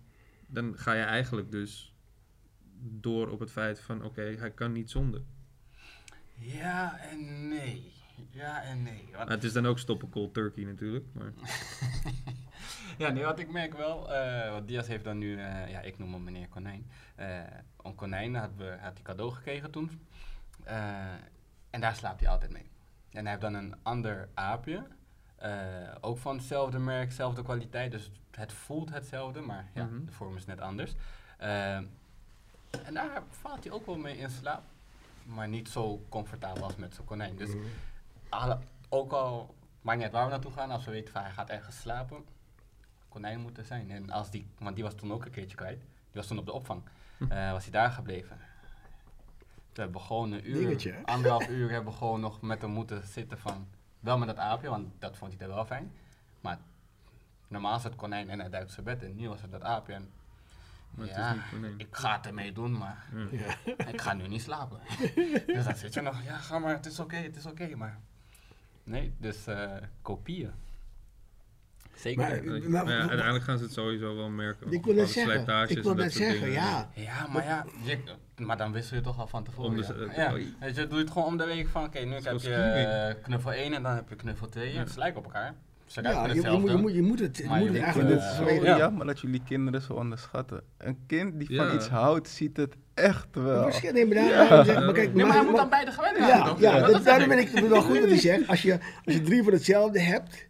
[0.46, 1.94] dan ga je eigenlijk dus
[2.82, 5.22] door op het feit van oké, hij kan niet zonder.
[6.34, 7.92] ja en nee.
[8.30, 9.02] Ja en nee.
[9.04, 11.04] Want- Nou, het is dan ook stoppen cold turkey natuurlijk.
[11.12, 11.32] Maar
[12.98, 14.06] Ja, nee, wat ik merk wel,
[14.50, 16.90] want Diaz heeft dan nu, eh, ja, ik noem hem meneer Konijn.
[17.14, 17.38] Eh
[17.82, 20.00] een konijn had, we, had hij cadeau gekregen toen.
[21.70, 22.70] En daar slaapt hij altijd mee.
[23.10, 24.82] En hij heeft dan een ander aapje,
[26.00, 27.90] ook van hetzelfde merk, dezelfde kwaliteit.
[27.90, 30.04] Dus het voelt hetzelfde, maar ja, Mhm.
[30.04, 30.94] de vorm is net anders.
[32.84, 34.62] En daar valt hij ook wel mee in slaap.
[35.24, 37.36] Maar niet zo comfortabel als met zo'n konijn.
[37.36, 37.64] Dus Mhm.
[38.28, 38.58] alle,
[38.88, 41.48] ook al, maakt niet uit waar we naartoe gaan, als we weten van hij gaat
[41.48, 42.24] ergens slapen,
[43.08, 43.90] konijn moet er zijn.
[43.90, 46.46] En als die, want die was toen ook een keertje kwijt, die was toen op
[46.46, 46.82] de opvang,
[47.28, 48.38] Eh, was hij daar gebleven.
[49.72, 53.06] We hebben gewoon een uur, Dingetje, anderhalf uur hebben we gewoon nog met hem moeten
[53.06, 53.68] zitten van,
[54.00, 55.92] wel met dat aapje, want dat vond hij er wel fijn.
[56.40, 56.58] Maar
[57.48, 59.92] normaal is het konijn en hij duikt zijn bed in, nu was het dat aapje.
[59.92, 60.10] En,
[60.90, 61.74] Maar het ja, is niet konijn.
[61.78, 63.72] ik ga het ermee doen, maar Ja.
[63.92, 64.80] ik ga nu niet slapen.
[65.46, 67.98] dus dan zit je nog, ja, ga maar, het is oké, het is oké, maar...
[68.84, 69.72] Nee, dus eh
[70.02, 70.52] kopieën.
[71.94, 72.20] Zeker.
[72.20, 72.70] Maar- weten.
[72.70, 74.72] Maar, Maar- ja, uiteindelijk gaan ze het sowieso wel merken.
[74.72, 76.52] Ik wil net zeggen, ik wil dat zeggen, dingen.
[76.52, 76.90] ja.
[76.94, 77.98] ja, maar ja, je,
[78.36, 79.76] maar dan wissel je toch al van tevoren.
[80.16, 80.32] Ja.
[80.32, 83.22] oh, je, doe je het gewoon om de week van, oké, nu heb je eh,
[83.22, 84.72] knuffel 1 en dan heb je knuffel 2.
[84.72, 84.78] Ja.
[84.78, 85.54] Het is lijkt op elkaar.
[85.90, 88.14] Ze Ja, je, moet, je, moet, je moet het, je Maar moet je het eigenlijk...
[88.14, 88.76] het eh, zo vanwege- ja.
[88.76, 90.62] jammer dat jullie kinderen zo onderschatten.
[90.78, 91.74] Een kind die van Ja.
[91.74, 93.64] iets houdt, ziet het echt wel.
[93.64, 96.56] Misschien daarom zeg, maar kijk, Nee, maar hij moet maar- dan beide gewend zijn, Ja,
[96.58, 97.28] ja Dat dat, daarom ik.
[97.28, 98.48] ben ik het wel goed wat hij zegt.
[98.48, 100.48] Als je, als je drie van hetzelfde hebt.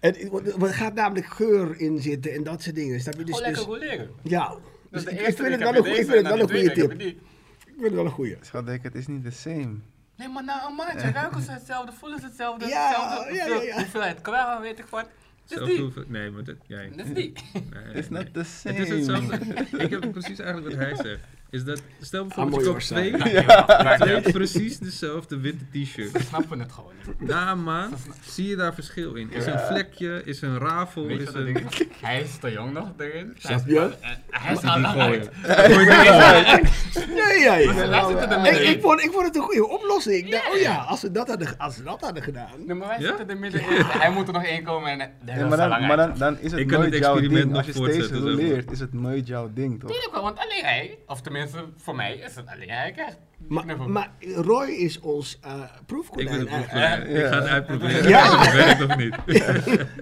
[0.00, 0.14] En,
[0.60, 3.00] er gaat namelijk geur in zitten en dat soort dingen.
[3.00, 3.24] Je?
[3.24, 4.10] Dus, Gewoon lekker dus, roleren.
[4.22, 4.58] ja, Dus
[4.90, 5.84] dus de ik, vind het wel een,
[6.50, 6.92] goede tip.
[6.92, 7.16] Ik
[7.66, 8.36] vind het wel een goede.
[8.40, 9.68] Schat, het is niet the same.
[10.16, 13.50] Nee, maar na een maandje ruiken ze hetzelfde, voelen ze hetzelfde, Ja, hetzelfde ja, ja,
[13.52, 13.74] hoeveel- ja.
[13.76, 15.00] hoeveelheid kwaal, weet ik wat.
[15.48, 16.04] Het is Zelfs die.
[16.08, 16.90] Nee, maar dat, jij.
[16.96, 17.32] Het is die.
[17.52, 18.22] Nee, It's nee.
[18.24, 18.74] not the same.
[18.78, 19.36] Het is hetzelfde.
[19.84, 21.20] ik heb precies eigenlijk wat hij zegt.
[21.54, 23.96] Is dat, stel bijvoorbeeld, je hoor, koopt twee, Ja.
[23.96, 26.12] twee precies dezelfde witte t-shirts.
[26.12, 27.28] Ze snappen het gewoon niet.
[27.28, 27.94] Na een maand
[28.26, 29.30] zie je daar verschil in.
[29.32, 31.56] Is een vlekje, is een rafel, Weet is een...
[32.00, 33.36] Hij is te jong nog erin.
[33.40, 33.90] Hij Snap je?
[34.30, 35.30] Hij is al lang uit.
[37.08, 38.50] Nee, ja, ja.
[38.50, 40.16] Ik, ik, vond, ik vond het een goede oplossing.
[40.24, 42.50] Ik dacht, oh ja, als ze dat hadden, als dat hadden gedaan.
[42.66, 43.06] Nee, maar wij Ja?
[43.06, 43.68] zitten er middenin.
[43.84, 44.98] Hij moet er nog één komen en...
[45.26, 47.48] Ja, is maar dan, lang maar dan, dan is het Ik nooit jouw experiment ding.
[47.48, 49.90] nog Als je steeds roleert, is het nooit jouw ding, toch?
[49.90, 51.43] Tuurlijk wel, want alleen hij, of tenminste
[51.76, 53.16] voor mij, is het alleen hij krijgt.
[53.48, 56.40] Maar, maar Roy is ons uh, Ik ben proefkonijn.
[56.40, 56.66] het eigenlijk.
[56.68, 57.16] proefkonijn.
[57.16, 58.08] Ik ga het uitproberen.
[58.08, 58.24] Ja.
[58.24, 58.44] Ja.
[58.44, 59.16] Dat werkt of niet.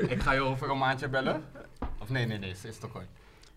[0.14, 1.42] Ik ga je over een maandje bellen.
[1.98, 3.06] Of nee, nee, nee, ze is te kort.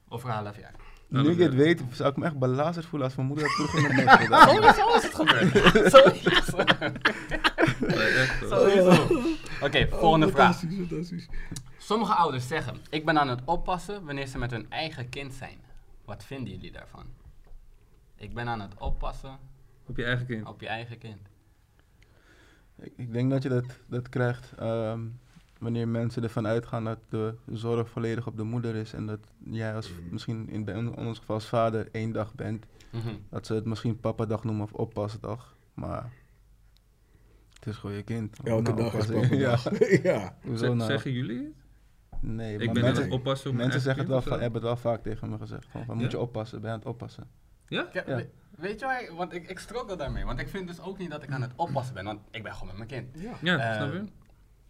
[0.09, 0.73] Over een half jaar.
[1.07, 3.93] Nu ik het weet, zou ik me echt belazerd voelen als mijn moeder dat vroeger
[4.05, 4.49] mij gedaan.
[4.49, 5.53] Sowieso is het gebeurd.
[7.79, 8.49] Nee, echt hoor.
[8.49, 9.07] Sowieso.
[9.61, 10.55] Oké, volgende Oh, vraag.
[10.59, 11.27] fantastisch, fantastisch.
[11.77, 15.57] Sommige ouders zeggen, ik ben aan het oppassen wanneer ze met hun eigen kind zijn.
[16.05, 17.05] Wat vinden jullie daarvan?
[18.25, 19.37] Ik ben aan het oppassen
[19.87, 20.47] Op je eigen kind.
[20.47, 21.27] op je eigen kind.
[22.75, 25.01] Ik, ik denk dat je dat, dat krijgt ehm,
[25.59, 28.93] wanneer mensen ervan uitgaan dat de zorg volledig op de moeder is.
[28.93, 29.95] En dat jij als Mm.
[30.11, 32.65] misschien in, in ons geval als vader één dag bent.
[32.91, 33.15] Mhm.
[33.29, 35.55] Dat ze het misschien papadag noemen of oppasdag.
[35.73, 36.11] Maar
[37.53, 38.37] het is gewoon je kind.
[38.43, 39.37] Elke Nou, dag is oppassen.
[39.47, 39.57] ja.
[40.13, 40.37] ja.
[40.43, 40.89] Hoezo nou?
[40.89, 41.53] Zeggen jullie het?
[42.21, 44.63] Nee, Ik maar ben aan mensen, het oppassen op mensen zeggen het wel, hebben het
[44.63, 45.67] wel vaak tegen me gezegd.
[45.69, 47.27] Van, van, moet je oppassen, ben je aan het oppassen.
[47.67, 47.87] Ja?
[47.93, 48.15] Ja, Ja.
[48.15, 50.25] we- Weet je waar, want ik, ik struggle daarmee.
[50.25, 52.53] Want ik vind dus ook niet dat ik aan het oppassen ben, want ik ben
[52.53, 53.23] gewoon met mijn kind.
[53.41, 53.57] Ja.
[53.57, 54.05] Eh, snap je?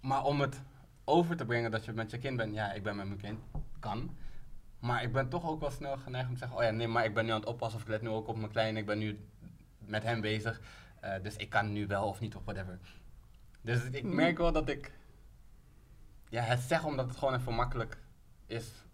[0.01, 0.61] Maar om het
[1.03, 3.39] over te brengen dat je met je kind bent, ja, ik ben met mijn kind,
[3.79, 4.17] kan.
[4.79, 7.05] Maar ik ben toch ook wel snel geneigd om te zeggen, oh ja, nee, maar
[7.05, 8.85] ik ben nu aan het oppassen of ik let nu ook op mijn kleine, ik
[8.85, 9.19] ben nu
[9.79, 10.61] met hem bezig.
[10.99, 12.79] eh, dus ik kan nu wel of niet of whatever.
[13.61, 14.91] Dus ik merk wel dat ik,
[16.29, 17.97] ja, het zeg omdat het gewoon even makkelijk
[18.45, 18.84] is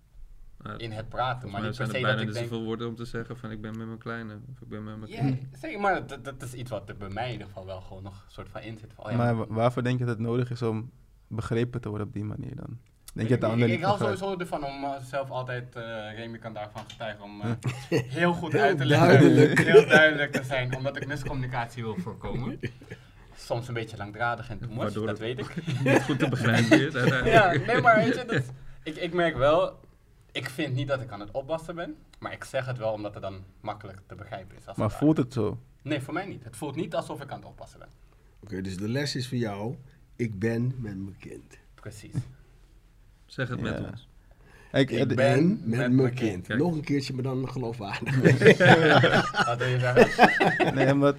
[0.78, 1.50] in het praten.
[1.50, 3.06] Maar niet per zijn se er dat bijna ik niet denk, zoveel woorden om te
[3.06, 5.42] zeggen van ik ben met mijn kleine of ik ben met mijn ja, kind.
[5.60, 8.04] zeker, maar dat, dat is iets wat er bij mij in ieder geval wel gewoon
[8.04, 8.94] nog een soort van in zit.
[8.94, 10.92] Van, oh ja, maar wa- waarvoor denk je dat het nodig is om
[11.28, 12.78] begrepen te worden op die manier dan?
[13.14, 15.76] Denk je ik, dat de ik, ik niet hou sowieso ervan om uh, zelf altijd,
[15.76, 15.84] uh,
[16.16, 17.52] Remy kan daarvan getuigen, om uh,
[18.20, 19.08] heel goed Heel uit te leggen.
[19.08, 19.60] duidelijk.
[19.64, 22.60] Heel duidelijk te zijn, omdat ik miscommunicatie wil voorkomen.
[23.36, 25.56] Soms een beetje langdradig en too much, dat weet ik.
[25.84, 27.26] Niet goed te begrijpen is uiteindelijk.
[27.66, 28.44] ja, nee, maar weet je, dat,
[28.84, 29.80] ik, ik merk wel,
[30.32, 33.14] ik vind niet dat ik aan het oppassen ben, maar ik zeg het wel omdat
[33.14, 34.68] het dan makkelijk te begrijpen is.
[34.68, 35.60] als Maar het voelt het zo?
[35.82, 36.44] Nee, voor mij niet.
[36.44, 37.88] Het voelt niet alsof ik aan het oppassen ben.
[38.44, 39.76] Oké, dus de les is voor jou,
[40.16, 41.58] ik ben met mijn kind.
[41.76, 42.14] Precies.
[43.26, 43.84] Zeg het met Ja.
[43.92, 44.08] ons.
[44.72, 46.48] Ik, Ik ben- Ben met met mijn mijn kind.
[46.48, 48.16] Nog een keertje, maar dan geloofwaardig.
[49.46, 50.76] Wat wil je zeggen?
[50.76, 51.14] Nee,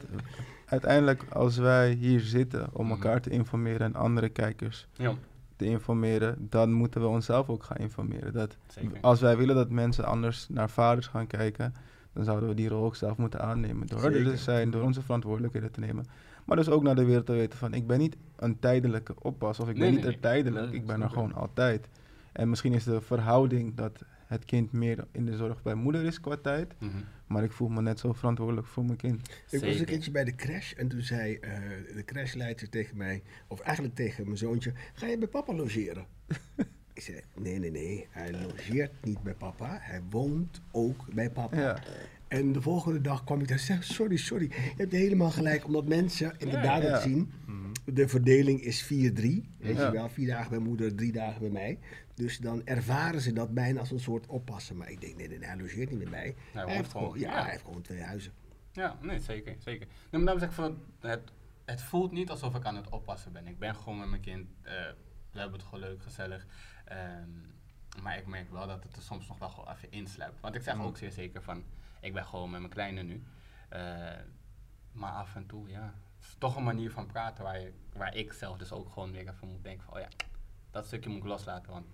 [0.66, 2.92] uiteindelijk als wij hier zitten om Mhm.
[2.94, 5.14] elkaar te informeren en andere kijkers Ja,
[5.56, 8.32] te informeren, dan moeten we onszelf ook gaan informeren.
[8.32, 9.00] Dat zeker.
[9.00, 11.74] als wij willen dat mensen anders naar vaders gaan kijken,
[12.12, 13.86] dan zouden we die rol ook zelf moeten aannemen.
[13.86, 16.06] Door er te zijn, door onze verantwoordelijkheden te nemen.
[16.44, 19.60] Maar dus ook naar de wereld te weten van, ik ben niet een tijdelijke oppas
[19.60, 21.88] of ik Nee, ben nee, niet er tijdelijk, Nee, ik ben er gewoon altijd.
[22.32, 26.20] En misschien is de verhouding dat het kind meer in de zorg bij moeder is
[26.20, 26.90] qua tijd, Mhm.
[27.26, 29.28] maar ik voel me net zo verantwoordelijk voor mijn kind.
[29.50, 31.50] Ik was een keertje bij de crash en toen zei eh,
[31.94, 36.06] de crashleidster tegen mij, of eigenlijk tegen mijn zoontje, ga je bij papa logeren?
[36.94, 41.60] ik zei, nee, nee, nee, hij logeert niet bij papa, hij woont ook bij papa.
[41.60, 41.82] Ja.
[42.28, 45.64] En de volgende dag kwam ik daar en zei, sorry, sorry, je hebt helemaal gelijk,
[45.66, 46.88] omdat mensen inderdaad Ja.
[46.92, 47.32] het zien.
[47.46, 47.56] Mhm.
[47.94, 49.86] De verdeling is 4-3, weet Ja.
[49.86, 51.78] je wel, vier dagen bij moeder, drie dagen bij mij.
[52.14, 54.76] Dus dan ervaren ze dat bijna als een soort oppassen.
[54.76, 56.34] Maar ik denk, nee, nee, nee, hij logeert niet bij mij.
[56.52, 57.42] Hij heeft gewoon, gewoon, ja, ja.
[57.42, 58.32] hij heeft gewoon twee huizen.
[58.72, 59.86] Ja, nee, zeker, zeker.
[59.86, 61.32] Nee, maar daarom zeg ik van, het,
[61.64, 63.46] het voelt niet alsof ik aan het oppassen ben.
[63.46, 64.72] Ik ben gewoon met mijn kind, eh,
[65.32, 66.46] we hebben het gewoon leuk, gezellig.
[66.84, 67.30] Ehm,
[68.02, 70.40] maar ik merk wel dat het er soms nog wel gewoon even insluipt.
[70.40, 70.82] Want ik zeg Mm.
[70.82, 71.64] ook zeer zeker van,
[72.00, 73.22] ik ben gewoon met mijn kleine nu.
[73.68, 74.10] Eh,
[74.92, 78.14] maar af en toe, ja, het is toch een manier van praten waar, je, waar
[78.16, 80.08] ik zelf dus ook gewoon weer even moet denken van, oh ja,
[80.70, 81.72] dat stukje moet ik loslaten.
[81.72, 81.86] Want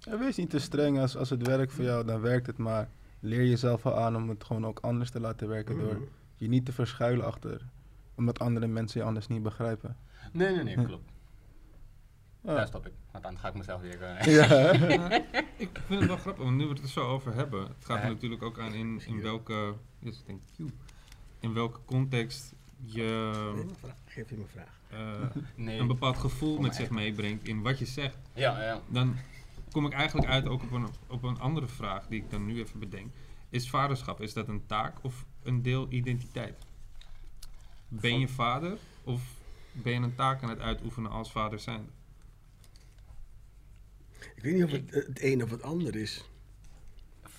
[0.00, 0.98] Ja, wees niet te streng.
[0.98, 2.56] Als, als het werkt voor jou, dan werkt het.
[2.58, 2.88] Maar
[3.20, 5.76] leer jezelf wel aan om het gewoon ook anders te laten werken.
[5.76, 5.84] Mhm.
[5.84, 7.66] Door je niet te verschuilen achter.
[8.14, 9.96] Omdat andere mensen je anders niet begrijpen.
[10.32, 11.10] nee, nee, nee, klopt.
[12.42, 12.54] Ja.
[12.54, 12.92] Daar stop ik.
[13.10, 14.02] Want dan ga ik mezelf weer...
[14.02, 14.44] eh, Ja.
[14.88, 15.10] Ja,
[15.56, 17.96] ik vind het wel grappig, want nu we het er zo over hebben, het gaat
[17.98, 18.02] Ja.
[18.02, 19.22] er natuurlijk ook aan in, in wel.
[19.22, 20.70] welke, yes, thank you.
[21.40, 22.52] in welke context
[22.84, 23.30] je.
[24.04, 24.80] Geef je mijn vraag.
[24.90, 25.78] eh, nee.
[25.78, 26.92] een bepaald gevoel met zich echt.
[26.94, 28.16] meebrengt in wat je zegt.
[28.34, 28.80] Ja, ja.
[28.88, 29.16] Dan
[29.70, 32.58] kom ik eigenlijk uit ook op een, op een andere vraag die ik dan nu
[32.60, 33.12] even bedenk.
[33.48, 36.58] Is vaderschap, is dat een taak of een deel identiteit?
[37.88, 39.22] Ben je vader of
[39.72, 41.88] ben je een taak aan het uitoefenen als vader zijn?
[44.34, 46.24] Ik weet niet of het eh, het een of het ander is.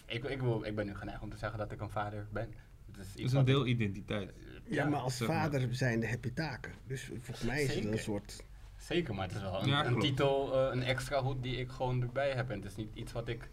[0.05, 2.53] Ik, ik, wil, ik ben nu geneigd om te zeggen dat ik een vader ben.
[2.91, 4.33] Het is een deel ik- identiteit.
[4.65, 5.37] Ja, maar als zeg maar.
[5.37, 6.71] vader zijnde heb je taken.
[6.87, 8.43] Dus volgens mij is het een soort...
[8.81, 10.01] Zeker, maar het is wel een, Ja, een klopt.
[10.05, 12.49] titel, eh, een extra hoed die ik gewoon erbij heb.
[12.49, 13.49] En het is niet iets wat ik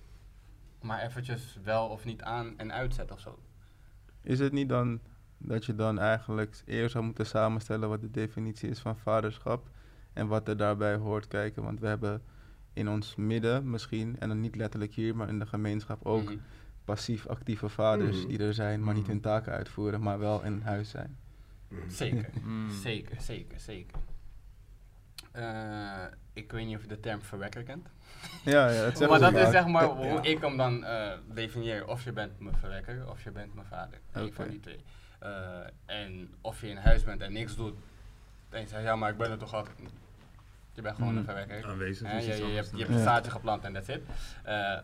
[0.81, 3.39] maar eventjes wel of niet aan en uitzet of zo.
[4.23, 5.01] Is het niet dan
[5.39, 9.69] dat je dan eigenlijk eerst zou moeten samenstellen wat de definitie is van vaderschap
[10.13, 11.63] en wat er daarbij hoort kijken?
[11.63, 12.23] Want we hebben
[12.73, 16.37] in ons midden misschien, en dan niet letterlijk hier, maar in de gemeenschap ook Mhm.
[16.85, 18.29] passief-actieve vaders Mhm.
[18.29, 19.13] die er zijn, maar niet Mhm.
[19.13, 21.17] hun taken uitvoeren, maar wel in huis zijn.
[21.89, 22.71] Zeker, Mm.
[22.71, 23.99] zeker, zeker, zeker.
[25.33, 27.89] Eh, ik weet niet of je de term verwekker kent.
[28.45, 29.95] Ja, ja, dat maar dat is zeg maar Ja.
[29.95, 31.87] hoe ik hem dan eh definieer.
[31.87, 33.99] Of je bent mijn verwekker of je bent mijn vader.
[34.13, 34.81] Eén van die twee.
[35.19, 37.75] Eh, en of je in huis bent en niks doet.
[38.51, 39.93] En je zegt, ja maar ik ben er toch altijd niet.
[40.73, 41.19] Je bent gewoon Mm.
[41.19, 41.67] een verwekker.
[41.67, 44.03] Aanwezig Hè, is je, hebt, je hebt een zaadje geplant en that's it.
[44.45, 44.79] Eh,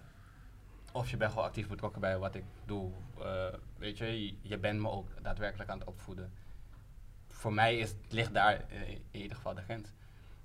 [0.92, 2.90] of je bent gewoon actief betrokken bij wat ik doe.
[3.22, 3.44] Eh,
[3.76, 6.32] weet je, je, bent me ook daadwerkelijk aan het opvoeden.
[7.28, 9.92] voor mij is, ligt daar in ieder geval de grens.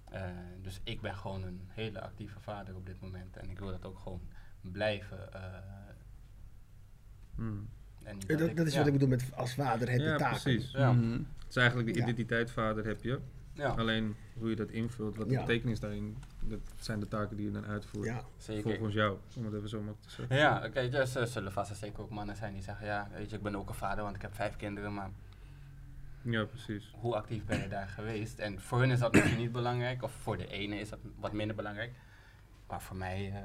[0.10, 0.22] Eh,
[0.61, 3.38] dus ik ben gewoon een hele actieve vader op dit moment.
[3.38, 4.22] En ik wil dat ook gewoon
[4.61, 5.34] blijven.
[5.34, 5.41] eh,
[7.36, 7.69] Hmm.
[8.03, 8.77] en Dat, ik- dat is ja.
[8.77, 10.41] wat ik bedoel met als vader heb je Ja, taken.
[10.41, 10.72] precies.
[10.72, 10.91] Ja.
[10.91, 11.11] Mhm.
[11.11, 12.02] Het is eigenlijk de Ja.
[12.03, 13.19] identiteit vader heb je.
[13.53, 15.40] Ja, Alleen hoe je dat invult, wat de Ja.
[15.40, 18.06] betekenis daarin, dat zijn de taken die je dan uitvoert.
[18.06, 18.23] Ja.
[18.38, 18.72] zeker.
[18.73, 20.36] Volgens jou, om het even zo maar te zeggen.
[20.36, 23.30] Ja, oké, dus er zullen vast en zeker ook mannen zijn die zeggen, ja, weet
[23.30, 25.10] je, ik ben ook een vader, want ik heb vijf kinderen, maar
[26.22, 26.91] Ja, precies.
[27.00, 28.40] hoe actief ben je daar geweest?
[28.40, 31.32] En voor hun is dat misschien niet belangrijk, of voor de ene is dat wat
[31.34, 31.91] minder belangrijk.
[32.68, 33.41] Maar voor mij, eh,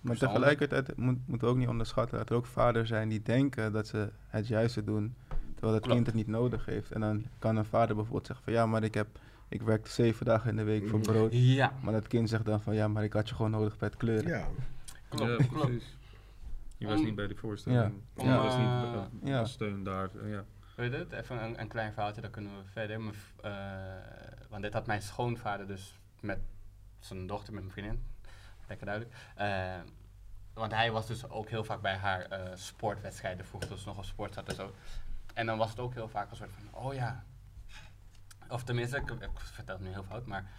[0.00, 3.72] Maar tegelijkertijd moet, moeten we ook niet onderschatten dat er ook vaders zijn die denken
[3.72, 5.14] dat ze het juiste doen,
[5.52, 5.94] terwijl het Klopt.
[5.94, 6.90] kind het niet nodig heeft.
[6.92, 9.06] En dan kan een vader bijvoorbeeld zeggen van ja, maar ik, heb,
[9.48, 11.32] ik werk zeven dagen in de week voor brood.
[11.32, 13.88] Ja, Maar dat kind zegt dan van ja, maar ik had je gewoon nodig bij
[13.88, 14.28] het kleuren.
[14.28, 14.46] Ja.
[15.08, 15.96] klopt, ja, klopt.
[16.78, 17.82] Je was Om- niet bij die voorstelling.
[17.82, 17.86] Ja.
[18.24, 20.10] Je was Om, niet als steun daar.
[20.24, 20.44] ja.
[20.74, 21.12] Weet het?
[21.12, 23.14] Even een, klein verhaaltje, dan kunnen we verder.
[23.42, 23.52] Eh,
[24.48, 26.38] want dit had mijn schoonvader dus met
[26.98, 28.04] zijn dochter, met mijn vriendin.
[28.66, 29.16] Lekker duidelijk.
[29.34, 29.80] Eh,
[30.54, 34.04] want hij was dus ook heel vaak bij haar eh, sportwedstrijden vroeger, ze nog op
[34.04, 34.74] sport zat en zo.
[35.34, 37.24] En dan was het ook heel vaak een soort van, oh ja.
[38.48, 40.50] Of tenminste, ik, ik vertel het nu heel fout, maar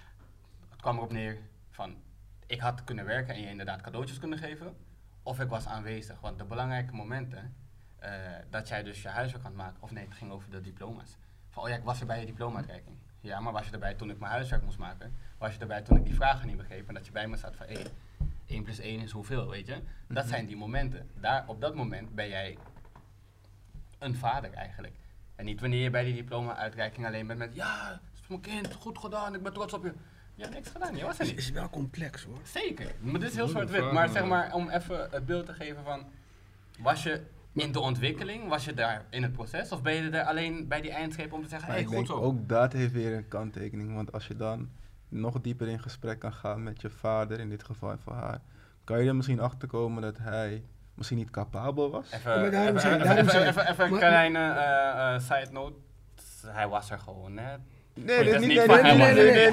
[0.69, 1.37] het kwam erop neer
[1.69, 1.95] van,
[2.45, 4.75] ik had kunnen werken en je inderdaad cadeautjes kunnen geven.
[5.23, 7.55] Of ik was aanwezig, want de belangrijke momenten,
[8.03, 8.11] eh,
[8.49, 11.17] dat jij dus je huiswerk aan het maken, of nee, het ging over de diploma's.
[11.49, 12.95] Van, oh ja, ik was er bij je diploma-uitreiking.
[13.19, 15.15] Ja, maar was je erbij toen ik mijn huiswerk moest maken?
[15.37, 17.55] Was je erbij toen ik die vragen niet begreep en dat je bij me zat
[17.55, 17.81] van, hé,
[18.45, 19.81] 1 plus 1 is hoeveel, weet je?
[20.07, 21.09] Dat zijn die momenten.
[21.19, 22.57] Daar, op dat moment ben jij
[23.99, 24.93] een vader eigenlijk.
[25.35, 28.73] En niet wanneer je bij die diploma-uitreiking alleen bent met, ja, het is mijn kind,
[28.73, 29.93] goed gedaan, ik ben trots op je.
[30.35, 31.37] Je hebt niks gedaan, je was er Het niet.
[31.37, 32.39] is wel complex hoor.
[32.43, 33.91] Zeker, maar dit is heel zwart-wit.
[33.91, 36.05] Maar zeg maar, om even het beeld te geven van,
[36.79, 37.21] was je
[37.53, 39.71] in de ontwikkeling, was je daar in het proces?
[39.71, 42.07] Of ben je er alleen bij die eindstreep om te zeggen, hé, hey, goed denk
[42.07, 42.13] zo.
[42.13, 43.95] ook dat heeft weer een kanttekening.
[43.95, 44.69] Want als je dan
[45.09, 48.41] nog dieper in gesprek kan gaan met je vader, in dit geval en voor haar,
[48.83, 50.63] kan je er misschien achter komen dat hij
[50.93, 52.11] misschien niet capabel was.
[52.11, 55.75] Even, daarom even, zei- even, even, zei- even, even een kleine eh, eh, side note.
[56.47, 57.55] Hij was er gewoon, hè.
[57.95, 59.51] Nee, dat dit is niet, niet nee, nee,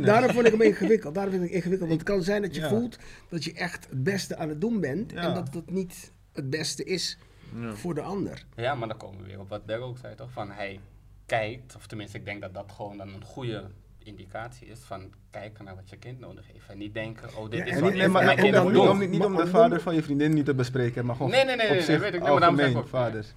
[0.00, 1.14] daarom, vond ik hem ingewikkeld.
[1.14, 1.88] Daarom vind ik ingewikkeld.
[1.88, 2.68] Want het kan zijn dat je Ja.
[2.68, 2.98] voelt
[3.28, 5.12] dat je echt het beste aan het doen bent.
[5.12, 5.20] Ja.
[5.20, 7.18] En dat het niet het beste is
[7.60, 7.72] Ja.
[7.74, 8.44] voor de ander.
[8.56, 10.30] Ja, maar dan komen we weer op wat Derek ook zei, toch?
[10.32, 10.80] Van hij
[11.26, 13.64] kijkt, of tenminste, ik denk dat dat gewoon dan een goede
[13.98, 16.68] indicatie is van kijken naar wat je kind nodig heeft.
[16.68, 18.72] En niet denken, oh, dit Ja, is wat voor maar- mijn en kind dan moet
[18.72, 18.90] niet, doen.
[18.90, 21.44] om, niet maar om de vader van je vriendin niet te bespreken, maar gewoon Nee,
[21.44, 22.20] nee, nee, op nee, zich weet ik.
[22.20, 23.34] Nee, zeg ik algemeen vaders.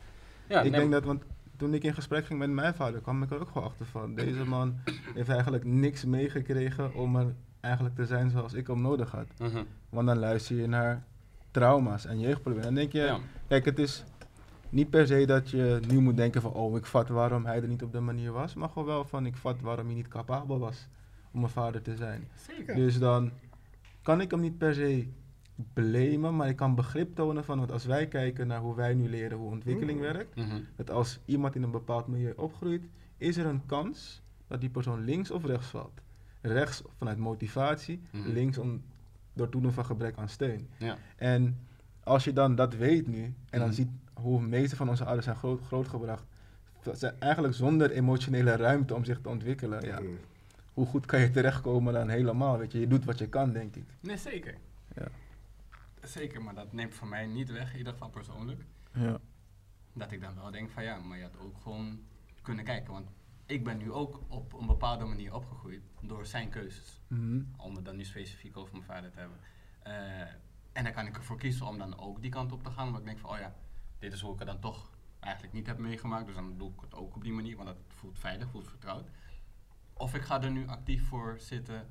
[0.48, 1.24] Ja, ik nee, denk dat, want
[1.58, 4.16] toen ik in gesprek ging met mijn vader, kwam ik er ook gewoon achter van.
[4.16, 4.80] Deze man
[5.16, 9.28] heeft eigenlijk niks meegekregen om er eigenlijk te zijn zoals ik hem nodig had.
[9.38, 9.64] Mhm.
[9.90, 11.04] Want dan luister je naar
[11.52, 12.64] trauma's en jeugdproblemen.
[12.64, 13.20] Dan denk je, Ja.
[13.48, 14.04] kijk, het is
[14.70, 17.68] niet per se dat je nu moet denken van, oh, ik vat waarom hij er
[17.68, 18.54] niet op de manier was.
[18.54, 20.88] Maar gewoon wel van, ik vat waarom hij niet capabel was
[21.32, 22.28] om een vader te zijn.
[22.36, 22.76] Zeker.
[22.76, 23.32] Dus dan
[24.02, 25.08] kan ik hem niet per se
[25.74, 29.10] blamen, maar ik kan begrip tonen van, want als wij kijken naar hoe wij nu
[29.10, 30.04] leren hoe ontwikkeling Mm.
[30.06, 30.60] werkt, Mhm.
[30.76, 32.84] dat als iemand in een bepaald milieu opgroeit,
[33.18, 36.02] is er een kans dat die persoon links of rechts valt.
[36.42, 38.30] Rechts vanuit motivatie, Mhm.
[38.30, 38.82] links om,
[39.42, 40.70] door toedoen van gebrek aan steun.
[40.78, 40.98] Ja.
[41.16, 41.60] En
[42.04, 43.72] als je dan dat weet nu, en dan Mhm.
[43.76, 46.24] ziet hoe de meeste van onze ouders zijn groot, grootgebracht,
[46.84, 50.18] dat ze eigenlijk zonder emotionele ruimte om zich te ontwikkelen, ja, Mm.
[50.74, 53.76] hoe goed kan je terechtkomen dan helemaal, weet je, je doet wat je kan, denk
[53.76, 53.84] ik.
[54.00, 54.56] Nee, zeker.
[54.96, 55.08] Ja.
[56.04, 58.62] Zeker, maar dat neemt voor mij niet weg, in ieder geval persoonlijk.
[58.94, 59.18] Ja.
[59.94, 62.00] Dat ik dan wel denk van ja, maar je had ook gewoon
[62.42, 62.94] kunnen kijken.
[62.94, 63.08] Want
[63.52, 67.02] ik ben nu ook op een bepaalde manier opgegroeid door zijn keuzes.
[67.08, 67.44] Mhm.
[67.58, 69.38] Om het dan nu specifiek over mijn vader te hebben.
[69.84, 70.22] Eh,
[70.72, 72.86] en dan kan ik ervoor kiezen om dan ook die kant op te gaan.
[72.86, 73.56] Omdat ik denk van, oh ja,
[74.00, 76.26] dit is hoe ik het dan toch eigenlijk niet heb meegemaakt.
[76.26, 79.10] Dus dan doe ik het ook op die manier, want dat voelt veilig, voelt vertrouwd.
[79.94, 81.88] Of ik ga er nu actief voor zitten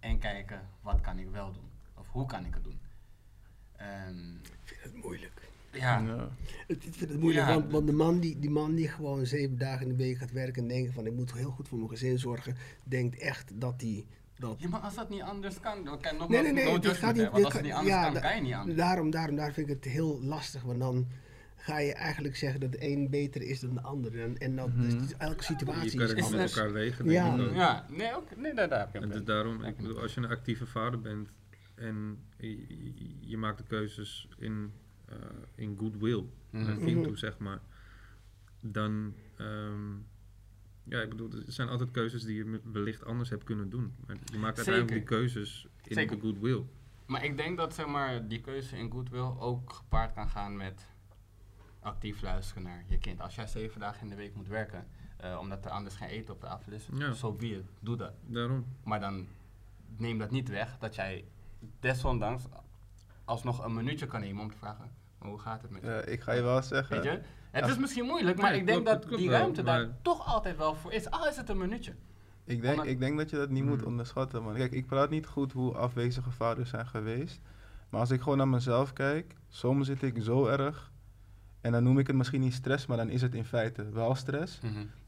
[0.00, 1.70] en kijken, wat kan ik wel doen?
[1.94, 2.80] Of hoe kan ik het doen?
[3.72, 5.45] Ehm, Ik vind het moeilijk.
[5.76, 6.28] Ja, Ja.
[6.66, 7.54] Het- Ik vind het moeilijk, Ja.
[7.54, 10.32] want, want de, man die, die man die gewoon zeven dagen in de week gaat
[10.32, 13.80] werken en denkt van ik moet heel goed voor mijn gezin zorgen, denkt echt dat
[13.80, 14.06] hij
[14.38, 16.74] dat Ja, maar als dat niet anders kan, dan kan nog Nee, nee, nee, gaat
[16.74, 18.76] niet- Want als het niet kan- anders ja, kan, da- kan je niet anders.
[18.78, 21.06] Daarom, daarom, daar vind ik het heel lastig, want dan
[21.56, 24.20] ga je eigenlijk zeggen dat de een beter is dan de ander.
[24.20, 25.04] En, en dat, dus Mhm.
[25.18, 27.36] elke Je situatie kan is het niet met elkaar wegen, Ja.
[27.36, 27.56] denk ik.
[27.56, 30.00] Ja, nee, ook, nee daar, daar heb je En een dus daarom, Ja, ik bedoel,
[30.00, 31.28] als je een actieve vader bent
[31.74, 32.48] en je,
[32.94, 34.72] je- je maakt de keuzes in,
[35.06, 35.16] eh,
[35.54, 36.84] in goodwill naar het Mhm.
[36.84, 37.06] kind Mhm.
[37.06, 37.60] toe, zeg maar,
[38.60, 39.92] dan, ehm,
[40.82, 43.94] ja, ik bedoel, er zijn altijd keuzes die je wellicht anders hebt kunnen doen.
[44.06, 46.16] Maar je maakt uiteindelijk die keuzes in Zeker.
[46.16, 46.64] de goodwill.
[47.06, 50.86] Maar ik denk dat zeg maar, die keuze in goodwill ook gepaard kan gaan met
[51.80, 53.20] actief luisteren naar je kind.
[53.20, 56.34] Als jij zeven dagen in de week moet werken, eh, omdat er anders geen eten
[56.34, 56.88] op tafel is.
[56.98, 57.12] Ja.
[57.12, 58.12] Zo be it, doe dat.
[58.26, 58.66] Daarom.
[58.84, 59.26] Maar dan
[59.96, 61.24] neem dat niet weg dat jij
[61.80, 62.44] desondanks
[63.26, 65.88] alsnog een minuutje kan nemen om te vragen, "Maar hoe gaat het met je?
[65.88, 66.96] Ja, ik ga je wel zeggen.
[66.96, 67.20] Weet je?
[67.50, 67.70] Het Ja.
[67.70, 70.26] is misschien moeilijk, maar Nee, ik denk klopt, dat klopt die wel, ruimte daar toch
[70.26, 71.10] altijd wel voor is.
[71.10, 71.94] Al is het een minuutje.
[72.44, 73.86] Ik denk, Omdat- ik denk dat je dat niet moet Mm.
[73.86, 74.54] onderschatten, man.
[74.54, 77.40] Kijk, ik praat niet goed hoe afwezige vaders zijn geweest.
[77.90, 80.92] Maar als ik gewoon naar mezelf kijk, soms zit ik zo erg.
[81.60, 84.14] En dan noem ik het misschien niet stress, maar dan is het in feite wel
[84.14, 84.60] stress.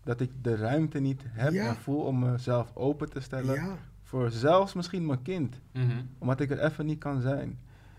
[0.05, 1.69] Dat ik de ruimte niet heb Ja.
[1.69, 3.55] en voel om mezelf open te stellen.
[3.55, 5.61] Ja, Voor zelfs misschien mijn kind.
[5.73, 6.03] Mhm.
[6.19, 7.59] Omdat ik er even niet kan zijn.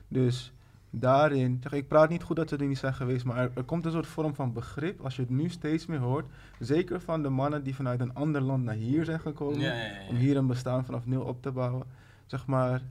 [0.09, 0.53] Dus
[0.89, 3.63] daarin, zeg, ik praat niet goed dat ze er niet zijn geweest, maar er, er
[3.63, 6.25] komt een soort vorm van begrip als je het nu steeds meer hoort.
[6.59, 9.59] Zeker van de mannen die vanuit een ander land naar hier zijn gekomen.
[9.59, 10.07] Ja, ja, ja, ja.
[10.09, 11.85] Om hier een bestaan vanaf nul op te bouwen.
[12.25, 12.81] Zeg maar,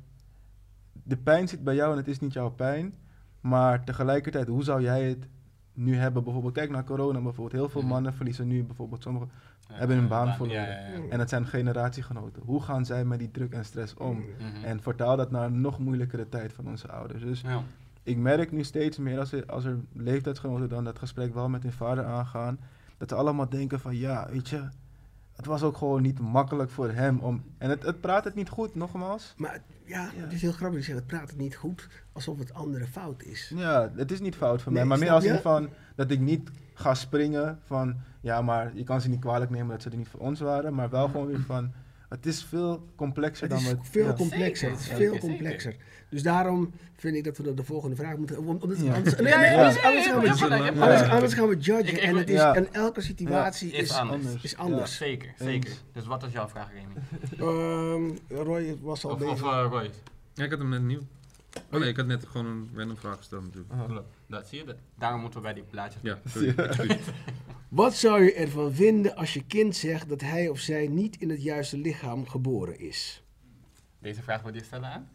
[0.93, 2.95] de pijn zit bij jou en het is niet jouw pijn.
[3.41, 5.29] Maar tegelijkertijd, hoe zou jij het
[5.79, 6.25] nu hebben?
[6.25, 7.53] Bijvoorbeeld, kijk naar corona bijvoorbeeld.
[7.53, 7.91] Heel veel Mhm.
[7.91, 9.27] mannen verliezen nu bijvoorbeeld sommige.
[9.69, 10.63] Ja, hebben hun baan verloren.
[10.63, 11.09] Ja, ja, ja.
[11.11, 12.43] En het zijn generatiegenoten.
[12.45, 14.17] Hoe gaan zij met die druk en stress om?
[14.39, 14.65] Mhm.
[14.65, 17.23] En vertaal dat naar een nog moeilijkere tijd van onze ouders.
[17.23, 17.43] Dus
[18.03, 21.63] ik merk nu steeds meer als er, als er leeftijdsgenoten dan dat gesprek wel met
[21.63, 22.59] hun vader aangaan,
[22.97, 24.69] dat ze allemaal denken van ja, weet je,
[25.39, 27.43] het was ook gewoon niet makkelijk voor hem om.
[27.59, 29.35] En het, het praat het niet goed, nogmaals.
[29.37, 30.23] maar het- ja, Ja.
[30.23, 30.79] het is heel grappig.
[30.79, 33.53] Je zegt, het praat het niet goed, alsof het andere fout is.
[33.57, 36.21] Ja, het is niet fout van Nee, mij, maar meer als in van dat ik
[36.21, 39.97] niet ga springen van ja, maar je kan ze niet kwalijk nemen dat ze er
[39.97, 41.73] niet voor ons waren, maar wel gewoon weer van
[42.09, 43.79] het is veel complexer Het dan is we.
[43.83, 44.13] veel ja.
[44.13, 44.57] complexer.
[44.57, 45.77] Zeker, Het is zeker, veel zeker.
[46.11, 48.39] Dus daarom vind ik dat we naar de volgende vraag moeten.
[48.39, 48.95] om- Omdat, Ja.
[48.95, 49.81] anders, nee, nee, gaan we,
[50.95, 51.87] hebt anders, gaan we judgen.
[51.87, 52.55] Ik- ik en, wil- het is, Ja.
[52.55, 54.43] en elke situatie Is is, anders.
[54.43, 54.97] is anders.
[54.97, 55.71] Zeker, zeker.
[55.93, 56.95] Dus wat is jouw vraag, Remy?
[57.39, 59.33] Ehm, Roy was al Of, bezig.
[59.33, 59.91] of eh, Roy?
[60.35, 61.01] Ja, ik had hem net nieuw.
[61.73, 63.73] Oh nee, ik had net gewoon een random vraag gesteld natuurlijk.
[63.89, 64.09] Klopt.
[64.27, 64.65] Dat zie je.
[64.65, 64.77] Dat.
[64.99, 66.03] Daarom moeten we bij die plaatjes.
[66.03, 66.55] Ja, sorry.
[67.69, 71.31] Wat zou je ervan vinden als je kind zegt dat hij of zij niet in
[71.31, 73.23] het juiste lichaam geboren is?
[73.99, 75.09] Deze vraag wil je stellen aan?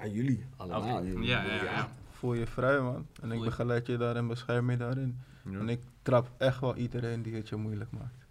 [0.00, 1.02] Aan jullie allemaal.
[1.02, 1.88] Ja, ja, ja.
[2.10, 3.06] Voel je vrij man.
[3.22, 5.18] En ik begeleid je daarin, bescherm je daarin.
[5.50, 5.58] Ja.
[5.58, 8.26] En ik trap echt wel iedereen die het je moeilijk maakt.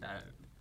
[0.00, 0.10] Ja,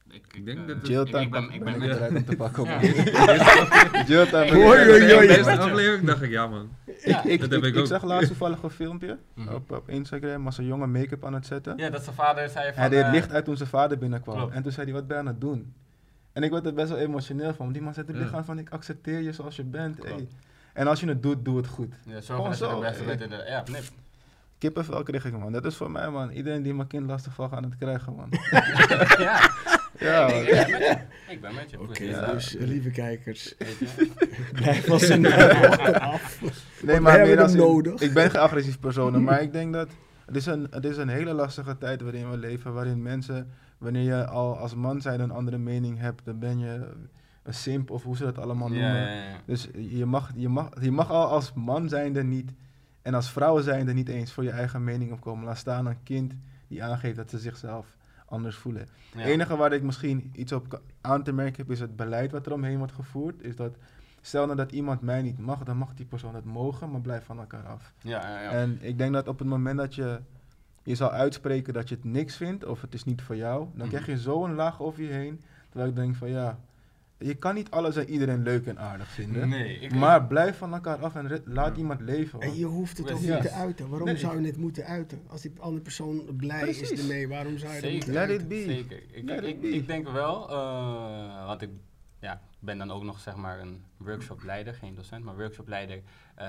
[0.10, 1.80] ik, Ik denk eh, dat het- Jail ik, time ik ben, ik ben ben ik
[1.80, 2.62] met bereid om te pakken.
[2.64, 2.82] op Ja.
[2.84, 4.58] een- Jail time.
[4.66, 4.86] oei.
[5.28, 6.70] De eerste aflevering dacht ik, ja man.
[6.86, 7.86] Ik, ik, Dat ik, heb ik ik ook.
[7.88, 9.54] zag laatst toevallig een filmpje Mhm.
[9.54, 10.44] op, op Instagram.
[10.44, 11.78] Was een jongen make-up aan het zetten.
[11.78, 12.80] Ja, dat zijn vader zei van...
[12.82, 14.38] hij deed eh, licht uit toen zijn vader binnenkwam.
[14.38, 14.54] klopt.
[14.54, 15.74] En toen zei hij, wat ben je aan het doen?
[16.36, 17.58] En ik werd er best wel emotioneel van.
[17.58, 18.22] Want die man zei het Ja.
[18.22, 19.98] lichaam van, ik accepteer je zoals je bent.
[20.74, 21.94] En als je het doet, doe het goed.
[22.06, 23.44] Ja, zorg Gewoon dat je zo, de beste bent in de...
[23.48, 23.82] Ja, nee.
[24.58, 25.52] Kippenvel kreeg ik, man.
[25.52, 26.30] Dat is voor mij, man.
[26.30, 28.30] Iedereen die mijn kind lastig valt, gaan het krijgen, man.
[29.26, 29.50] ja,
[30.00, 30.98] ja, ik, ben met je.
[31.30, 31.80] Ik ben met je.
[31.82, 32.04] Oké.
[32.04, 32.32] Ja.
[32.32, 34.08] dus eh, lieve kijkers, je?
[34.54, 36.42] blijf zijn dochter af.
[36.82, 38.02] Nee, maar meer als in- nodig.
[38.02, 39.90] Ik ben geen agressief persoon, maar ik denk dat
[40.26, 42.74] het is, een, het is een hele lastige tijd waarin we leven.
[42.74, 46.92] Waarin mensen, wanneer je al als man zijn een andere mening hebt, dan ben je
[47.44, 48.96] een simp of hoe ze dat allemaal noemen.
[48.96, 49.38] ja, ja.
[49.46, 52.52] Dus je mag, je, mag, je mag al als man zijnde niet
[53.02, 55.46] en als vrouw zijnde niet eens voor je eigen mening opkomen.
[55.46, 56.34] Laat staan een kind
[56.68, 58.88] die aangeeft dat ze zichzelf anders voelen.
[59.16, 62.46] Het enige waar ik misschien iets op aan te merken heb, is het beleid wat
[62.46, 63.44] er omheen wordt gevoerd.
[63.44, 63.76] Is dat,
[64.22, 67.26] stel nou dat iemand mij niet mag, dan mag die persoon het mogen, maar blijf
[67.26, 67.94] van elkaar af.
[68.02, 68.50] Ja, ja, ja.
[68.50, 70.20] En ik denk dat op het moment dat je
[70.86, 73.78] je zal uitspreken dat je het niks vindt, of het is niet voor jou, dan
[73.78, 73.88] Mhm.
[73.88, 76.60] krijg je zo'n laag over je heen, terwijl ik denk van ja,
[77.18, 79.50] je kan niet alles en iedereen leuk en aardig vinden.
[79.50, 79.94] Nee, ik...
[79.94, 82.40] Maar blijf van elkaar af en laat iemand leven.
[82.40, 82.58] En hoor.
[82.58, 83.90] je hoeft het ook niet te uiten.
[83.90, 84.18] Waarom Nee.
[84.18, 85.22] zou je het moeten uiten?
[85.28, 87.96] Als die andere persoon blij is ermee, waarom zou je dat Zeker.
[87.96, 88.42] moeten Let uiten?
[88.42, 88.74] it be.
[88.74, 89.02] Zeker.
[89.12, 89.68] Ik, Let ik, it be.
[89.70, 91.70] ik denk wel, eh, want ik
[92.20, 96.02] ja, ben dan ook nog zeg maar een workshopleider, geen docent, maar workshopleider
[96.36, 96.48] eh,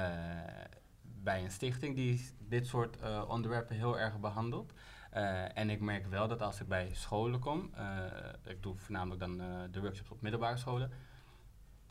[1.27, 4.73] bij een stichting die dit soort eh, onderwerpen heel erg behandelt.
[5.11, 9.21] Eh, en ik merk wel dat als ik bij scholen kom, eh, ik doe voornamelijk
[9.21, 9.37] dan
[9.71, 10.91] de workshops op middelbare scholen,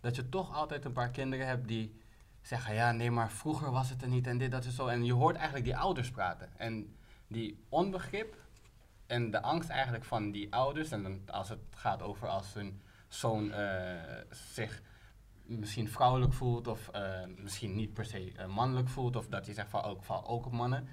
[0.02, 2.00] dat je toch altijd een paar kinderen hebt die
[2.42, 4.88] zeggen, ja nee, maar vroeger was het er niet en dit, dat is zo.
[4.88, 6.50] En je hoort eigenlijk die ouders praten.
[6.58, 6.96] En
[7.28, 8.36] die onbegrip
[9.06, 12.82] en de angst eigenlijk van die ouders, en dan als het gaat over als hun
[13.08, 13.54] zoon
[14.30, 14.82] zich
[15.46, 19.54] misschien vrouwelijk voelt of eh, misschien niet per se eh, mannelijk voelt, of dat hij
[19.56, 20.88] zegt van ook, val ook op mannen,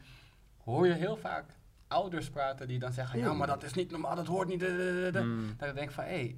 [0.64, 1.44] hoor je heel vaak
[1.88, 4.62] ouders praten die dan zeggen, ja maar dat is niet normaal, dat hoort niet.
[4.62, 5.54] eh, eh, eh, eh." Mm.
[5.56, 6.36] Dat ik denk van, hé, hey,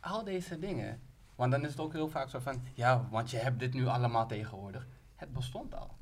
[0.00, 1.00] al deze dingen.
[1.34, 3.86] Want dan is het ook heel vaak zo van, ja, want je hebt dit nu
[3.86, 4.86] allemaal tegenwoordig.
[5.16, 5.96] Het bestond al.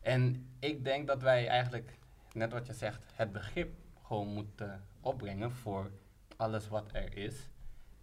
[0.00, 1.98] En ik denk dat wij eigenlijk,
[2.32, 5.90] net wat je zegt, het begrip gewoon moeten opbrengen voor
[6.36, 7.48] alles wat er is.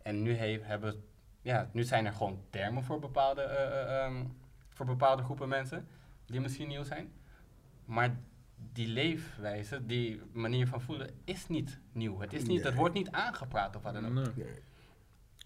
[0.01, 1.03] En nu, he- hebben,
[1.43, 4.25] ja, nu zijn er gewoon termen voor bepaalde, eh, eh, ehm,
[4.69, 5.87] voor bepaalde groepen mensen
[6.25, 7.11] die misschien nieuw zijn.
[7.85, 8.15] Maar
[8.55, 12.19] die leefwijze, die manier van voelen, is niet nieuw.
[12.19, 12.65] Het, is niet, Nee.
[12.65, 14.35] het wordt niet aangepraat of wat dan ook.
[14.35, 14.61] Nee.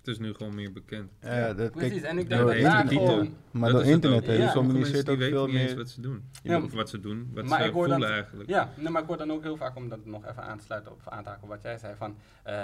[0.08, 1.12] Het is nu gewoon meer bekend.
[1.22, 3.34] Ja, dat, Precies, kijk, en ik denk door dat daar internet- gewoon...
[3.52, 4.26] Maar Dat door internet, ook.
[4.26, 4.44] hè, Ja.
[4.44, 6.24] je Sommige mensen die weten veel niet eens wat ze doen.
[6.44, 6.62] Ja.
[6.62, 8.50] Of wat ze doen, wat Maar ze ik hoor voelen dan- eigenlijk.
[8.50, 10.64] Ja, nee, maar ik hoor dan ook heel vaak, om dat nog even aan te
[10.64, 12.56] sluiten op aan te haken op wat jij zei, van eh,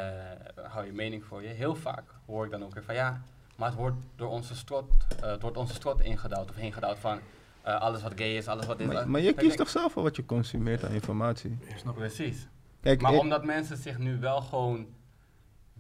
[0.64, 1.48] hou je mening voor je.
[1.48, 3.22] Heel vaak hoor ik dan ook weer van ja,
[3.58, 4.86] maar het wordt door onze strot,
[5.22, 7.20] eh, het wordt onze strot ingedouwd of heen gedouwd van
[7.62, 9.06] eh, alles wat gay is, alles wat dit Maar, is.
[9.06, 11.58] maar je kiest toch zelf wel wat je consumeert aan informatie?
[11.96, 12.48] Precies.
[12.82, 14.86] Kijk, Maar ik- omdat mensen zich nu wel gewoon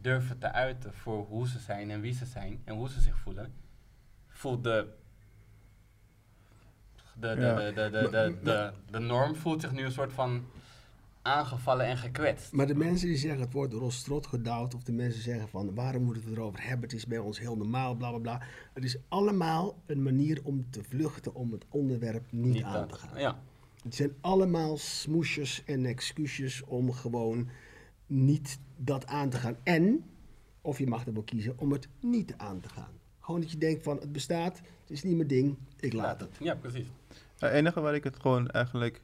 [0.03, 3.17] durven te uiten voor hoe ze zijn en wie ze zijn en hoe ze zich
[3.17, 3.53] voelen,
[4.27, 4.87] voelt de.
[7.19, 7.55] De, de, Ja.
[7.55, 10.45] de, de, de, de, de, de norm voelt zich nu een soort van
[11.21, 12.51] aangevallen en gekwetst.
[12.51, 15.47] Maar de mensen die zeggen het wordt door ons strot gedouwd, of de mensen zeggen
[15.49, 18.19] van waarom moeten we het erover hebben, het is bij ons heel normaal, bla bla
[18.19, 18.41] bla.
[18.73, 22.95] Het is allemaal een manier om te vluchten om het onderwerp niet, aan dat- te
[22.95, 23.19] gaan.
[23.19, 23.39] Ja,
[23.83, 27.49] Het zijn allemaal smoesjes en excuses om gewoon
[28.07, 29.55] niet dat aan te gaan.
[29.63, 30.03] En,
[30.61, 32.91] of je mag ervoor kiezen om het niet aan te gaan.
[33.19, 36.37] Gewoon dat je denkt van het bestaat, het is niet mijn ding, ik laat het.
[36.39, 36.87] Ja, precies.
[37.39, 39.01] Het enige waar ik het gewoon eigenlijk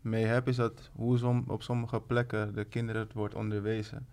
[0.00, 4.06] mee heb, is dat hoe som, op sommige plekken de kinderen het wordt onderwezen.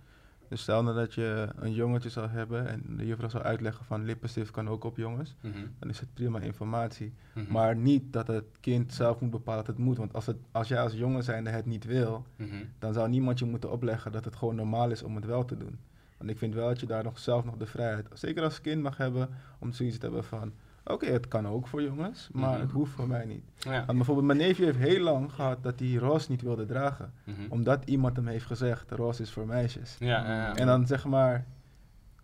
[0.50, 4.06] Dus stel nou dat je een jongetje zou hebben en de juffrouw zou uitleggen van
[4.06, 7.14] lippenstift kan ook op jongens, Mhm, dan is het prima informatie.
[7.34, 9.98] mhm, Maar niet dat het kind zelf moet bepalen dat het moet.
[9.98, 12.56] Want als, het, als jij als jongen zijnde het niet wil, mhm.
[12.80, 15.58] dan zou niemand je moeten opleggen dat het gewoon normaal is om het wel te
[15.58, 15.80] doen.
[16.18, 18.82] Want ik vind wel dat je daar nog zelf nog de vrijheid, zeker als kind
[18.82, 19.30] mag hebben,
[19.60, 20.54] om zoiets te hebben van,
[20.88, 22.62] oké, het kan ook voor jongens, maar Mhm.
[22.62, 23.44] het hoeft voor mij niet.
[23.58, 23.86] Ja.
[23.86, 27.12] Want bijvoorbeeld mijn neefje heeft heel lang gehad dat hij roze niet wilde dragen.
[27.24, 27.36] mhm.
[27.50, 29.96] Omdat iemand hem heeft gezegd, roze is voor meisjes.
[30.00, 30.56] Ja.
[30.56, 31.46] En dan zeg maar,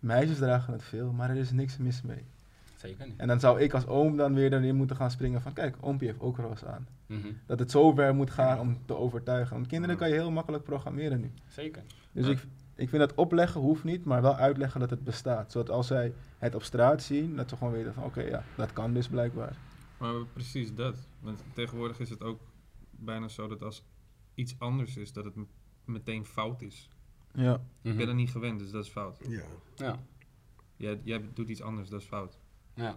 [0.00, 2.24] meisjes dragen het veel, maar er is niks mis mee.
[2.76, 3.14] Zeker niet.
[3.16, 6.06] En dan zou ik als oom dan weer erin moeten gaan springen van, kijk, oompje
[6.06, 6.86] heeft ook roze aan.
[7.06, 9.54] Mhm, Dat het zo ver moet gaan om te overtuigen.
[9.54, 11.30] Want kinderen kan je heel makkelijk programmeren nu.
[11.48, 11.82] Zeker.
[12.12, 12.46] Dus ik,
[12.76, 15.52] ik vind dat opleggen hoeft niet, maar wel uitleggen dat het bestaat.
[15.52, 18.72] Zodat als zij het op straat zien, dat ze gewoon weten van oké, ja, dat
[18.72, 19.56] kan dus blijkbaar.
[19.98, 20.96] Maar precies dat.
[21.20, 22.40] Want tegenwoordig is het ook
[22.90, 23.84] bijna zo dat als
[24.34, 25.34] iets anders is, dat het
[25.84, 26.88] meteen fout is.
[27.32, 27.54] Ja.
[27.54, 27.96] Ik Mhm.
[27.96, 29.18] ben dat niet gewend, dus dat is fout.
[29.28, 29.42] Ja.
[29.76, 29.98] Ja,
[30.76, 32.38] Jij, jij doet iets anders, dat is fout.
[32.74, 32.96] ja.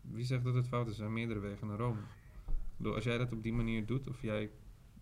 [0.00, 0.92] Wie zegt dat het fout is?
[0.92, 1.98] Er zijn meerdere wegen naar Rome.
[1.98, 4.50] Ik bedoel, als jij dat op die manier doet, of jij,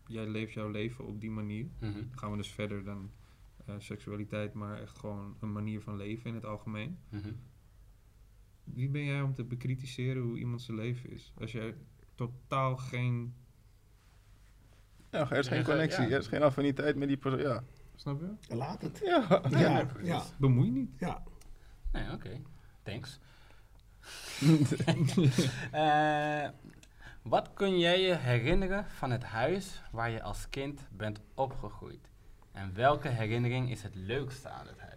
[0.07, 1.93] jij leeft jouw leven op die manier, Mhm.
[1.93, 3.11] dan gaan we dus verder dan
[3.67, 6.99] eh, seksualiteit, maar echt gewoon een manier van leven in het algemeen.
[7.09, 7.33] Mhm.
[8.65, 11.33] Wie ben jij om te bekritiseren hoe iemand zijn leven is?
[11.41, 11.75] Als jij
[12.15, 13.35] totaal geen.
[15.11, 16.11] ja, er is geen Ja, connectie, ja.
[16.11, 17.41] er is geen affiniteit met die persoon.
[17.41, 17.65] Ja.
[17.95, 18.55] Snap je?
[18.55, 19.01] Laat het.
[19.05, 19.43] Ja.
[19.51, 20.91] Ja, ja, Bemoei niet.
[20.99, 21.23] ja.
[21.93, 22.41] Nee, oké.
[22.83, 23.19] Thanks.
[25.71, 26.49] Eh,
[27.23, 32.11] wat kun jij je herinneren van het huis waar je als kind bent opgegroeid?
[32.55, 34.93] En welke herinnering is het leukste aan het huis?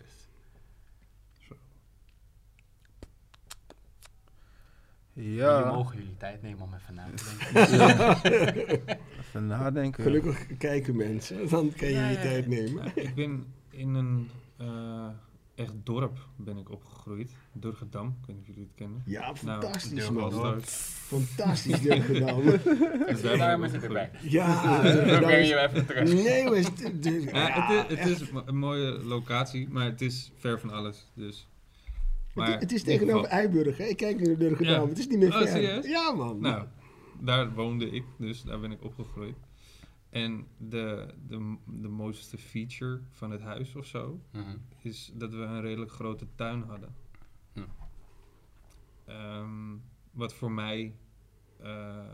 [5.13, 8.97] Jullie Ja, mogen jullie tijd nemen om even na te denken.
[9.21, 10.03] even nadenken.
[10.03, 12.83] Gelukkig kijken mensen, dan kan je Ja, je ja, tijd nemen.
[12.83, 15.09] Ja, ik ben in een eh,
[15.57, 17.31] echt dorp ben ik opgegroeid.
[17.53, 19.01] Durgedam, ik weet niet of jullie het kennen.
[19.05, 20.33] Ja, Nou, fantastisch man.
[20.33, 20.61] hoor.
[20.61, 22.41] Fantastisch dit gedaan.
[22.43, 24.11] Dus daar ben ik Daarom is het erbij.
[24.21, 26.13] Ja, Dan dat breng is- je even terug.
[26.13, 26.79] Nee, maar het,
[27.31, 31.11] ja, het, is, het is een mooie locatie, maar het is ver van alles.
[31.13, 31.47] Dus.
[32.33, 33.77] Maar het, het is tegenover Eiburg.
[33.77, 33.83] Hè?
[33.83, 34.81] Ik kijk naar Durgedam.
[34.83, 34.87] Ja.
[34.89, 35.87] Het is niet meer Oh, ver.
[35.89, 36.39] Ja, man.
[36.39, 36.65] Nou,
[37.21, 39.35] daar woonde ik, dus daar ben ik opgegroeid.
[40.09, 44.57] En de, de, de mooiste feature van het huis of zo, Mhm.
[44.81, 46.95] is dat we een redelijk grote tuin hadden.
[47.53, 47.61] Hm.
[49.05, 49.75] Ehm,
[50.11, 50.95] wat voor mij
[51.59, 52.05] eh,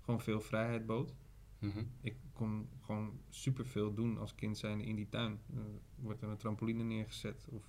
[0.00, 1.14] gewoon veel vrijheid bood.
[1.58, 1.84] Mhm.
[2.00, 5.40] Ik kon gewoon superveel doen als kind zijnde in die tuin.
[5.54, 5.62] Er
[5.96, 7.64] wordt er een trampoline neergezet of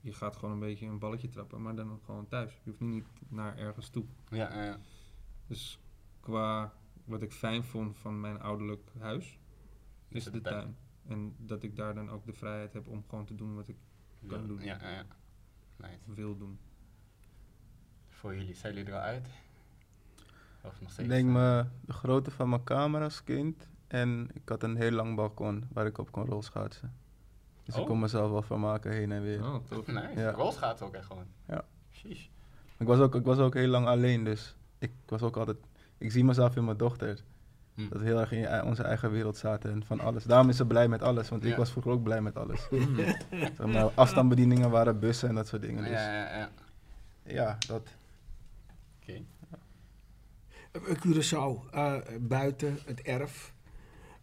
[0.00, 2.52] je gaat gewoon een beetje een balletje trappen, maar dan gewoon thuis.
[2.64, 4.04] Je hoeft niet naar ergens toe.
[4.30, 4.78] Ja.
[5.46, 5.80] Dus
[6.20, 6.72] qua
[7.04, 9.38] wat ik fijn vond van mijn ouderlijk huis,
[10.08, 10.42] is de tuin.
[10.42, 10.76] tuin.
[11.06, 13.76] En dat ik daar dan ook de vrijheid heb om gewoon te doen wat ik
[14.26, 14.60] kan doen.
[14.62, 15.04] Ja, ja, ja.
[15.76, 15.98] Nice.
[16.14, 16.58] wil doen.
[18.08, 19.28] Voor jullie, zijn jullie er al uit?
[20.62, 21.08] Of nog Ik steeds?
[21.08, 23.68] denk eh, me de grootte van mijn kamer als kind.
[23.86, 26.94] En ik had een heel lang balkon waar ik op kon rolschaatsen.
[27.64, 27.86] Dus ik Oh.
[27.86, 29.44] kon mezelf wel vermaken heen en weer.
[29.44, 29.86] Oh, tof.
[29.86, 30.20] Nice.
[30.20, 30.30] Ja.
[30.30, 31.26] Rolschaatsen ook echt gewoon.
[31.48, 31.64] Ja.
[31.92, 32.26] Sheesh.
[32.78, 35.56] Ik, was ook, ik was ook heel lang alleen, dus ik was ook altijd...
[36.00, 37.18] Ik zie mezelf in mijn dochter.
[37.74, 37.88] Hm.
[37.88, 40.24] Dat we heel erg in onze eigen wereld zaten en van alles.
[40.24, 41.56] Daarom is ze blij met alles, want ik Ja.
[41.56, 42.68] was vroeger ook blij met alles.
[42.70, 42.96] Mm.
[43.56, 45.82] Zeg maar, afstandsbedieningen waren bussen en dat soort dingen.
[45.84, 46.48] Ja, Dus ja, ja.
[47.22, 47.88] ja, dat.
[49.02, 49.20] Oké.
[50.72, 53.52] Eh, Curaçao, eh, buiten, het erf.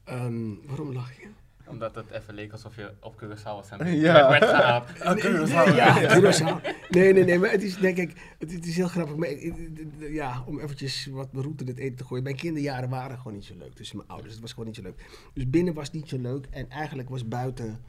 [0.03, 1.27] Ehm, waarom lach je?
[1.69, 4.29] Omdat het even leek alsof je op Curaçao was en Ja.
[4.29, 4.87] werd gehaald.
[5.23, 6.61] Nee, nee, ja, Curaçao.
[6.89, 9.15] Nee, nee, nee, maar het is denk ik, het, het is heel grappig.
[9.15, 12.23] Maar, ik- ik- ja, om eventjes wat route in het eten te gooien.
[12.23, 14.31] Mijn kinderjaren waren gewoon niet zo leuk tussen mijn ouders.
[14.33, 15.05] Het was gewoon niet zo leuk.
[15.33, 17.79] Dus binnen was niet zo leuk en eigenlijk was buiten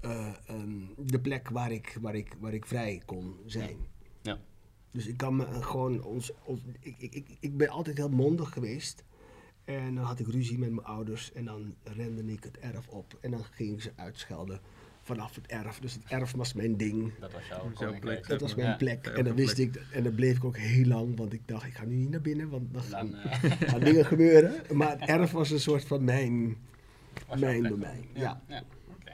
[0.00, 3.76] eh, ehm, de plek waar ik, waar, ik, waar ik vrij kon zijn.
[4.22, 4.38] Ja.
[4.90, 8.08] Dus ik kan me eh, gewoon ons, ons ik, ik, ik, ik ben altijd heel
[8.08, 9.04] mondig geweest.
[9.64, 13.18] En dan had ik ruzie met mijn ouders en dan rende ik het erf op.
[13.20, 14.60] En dan ging ik ze uitschelden
[15.02, 15.78] vanaf het erf.
[15.78, 17.12] Dus het erf was mijn ding.
[17.18, 17.42] Dat was
[17.78, 18.26] jouw plek.
[18.28, 18.56] Dat was Ja.
[18.56, 18.76] mijn Ja.
[18.76, 19.04] plek.
[19.06, 19.74] Ja, En dan wist plek.
[19.74, 22.10] ik, en dan bleef ik ook heel lang, want ik dacht, ik ga nu niet
[22.10, 24.76] naar binnen, want dan eh, gaan dingen gebeuren.
[24.76, 26.56] Maar het erf was een soort van mijn,
[27.26, 28.06] was mijn domein.
[28.14, 28.42] Ja.
[28.48, 28.62] ja.
[28.88, 29.12] oké.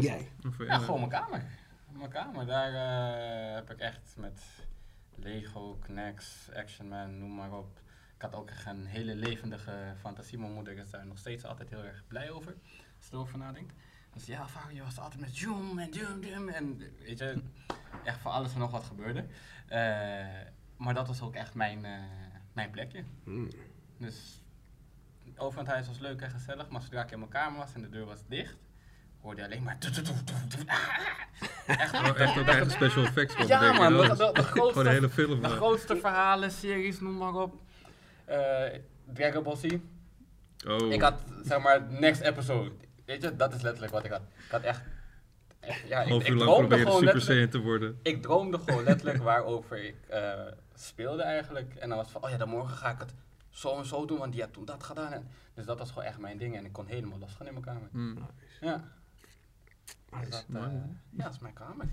[0.00, 0.28] Jij.
[0.58, 1.44] Ja, eh, gewoon mijn kamer.
[1.98, 4.40] Mijn kamer, daar eh, heb ik echt met
[5.14, 7.80] Lego, Knax, Action Man, noem maar op.
[8.22, 10.38] Ik had ook echt een hele levendige fantasie.
[10.38, 12.54] Mijn moeder is daar nog steeds altijd heel erg blij over,
[12.98, 13.74] als je erover nadenkt.
[14.12, 17.42] Dus ja, vaak, je was altijd met Joom en Joom, Joom en weet je,
[18.04, 19.24] echt voor alles en nog wat gebeurde.
[19.68, 19.78] Eh,
[20.76, 22.00] maar dat was ook echt mijn, eh,
[22.52, 23.04] mijn plekje.
[23.24, 23.48] Hmm.
[23.98, 24.42] Dus
[25.36, 27.82] over het huis was leuk en gezellig, maar zodra ik in mijn kamer was en
[27.82, 28.56] de deur was dicht,
[29.20, 29.78] hoorde je alleen maar...
[31.66, 33.46] Echt, Oh, echt ook eigen special effects.
[33.46, 35.40] Ja, man, de- de- de grootste- Gewoon de hele film.
[35.40, 35.52] de eh.
[35.52, 37.60] grootste verhalen, series, noem maar op.
[38.24, 38.78] Eh
[39.12, 39.64] Dragon Ball Z.
[40.66, 40.92] Oh.
[40.92, 42.72] Ik had, zeg maar, next episode.
[43.04, 44.20] Weet je, dat is letterlijk wat ik had.
[44.20, 44.82] Ik had echt...
[45.60, 47.24] echt ja, ik, half ik uur lang droomde proberen gewoon Super letterlijk...
[47.24, 47.98] Saiyan te worden.
[48.02, 50.32] Ik droomde gewoon letterlijk waarover ik eh,
[50.74, 51.74] speelde eigenlijk.
[51.74, 53.14] En dan was het van, oh ja, dan morgen ga ik het
[53.50, 55.12] zo en zo doen, want die had toen dat gedaan.
[55.12, 57.64] En, dus dat was gewoon echt mijn ding en ik kon helemaal losgaan in mijn
[57.64, 57.88] kamer.
[57.90, 58.18] Hmm.
[58.60, 58.84] Ja,
[60.10, 60.44] dus Nice.
[60.48, 60.72] dat, eh,
[61.10, 61.86] ja, dat is mijn kamer.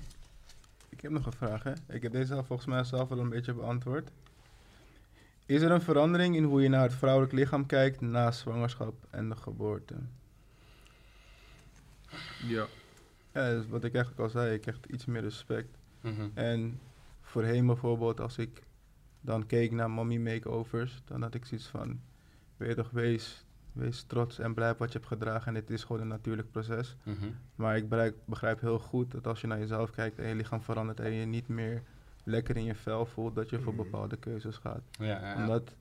[0.90, 1.74] Ik heb nog een vraag, hè.
[1.88, 4.12] Ik heb deze al volgens mij zelf wel een beetje beantwoord.
[5.50, 9.30] Is er een verandering in hoe je naar het vrouwelijk lichaam kijkt na zwangerschap en
[9.30, 9.96] de geboorte?
[12.48, 12.66] Ja.
[13.34, 15.78] Ja, dus wat ik eigenlijk al zei, ik krijg iets meer respect.
[16.02, 16.30] Mhm.
[16.34, 16.80] En
[17.22, 18.64] voorheen bijvoorbeeld, als ik
[19.22, 22.02] dan keek naar mommy makeovers, dan had ik zoiets van,
[22.58, 25.84] weet toch, wees, wees trots en blij op wat je hebt gedragen en dit is
[25.84, 26.96] gewoon een natuurlijk proces.
[27.04, 27.30] Mhm.
[27.56, 30.62] Maar ik begrijp, begrijp heel goed dat als je naar jezelf kijkt en je lichaam
[30.62, 31.84] verandert en je niet meer
[32.24, 33.84] lekker in je vel voelt, dat je voor Mhm.
[33.84, 34.82] bepaalde keuzes gaat.
[34.92, 35.36] Ja, ja, ja.
[35.36, 35.76] Omdat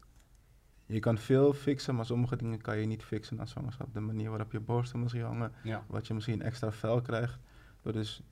[0.87, 3.95] je kan veel fixen, maar sommige dingen kan je niet fixen na zwangerschap.
[3.95, 5.85] De manier waarop je borsten misschien hangen, ja.
[5.87, 7.39] wat je misschien extra vel krijgt.
[7.83, 8.23] Dus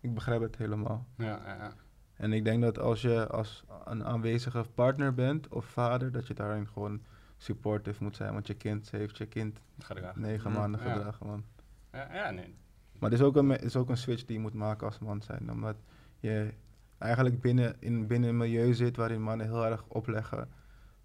[0.00, 1.06] ik begrijp het helemaal.
[1.16, 1.72] Ja, ja, ja.
[2.14, 6.34] En ik denk dat als je als een aanwezige partner bent of vader, dat je
[6.34, 7.00] daarin gewoon
[7.36, 8.32] supportive moet zijn.
[8.32, 10.20] Want je kind heeft je kind Gedragen.
[10.20, 10.60] negen Mhm.
[10.60, 11.44] maanden gedragen, man.
[11.92, 12.54] Ja, ja, nee.
[12.98, 14.98] Maar het is ook, een, het is ook een switch die je moet maken als
[14.98, 15.50] man zijn.
[15.50, 15.76] Omdat
[16.18, 16.52] je
[17.00, 20.48] eigenlijk binnen, in, binnen een milieu zit waarin mannen heel erg opleggen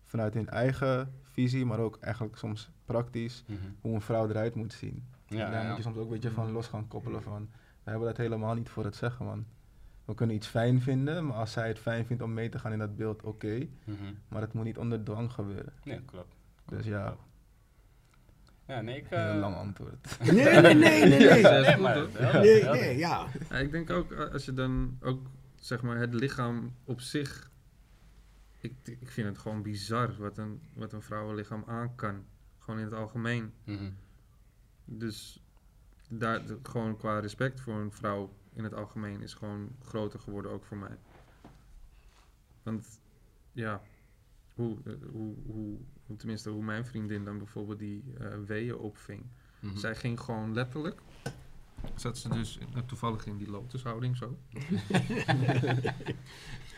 [0.06, 3.58] vanuit hun eigen visie, maar ook eigenlijk soms praktisch, Mhm.
[3.82, 5.08] hoe een vrouw eruit moet zien.
[5.28, 5.76] Ja, Daar ja, moet ja.
[5.76, 7.50] je soms ook een beetje van los gaan koppelen van,
[7.84, 9.46] we hebben dat helemaal niet voor het zeggen, man.
[10.06, 12.72] We kunnen iets fijn vinden, maar als zij het fijn vindt om mee te gaan
[12.72, 13.68] in dat beeld, oké.
[13.84, 13.98] Mhm.
[14.28, 15.74] maar het moet niet onder dwang gebeuren.
[15.84, 16.36] Nee, klopt.
[16.66, 17.16] Dus ja,
[18.68, 19.06] Ja, nee, ik...
[19.10, 20.18] heel eh, lang antwoord.
[20.32, 21.20] Nee, nee, nee, nee, nee.
[21.42, 23.28] Ja, dat is Nee, maar Nee, nee, ja.
[23.50, 25.28] Ja, ik denk ook eh, als je dan ook
[25.66, 27.52] zeg maar het lichaam op zich.
[28.60, 32.26] Ik, ik vind het gewoon bizar wat een, wat een vrouwenlichaam aan kan.
[32.60, 33.54] Gewoon in het algemeen.
[33.64, 33.92] Mhm.
[34.86, 35.44] Dus
[36.10, 40.66] daar, gewoon qua respect voor een vrouw in het algemeen is gewoon groter geworden ook
[40.66, 40.98] voor mij.
[42.64, 43.00] Want
[43.52, 43.82] ja,
[44.54, 49.26] hoe, eh, hoe, hoe, hoe- tenminste hoe mijn vriendin dan bijvoorbeeld die eh weeën opving.
[49.60, 49.78] Mhm.
[49.78, 51.02] Zij ging gewoon letterlijk.
[51.95, 54.38] Zat ze dus in- toevallig in die lotushouding zo.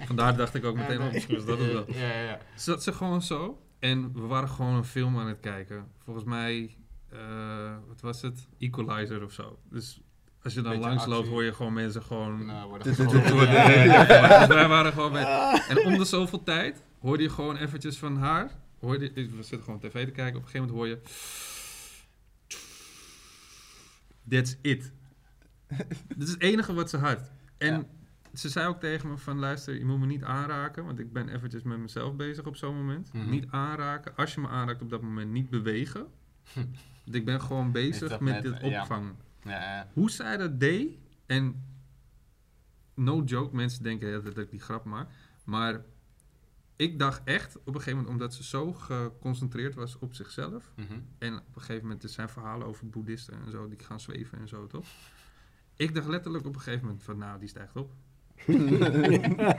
[0.05, 1.85] Vandaar dacht ik ook meteen, oh, misschien was dat het wel.
[1.87, 2.39] Ja, ja, ja.
[2.55, 3.61] Zat ze gewoon zo.
[3.79, 5.87] En we waren gewoon een film aan het kijken.
[6.03, 6.75] Volgens mij,
[7.09, 7.19] eh,
[7.87, 8.47] wat was het?
[8.57, 9.59] Equalizer of zo.
[9.69, 10.01] Dus
[10.43, 12.45] als je dan Beetje langs loopt, hoor je gewoon mensen gewoon...
[12.45, 12.97] Nou, dus
[14.47, 15.27] wij waren gewoon met...
[15.69, 18.51] En om de zoveel tijd hoorde je gewoon eventjes van haar...
[18.79, 20.39] Hoorde, we zitten gewoon tv te kijken.
[20.39, 20.99] Op een gegeven moment hoor je...
[24.29, 24.91] That's it.
[26.07, 27.31] Dit is het enige wat ze had.
[27.57, 27.85] En Ja.
[28.33, 29.39] ze zei ook tegen me van...
[29.39, 30.85] Luister, je moet me niet aanraken.
[30.85, 33.13] Want ik ben eventjes met mezelf bezig op zo'n moment.
[33.13, 33.29] Mhm.
[33.29, 34.15] Niet aanraken.
[34.15, 36.07] Als je me aanraakt op dat moment, niet bewegen.
[37.03, 39.15] Want ik ben gewoon bezig dat met dit opvangen.
[39.43, 39.87] Ja, ja.
[39.93, 41.63] Hoe zij dat deed, en
[42.95, 45.09] no joke, mensen denken dat ik die grap maak,
[45.45, 45.81] maar
[46.77, 50.93] ik dacht echt op een gegeven moment, omdat ze zo geconcentreerd was op zichzelf, Mhm.
[51.17, 54.39] en op een gegeven moment er zijn verhalen over boeddhisten en zo, die gaan zweven
[54.39, 54.85] en zo, toch?
[55.75, 57.91] Ik dacht letterlijk op een gegeven moment van, nou, die stijgt op.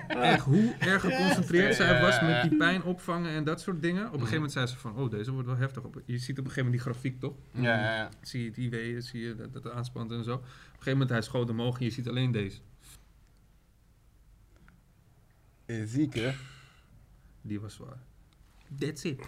[0.09, 4.01] Echt, hoe erg geconcentreerd zij was met die pijn opvangen en dat soort dingen.
[4.07, 5.83] Op een gegeven moment zei ze van, oh, deze wordt wel heftig.
[5.83, 7.35] Op- Je ziet op een gegeven moment die grafiek, toch?
[7.51, 8.09] Ja, ja, ja.
[8.23, 10.35] Zie je het IW, zie je dat, het aanspant en zo.
[10.35, 12.59] Op een gegeven moment, hij schoot omhoog en je ziet alleen deze.
[15.67, 16.33] Is ziek, hè?
[17.43, 17.99] Die was zwaar.
[18.79, 19.21] That's it.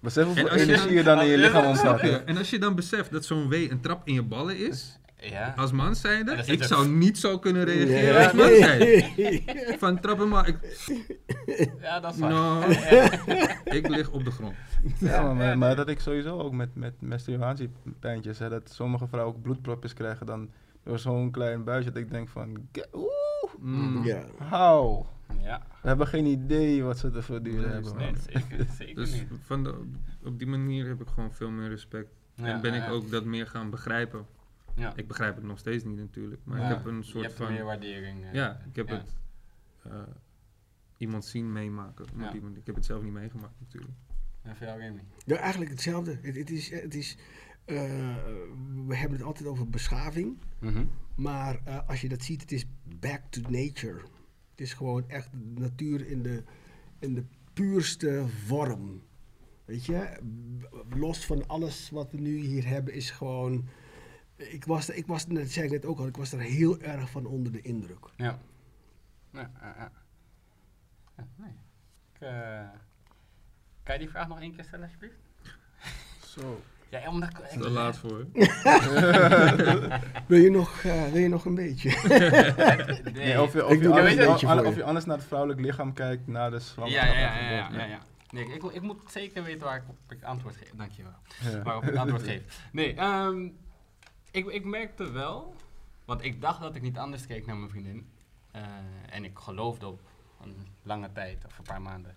[0.00, 2.00] Besef hoeveel energie dan- je dan in je lichaam dat ontstaat.
[2.00, 5.54] En als je dan beseft dat zo'n W een trap in je ballen is, Ja.
[5.56, 8.62] als man zijnde, ik zou niet zo kunnen reageren Ja, als man nee.
[8.62, 9.42] zijnde.
[9.78, 10.58] Van trappen maar, ik,
[11.80, 12.70] Ja, dat is waar.
[13.76, 14.54] ik lig op de grond.
[14.98, 19.42] Ja, maar, maar, dat ik sowieso ook met, met menstruatiepijntjes, hè, dat sommige vrouwen ook
[19.42, 20.50] bloedpropjes krijgen dan
[20.84, 23.10] door zo'n klein buisje, dat ik denk van, oeh,
[23.58, 24.04] Mm.
[24.04, 24.22] Ja.
[24.38, 25.04] hou.
[25.40, 25.62] Ja.
[25.82, 29.26] We hebben geen idee wat ze te verduren Nee, hebben, Nee, zeker, zeker Dus niet.
[29.40, 29.90] van de,
[30.24, 32.10] op die manier heb ik gewoon veel meer respect.
[32.34, 32.90] Ja, en ben ja, ik ja.
[32.90, 34.26] ook dat meer gaan begrijpen.
[34.74, 34.92] Ja.
[34.96, 37.36] Ik begrijp het nog steeds niet natuurlijk, maar Ja, ik heb een Je soort hebt
[37.36, 37.52] van...
[37.52, 38.24] meer waardering.
[38.24, 38.32] eh.
[38.32, 38.94] Ja, ik heb Ja.
[38.94, 39.16] het
[39.82, 39.92] eh,
[40.96, 42.04] iemand zien meemaken.
[42.04, 42.30] op Ja.
[42.30, 42.58] die manier.
[42.58, 43.92] Ik heb het zelf niet meegemaakt natuurlijk.
[44.42, 45.00] En voor jou, Remy?
[45.26, 46.18] Ja, eigenlijk hetzelfde.
[46.22, 47.16] Het, het is, het is,
[47.64, 47.76] eh,
[48.86, 50.38] we hebben het altijd over beschaving.
[51.14, 52.66] Maar eh, als je dat ziet, het is
[53.00, 54.00] back to nature.
[54.62, 56.42] Is gewoon echt de natuur in de,
[56.98, 59.02] in de puurste vorm.
[59.64, 60.18] Weet je,
[60.96, 63.68] los van alles wat we nu hier hebben, is gewoon.
[64.36, 66.80] Ik was, er- ik was, dat zei ik net ook al, ik was er heel
[66.80, 68.06] erg van onder de indruk.
[68.16, 68.38] Ja.
[69.32, 69.92] Ja, ja, ja.
[71.16, 71.52] Ja, nee.
[72.14, 72.68] Ik, eh,
[73.82, 75.16] kan je die vraag nog één keer stellen, alsjeblieft?
[76.26, 76.60] Zo.
[76.92, 77.36] Ja, omdat ik...
[77.60, 78.26] Te laat voor.
[80.26, 81.90] Wil je nog, eh, wil je nog een beetje?
[83.12, 84.28] Nee, Nee, of, je, of, Ik je doe anders, er
[84.66, 85.06] of je.
[85.06, 87.06] naar het vrouwelijk lichaam kijkt na de Ja, zwangerschap.
[87.06, 87.98] ja, ja, ja, ja, ja, ja.
[88.30, 90.70] Nee, ik, ik moet zeker weten waar ik op ik antwoord geef.
[90.76, 91.12] Dankjewel.
[91.40, 91.62] Ja.
[91.62, 92.42] Waarop ik antwoord geef.
[92.72, 93.48] Nee, ehm,
[94.30, 95.54] ik, ik merkte wel,
[96.04, 98.08] want ik dacht dat ik niet anders keek naar mijn vriendin.
[98.50, 98.62] Eh,
[99.10, 100.00] en ik geloofde op
[100.42, 102.14] een lange tijd, of een paar maanden,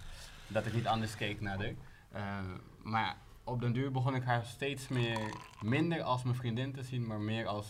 [0.47, 1.73] dat ik niet anders keek naar haar.
[2.11, 2.45] Eh,
[2.83, 3.15] maar
[3.45, 5.19] op den duur begon ik haar steeds meer,
[5.61, 7.67] minder als mijn vriendin te zien, maar meer als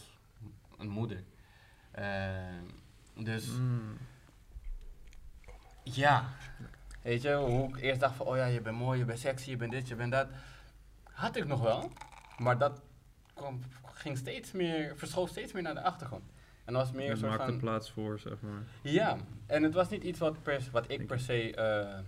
[0.78, 1.24] een moeder.
[1.92, 2.34] Eh,
[3.16, 3.98] dus Mm.
[5.84, 6.30] ja,
[7.02, 9.50] weet je, hoe ik eerst dacht van, oh ja, je bent mooi, je bent sexy,
[9.50, 10.28] je bent dit, je bent dat.
[11.04, 11.92] Had ik nog wel,
[12.38, 12.82] maar dat
[13.34, 13.60] kwam,
[13.94, 16.24] ging steeds meer, verschoof steeds meer naar de achtergrond.
[16.66, 18.64] En dat was meer een soort van, plaats voor, zeg maar.
[18.82, 20.38] ja, en het was niet iets wat,
[20.72, 22.00] wat ik per se eh,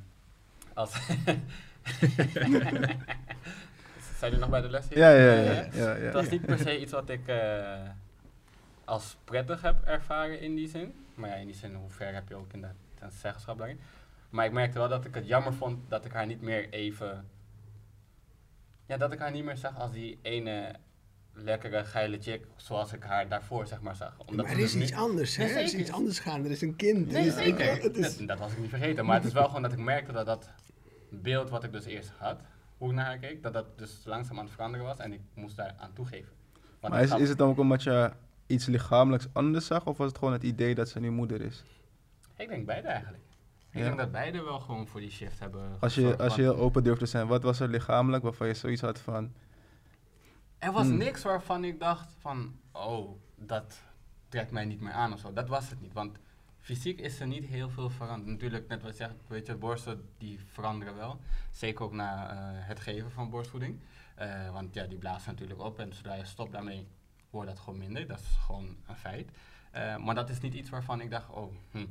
[0.73, 0.99] als...
[4.17, 4.97] Zijn jullie nog bij de les hier?
[4.97, 5.51] Ja, ja, ja.
[5.51, 6.31] ja, ja, Het was ja.
[6.31, 7.81] niet per se iets wat ik eh,
[8.85, 10.93] als prettig heb ervaren in die zin.
[11.15, 12.67] Maar ja, in die zin, hoe ver heb je ook in de
[13.21, 13.79] zeggenschap daarin.
[14.29, 17.27] Maar ik merkte wel dat ik het jammer vond dat ik haar niet meer even...
[18.85, 20.75] Ja, dat ik haar niet meer zag als die ene
[21.33, 24.13] lekkere, geile chick zoals ik haar daarvoor zeg maar zag.
[24.17, 25.43] Omdat maar we er dus is nu- iets anders, hè?
[25.45, 26.45] Er is iets anders gaan.
[26.45, 27.07] Er is een kind.
[27.11, 27.83] Nee, er is.
[27.83, 29.05] Het is, Dat, dat was ik niet vergeten.
[29.05, 30.49] Maar het is wel gewoon dat ik merkte dat dat
[31.09, 32.39] beeld wat ik dus eerst had,
[32.77, 35.21] hoe ik naar haar keek, dat dat dus langzaam aan het veranderen was en ik
[35.33, 36.33] moest daar aan toegeven.
[36.79, 38.11] Want Maar is, is het dan ook omdat je
[38.45, 41.63] iets lichamelijks anders zag, of was het gewoon het idee dat ze nu moeder is?
[42.35, 43.23] Ik denk beide eigenlijk.
[43.71, 43.85] Ik Ja.
[43.85, 46.55] denk dat beide wel gewoon voor die shift hebben Als je, gezorgd, als je heel
[46.55, 49.33] open durft te zijn, wat was er lichamelijk waarvan je zoiets had van...
[50.57, 50.97] Er was Hmm.
[50.97, 53.81] niks waarvan ik dacht van, oh, dat
[54.29, 55.33] trekt mij niet meer aan of zo.
[55.33, 56.17] Dat was het niet, want
[56.67, 58.29] fysiek is er niet heel veel veranderd.
[58.29, 61.19] Natuurlijk, net wat je zegt, weet je, borsten die veranderen wel.
[61.51, 63.79] Zeker ook na eh, het geven van borstvoeding.
[64.15, 66.87] Eh, want ja, die blazen natuurlijk op en zodra je stopt daarmee,
[67.29, 68.07] wordt dat gewoon minder.
[68.07, 69.31] Dat is gewoon een feit.
[69.71, 71.85] Eh, maar dat is niet iets waarvan ik dacht, oh, hm.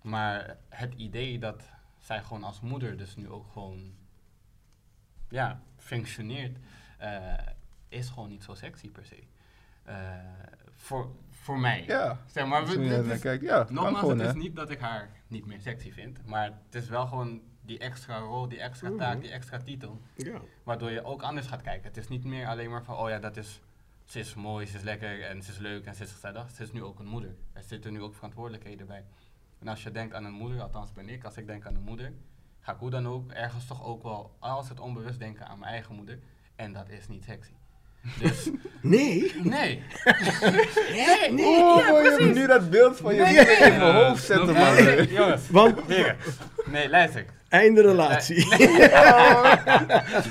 [0.00, 1.62] Maar het idee dat
[1.98, 3.94] zij gewoon als moeder dus nu ook gewoon,
[5.28, 6.58] ja, functioneert,
[7.88, 9.22] is gewoon niet zo sexy per se.
[10.76, 11.10] Voor,
[11.42, 11.84] voor mij.
[11.86, 14.78] Ja, Zeg maar, we- dit is- kijkt, ja, Nogmaals, gewoon, het is niet dat ik
[14.80, 18.88] haar niet meer sexy vind, maar het is wel gewoon die extra rol, die extra
[18.88, 18.98] Mhm.
[18.98, 20.40] taak, die extra titel, ja.
[20.62, 21.88] waardoor je ook anders gaat kijken.
[21.88, 23.60] Het is niet meer alleen maar van, oh ja, dat is,
[24.04, 26.50] ze is mooi, ze is lekker en ze is leuk en ze is gezellig.
[26.50, 27.34] Ze is nu ook een moeder.
[27.52, 29.04] Er zitten nu ook verantwoordelijkheden bij.
[29.58, 31.82] En als je denkt aan een moeder, althans ben ik, als ik denk aan een
[31.82, 32.12] moeder,
[32.60, 35.72] ga ik hoe dan ook ergens toch ook wel, als het onbewust denken aan mijn
[35.72, 36.18] eigen moeder.
[36.56, 37.52] En dat is niet sexy.
[38.18, 38.48] Dus,
[38.80, 39.32] Nee.
[39.42, 39.82] nee.
[40.92, 41.46] nee, nee.
[41.46, 43.44] Oh, je nu dat beeld van je Nee, nee.
[43.56, 44.74] in mijn hoofd zetten, Nee, man.
[44.84, 46.16] nee, Jongens, Want heren.
[46.64, 47.24] Nee, luister.
[47.48, 48.48] einde relatie.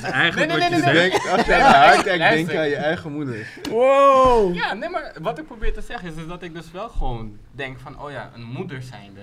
[0.03, 0.93] Eigenlijk Nee, nee, wat nee, je nee, zegt.
[0.93, 3.47] Denk, als je naar haar kijkt, denk je aan je eigen moeder.
[3.69, 4.55] Wow.
[4.55, 7.37] Ja, nee, maar wat ik probeer te zeggen is, is dat ik dus wel gewoon
[7.51, 9.21] denk van, oh ja, een moeder zijnde.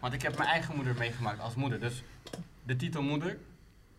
[0.00, 1.80] Want ik heb mijn eigen moeder meegemaakt als moeder.
[1.80, 2.02] Dus
[2.62, 3.36] de titel moeder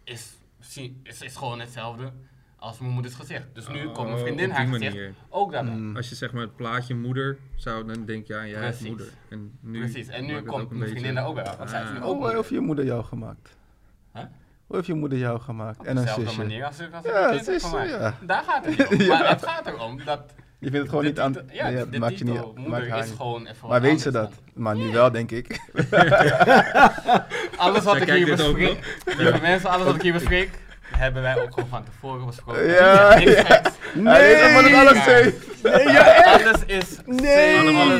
[0.03, 0.27] is,
[0.59, 2.11] zie- is, is gewoon hetzelfde.
[2.59, 3.43] Als mijn moeders gezicht.
[3.53, 5.13] Dus nu Oh, komt mijn vriendin op haar die gezicht manier.
[5.29, 5.73] ook daarop.
[5.73, 5.95] Mm.
[5.95, 8.87] Als je zeg maar het plaatje moeder zou, dan denk je, hebt Precies.
[8.87, 9.07] moeder.
[9.29, 11.89] En nu Precies, en nu het komt mijn vriendin daar ook bij, want zij is
[11.89, 12.05] nu Ah.
[12.05, 13.55] ook Oh, hoe heeft je moeder jou gemaakt?
[14.13, 14.23] Huh?
[14.67, 15.79] Hoe heeft je moeder jou gemaakt?
[15.79, 16.37] Op En een dezelfde zusje?
[16.37, 17.87] manier als ik als Ja, een kind het is van zo, mij.
[17.87, 18.13] ja.
[18.21, 18.97] Daar gaat het niet om.
[19.05, 19.19] Ja.
[19.19, 20.33] Maar het gaat erom dat...
[20.59, 21.35] Je vindt het gewoon de niet aan...
[21.51, 23.15] Ja, ja, de maakt je titel niet moeder haar is niet.
[23.15, 24.31] gewoon even Maar weet ze dat?
[24.53, 25.47] Maar nu wel, denk ik.
[27.57, 28.99] Alles wat Zij ik hier bespreek...
[29.17, 30.49] Lieve mensen, alles wat ik hier bespreek...
[30.91, 32.65] hebben wij ook gewoon van tevoren besproken.
[32.65, 34.53] Ja, ja.
[34.53, 35.33] wat ik alles zei.
[35.63, 36.45] Nee, ja, echt.
[36.45, 36.99] Alles is...
[37.05, 37.59] Nee.
[37.59, 37.91] Allemaal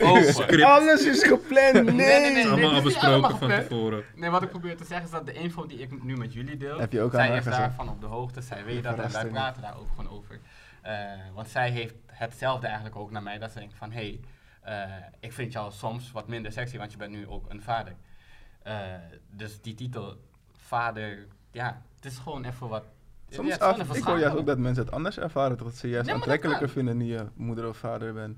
[0.00, 0.62] Alles is gepland.
[0.62, 1.72] Alles is gepland.
[1.74, 1.94] Nee.
[1.94, 2.46] nee, nee.
[2.48, 3.68] Allemaal al dit is niet besproken allemaal van gepland.
[3.68, 4.04] tevoren.
[4.14, 6.56] Nee, wat ik probeer te zeggen is dat de info die ik nu met jullie
[6.56, 9.26] deel, Heb je ook zij is daarvan op de hoogte, zij weet dat en wij
[9.26, 10.40] praten daar ook gewoon over.
[10.82, 10.94] Eh,
[11.34, 14.20] want zij heeft hetzelfde eigenlijk ook naar mij, dat ze denkt van, hé, hey,
[14.66, 17.94] eh, ik vind jou soms wat minder sexy, want je bent nu ook een vader.
[18.62, 18.74] Eh,
[19.30, 20.16] dus die titel,
[20.52, 22.84] vader, ja, is gewoon even wat...
[23.28, 25.56] ja, Soms gewoon af, ik hoor juist ook dat mensen het anders ervaren.
[25.58, 28.36] Dat ze juist Nee, maar aantrekkelijker vinden nu je moeder of vader bent.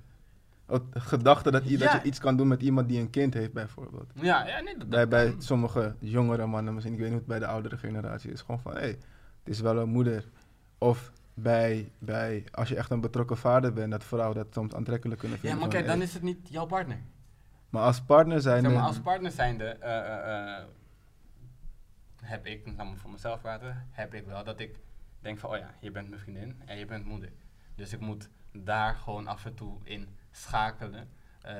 [0.67, 1.93] De gedachte dat, Ja.
[1.95, 4.11] je iets kan doen met iemand die een kind heeft, bijvoorbeeld.
[4.15, 7.39] Ja, ja, nee, dat, Bij, bij sommige jongere mannen, misschien, ik weet niet hoe het
[7.39, 8.99] bij de oudere generatie is, gewoon van hé, hey, het
[9.55, 10.25] is wel een moeder.
[10.79, 15.21] Of bij, bij, als je echt een betrokken vader bent, dat vrouwen dat soms aantrekkelijk
[15.21, 15.61] kunnen Ja, vinden.
[15.61, 16.99] maar van, kijk, dan is het niet jouw partner.
[17.71, 20.65] Maar als partner zijn Zeg maar, als partner zijnde eh,
[22.23, 24.81] heb ik, laat me voor mezelf praten, heb ik wel dat ik
[25.21, 27.33] denk van, oh ja, je bent mijn vriendin en je bent moeder.
[27.75, 31.11] Dus ik moet daar gewoon af en toe in schakelen.
[31.43, 31.55] Eh,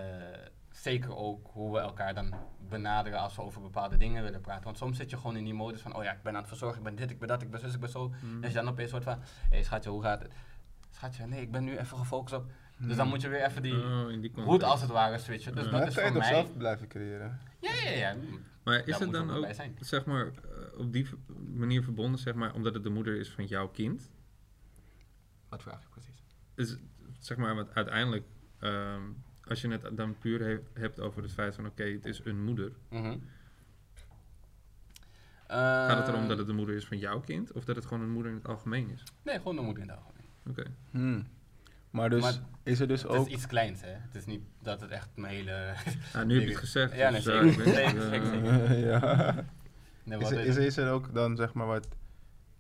[0.71, 2.35] zeker ook hoe we elkaar dan
[2.69, 4.65] benaderen als we over bepaalde dingen willen praten.
[4.65, 6.49] Want soms zit je gewoon in die modus van, oh ja, ik ben aan het
[6.49, 8.09] verzorgen, ik ben dit, ik ben dat, ik ben zus, ik ben zo.
[8.09, 8.37] Mm.
[8.37, 10.33] En als je dan opeens wordt van, hé hey, schatje, hoe gaat het?
[10.91, 12.51] Schatje, nee, ik ben nu even gefocust op...
[12.79, 14.63] Dus dan moet je weer even die Oh, route context.
[14.63, 15.55] als het ware switchen.
[15.55, 15.71] Dus Ja.
[15.71, 16.29] dat is voor mij...
[16.29, 17.39] zelf blijven creëren?
[17.61, 18.17] Ja, ja, ja.
[18.65, 19.47] Maar is het dan ook
[19.81, 21.07] zeg maar, eh, op die
[21.55, 24.11] manier verbonden, zeg maar, omdat het de moeder is van jouw kind?
[25.49, 26.23] Wat vraag je precies?
[26.55, 26.81] Is, het,
[27.19, 28.25] zeg maar, want uiteindelijk,
[28.59, 29.03] ehm,
[29.45, 32.45] als je het dan puur he- hebt over het feit van, oké, het is een
[32.45, 32.73] moeder.
[32.91, 33.17] Mhm.
[35.47, 37.53] Gaat het erom Ehm, dat het de moeder is van jouw kind?
[37.53, 39.03] Of dat het gewoon een moeder in het algemeen is?
[39.23, 40.27] Nee, gewoon de moeder in het algemeen.
[40.51, 40.63] Oké.
[40.91, 41.27] Hmm.
[41.99, 43.27] Maar dus Maar is er dus Het ook...
[43.27, 43.91] is iets kleins, hè.
[43.91, 45.75] Het is niet dat het echt mijn hele...
[46.15, 46.95] Ah, nu heb je het gezegd.
[46.95, 48.03] Ja, dus, nee, eh, zeker.
[48.43, 49.35] het, eh, ja.
[50.05, 50.71] Nee, Is er, is is, er, het?
[50.71, 51.89] is er ook dan, zeg maar, wat...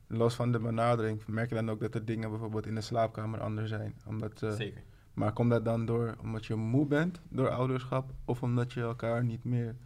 [0.06, 3.40] Los van de benadering, merk je dan ook dat er dingen bijvoorbeeld in de slaapkamer
[3.40, 3.94] anders zijn?
[4.06, 4.82] Omdat, eh, Zeker.
[5.14, 8.10] maar komt dat dan door omdat je moe bent door ouderschap?
[8.24, 9.76] Of omdat je elkaar niet meer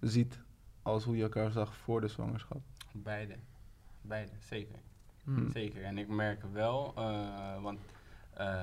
[0.00, 0.38] ziet
[0.82, 2.60] als hoe je elkaar zag voor de zwangerschap?
[2.92, 3.34] Beide.
[4.02, 4.76] Beide, zeker.
[5.24, 5.50] hmm.
[5.50, 5.82] Zeker.
[5.82, 7.78] En ik merk wel, eh, want
[8.40, 8.62] eh,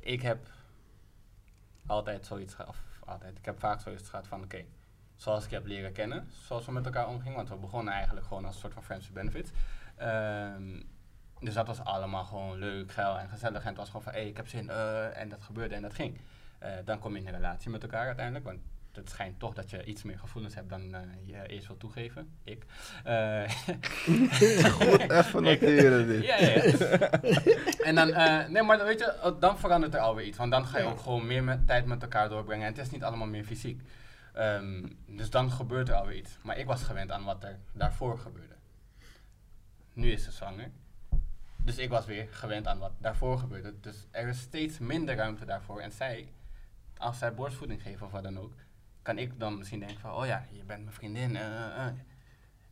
[0.00, 0.46] ik heb
[1.86, 4.64] altijd zoiets gehad, of altijd, ik heb vaak zoiets gehad van, oké,
[5.16, 8.44] zoals ik heb leren kennen, zoals we met elkaar omgingen, want we begonnen eigenlijk gewoon
[8.44, 9.50] als een soort van friends with benefits.
[9.96, 10.82] Ehm,
[11.40, 13.62] dus dat was allemaal gewoon leuk, geil en gezellig.
[13.62, 15.94] En het was gewoon van, hé, ik heb zin, eh, en dat gebeurde en dat
[15.94, 16.20] ging.
[16.58, 18.60] Eh, dan kom je in een relatie met elkaar uiteindelijk, want
[18.96, 22.28] het schijnt toch dat je iets meer gevoelens hebt dan eh, je eerst wil toegeven.
[22.44, 22.64] Ik.
[23.04, 23.50] Eh,
[24.78, 26.24] Goed, even noteren dit.
[26.24, 27.10] ja, ja, ja.
[27.84, 30.38] en dan, eh, nee, maar dan weet je, eh, dan verandert er alweer iets.
[30.38, 30.90] Want dan ga je Ja.
[30.90, 32.66] ook gewoon meer met, tijd met elkaar doorbrengen.
[32.66, 33.82] En het is niet allemaal meer fysiek.
[34.32, 36.38] Ehm, dus dan gebeurt er alweer iets.
[36.42, 38.54] Maar ik was gewend aan wat er daarvoor gebeurde.
[39.92, 40.70] Nu is ze zwanger.
[41.62, 43.74] Dus ik was weer gewend aan wat daarvoor gebeurde.
[43.80, 45.80] Dus er is steeds minder ruimte daarvoor.
[45.80, 46.32] En zij,
[46.96, 48.52] als zij borstvoeding geven of wat dan ook,
[49.04, 51.36] kan ik dan misschien denken van, oh ja, je bent mijn vriendin.
[51.36, 51.94] eh, eh, eh.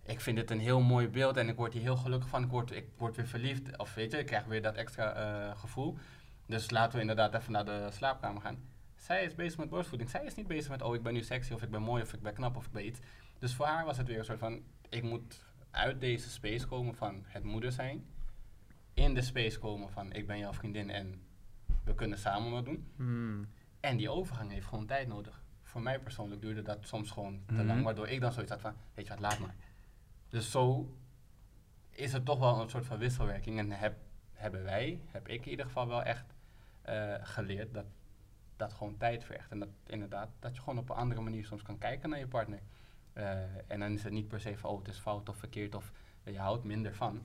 [0.02, 2.42] Ik vind het een heel mooi beeld en ik word hier heel gelukkig van.
[2.42, 3.78] Ik word, ik word weer verliefd.
[3.78, 5.98] Of weet je, ik krijg weer dat extra gevoel.
[6.46, 8.58] Dus laten we inderdaad even naar de slaapkamer gaan.
[8.96, 10.10] Zij is bezig met borstvoeding.
[10.10, 12.12] Zij is niet bezig met, oh ik ben nu sexy of ik ben mooi of
[12.12, 12.98] ik ben knap of ik ben iets.
[13.38, 16.94] Dus voor haar was het weer een soort van, ik moet uit deze space komen
[16.94, 18.06] van het moeder zijn.
[18.94, 21.22] In de space komen van, ik ben jouw vriendin en
[21.84, 22.92] we kunnen samen wat doen.
[22.96, 23.48] Hmm.
[23.80, 25.41] En die overgang heeft gewoon tijd nodig.
[25.72, 27.66] Voor mij persoonlijk duurde dat soms gewoon te Mhm.
[27.66, 29.54] lang, waardoor ik dan zoiets had van, weet je wat, laat maar.
[30.28, 30.94] Dus zo
[31.90, 33.58] is het toch wel een soort van wisselwerking.
[33.58, 33.96] En heb,
[34.32, 36.24] hebben wij, heb ik in ieder geval wel echt
[36.82, 37.84] eh, geleerd dat
[38.56, 39.50] dat gewoon tijd vergt.
[39.50, 42.26] En dat inderdaad, dat je gewoon op een andere manier soms kan kijken naar je
[42.28, 42.60] partner.
[43.12, 45.74] Eh, en dan is het niet per se van, oh het is fout of verkeerd
[45.74, 45.92] of
[46.24, 47.22] je houdt minder van.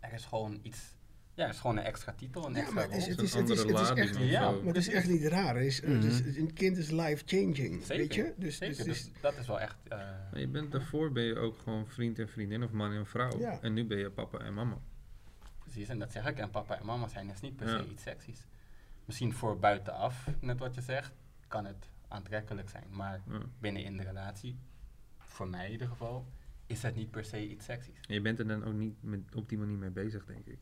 [0.00, 0.94] Er is gewoon iets,
[1.36, 3.24] ja, er is gewoon een extra titel, een Ja, extra maar het is, het een
[3.24, 5.54] is, het het echt, Ja, maar het is echt niet raar.
[5.56, 6.38] Het is, het is- Mhm.
[6.40, 8.34] een kind is life-changing, Zeker, weet je?
[8.36, 8.76] Dus, zeker.
[8.76, 9.76] dus, Dus dus- dat is wel echt...
[9.88, 9.98] eh,
[10.30, 13.38] Maar je bent daarvoor ben je ook gewoon vriend en vriendin of man en vrouw.
[13.38, 13.58] Ja.
[13.60, 14.78] En nu ben je papa en mama.
[15.58, 16.38] Precies, en dat zeg ik.
[16.38, 17.84] En papa en mama zijn is niet per se Ja.
[17.84, 18.46] iets seksies.
[19.04, 21.12] Misschien voor buitenaf, net wat je zegt,
[21.48, 22.84] kan het aantrekkelijk zijn.
[22.90, 23.38] Maar Ja.
[23.58, 24.58] binnen in de relatie,
[25.18, 26.26] voor mij in ieder geval,
[26.66, 28.00] is het niet per se iets seksies.
[28.08, 30.58] En je bent er dan ook niet met, op die manier mee bezig, denk ik.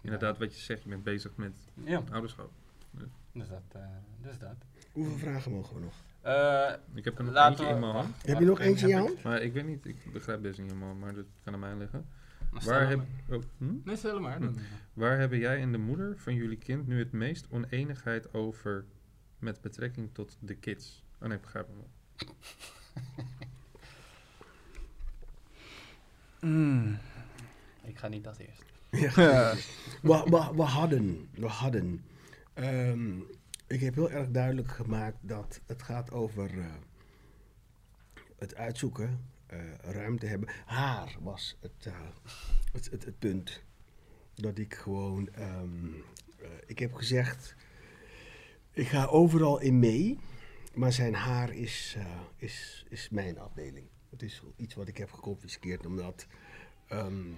[0.00, 1.52] Inderdaad, wat je zegt, je bent bezig met
[1.84, 2.50] Ja, ouderschap.
[3.32, 3.62] dus dat.
[3.72, 3.82] eh,
[4.22, 4.56] dus dat.
[4.92, 5.94] Hoeveel vragen mogen we nog?
[6.20, 8.26] Eh, Ik heb er nog eentje we- in mijn hand.
[8.26, 9.22] Heb je nog eentje in je hand?
[9.22, 12.06] Maar ik weet niet, ik begrijp deze niet helemaal, maar dat kan aan mij liggen.
[12.64, 13.00] Waar, heb,
[13.30, 13.74] oh, hm?
[13.84, 14.40] Nee, stel maar.
[14.40, 14.56] Dan,
[14.92, 18.84] Waar hebben jij en de moeder van jullie kind nu het meest oneenigheid over
[19.38, 21.04] met betrekking tot de kids?
[21.20, 21.88] Oh nee, ik begrijp hem wel.
[26.40, 26.98] Mm.
[27.82, 28.64] Ik ga niet als eerst.
[28.90, 29.54] Ja.
[30.02, 32.04] We, we, we hadden, we hadden.
[32.54, 33.18] ehm,
[33.66, 36.64] ik heb heel erg duidelijk gemaakt dat het gaat over eh,
[38.38, 40.48] het uitzoeken, eh, ruimte hebben.
[40.66, 41.92] Haar was het, eh,
[42.72, 43.62] het, het, het punt.
[44.34, 45.86] Dat ik gewoon, ehm,
[46.38, 47.54] eh, ik heb gezegd,
[48.72, 50.18] ik ga overal in mee,
[50.74, 51.96] maar zijn haar is,
[52.36, 53.86] is, is mijn afdeling.
[54.10, 56.26] Het is iets wat ik heb geconfiskeerd omdat
[56.88, 57.30] ehm,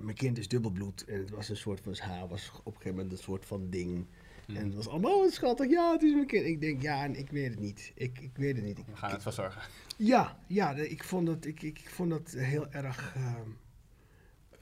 [0.00, 2.94] mijn kind is dubbelbloed en het was een soort van, haar was op een gegeven
[2.94, 4.06] moment een soort van ding.
[4.46, 4.56] Hm.
[4.56, 6.44] En het was allemaal, oh schattig, ja, het is mijn kind.
[6.46, 7.92] Ik denk, ja, en ik weet het niet.
[7.94, 8.78] Ik, ik weet het niet.
[8.78, 9.62] Ik, We gaan het verzorgen.
[9.96, 13.48] ja, ja ik, vond dat, ik, ik, ik vond dat heel erg ehm,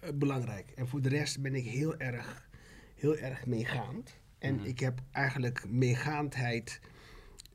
[0.01, 0.71] eh, belangrijk.
[0.75, 2.49] En voor de rest ben ik heel erg,
[2.95, 4.15] heel erg meegaand.
[4.39, 4.65] En Mhm.
[4.65, 6.81] ik heb eigenlijk meegaandheid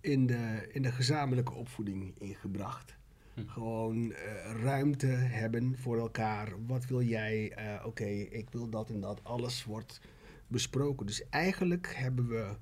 [0.01, 2.97] in de, in de gezamenlijke opvoeding ingebracht.
[3.38, 3.47] Hm.
[3.47, 6.65] Gewoon eh, ruimte hebben voor elkaar.
[6.65, 7.51] Wat wil jij?
[7.51, 9.23] Eh, Oké, ik wil dat en dat.
[9.23, 10.01] Alles wordt
[10.47, 11.05] besproken.
[11.05, 12.55] Dus eigenlijk hebben we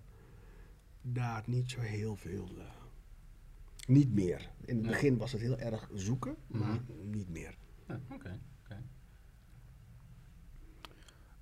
[1.01, 2.49] daar niet zo heel veel.
[2.57, 2.65] eh,
[3.87, 4.51] niet meer.
[4.65, 7.09] In het begin was het heel erg zoeken, maar Mhm.
[7.09, 7.57] niet meer.
[7.87, 8.39] Ja, Oké.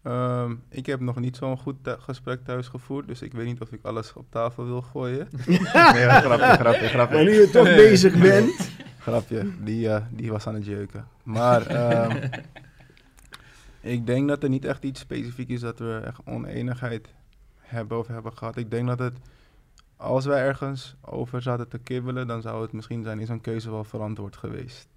[0.04, 3.72] Ehm, ik heb nog niet zo'n goed gesprek thuis gevoerd, dus ik weet niet of
[3.72, 5.28] ik alles op tafel wil gooien.
[5.48, 7.16] nee, grapje, grapje, grapje.
[7.16, 8.72] Maar nu je toch bezig bent.
[9.00, 11.08] Grapje, die, eh, die was aan het jeuken.
[11.24, 12.28] Maar ehm,
[13.82, 17.08] ik denk dat er niet echt iets specifiek is dat we echt oneenigheid
[17.58, 18.58] hebben of hebben gehad.
[18.58, 19.18] Ik denk dat het,
[19.98, 23.70] als wij ergens over zaten te kibbelen, dan zou het misschien zijn, is een keuze
[23.70, 24.88] wel verantwoord geweest.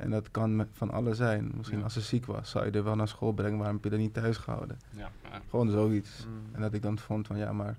[0.00, 1.50] En dat kan van alles zijn.
[1.56, 1.84] Misschien Ja.
[1.84, 3.98] als ze ziek was, zou je er wel naar school brengen, waarom heb je er
[3.98, 4.78] niet thuis gehouden?
[4.90, 5.10] Ja.
[5.50, 6.26] Gewoon zoiets.
[6.26, 6.54] Mm.
[6.54, 7.76] En dat ik dan vond van ja, maar.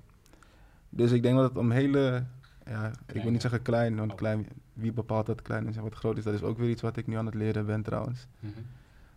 [0.90, 2.24] Dus ik denk dat het om hele.
[2.66, 4.18] Ja, ik wil niet zeggen klein, want Oh.
[4.18, 6.82] klein, wie bepaalt dat klein is en wat groot is, dat is ook weer iets
[6.82, 8.28] wat ik nu aan het leren ben trouwens.
[8.40, 8.52] Mhm.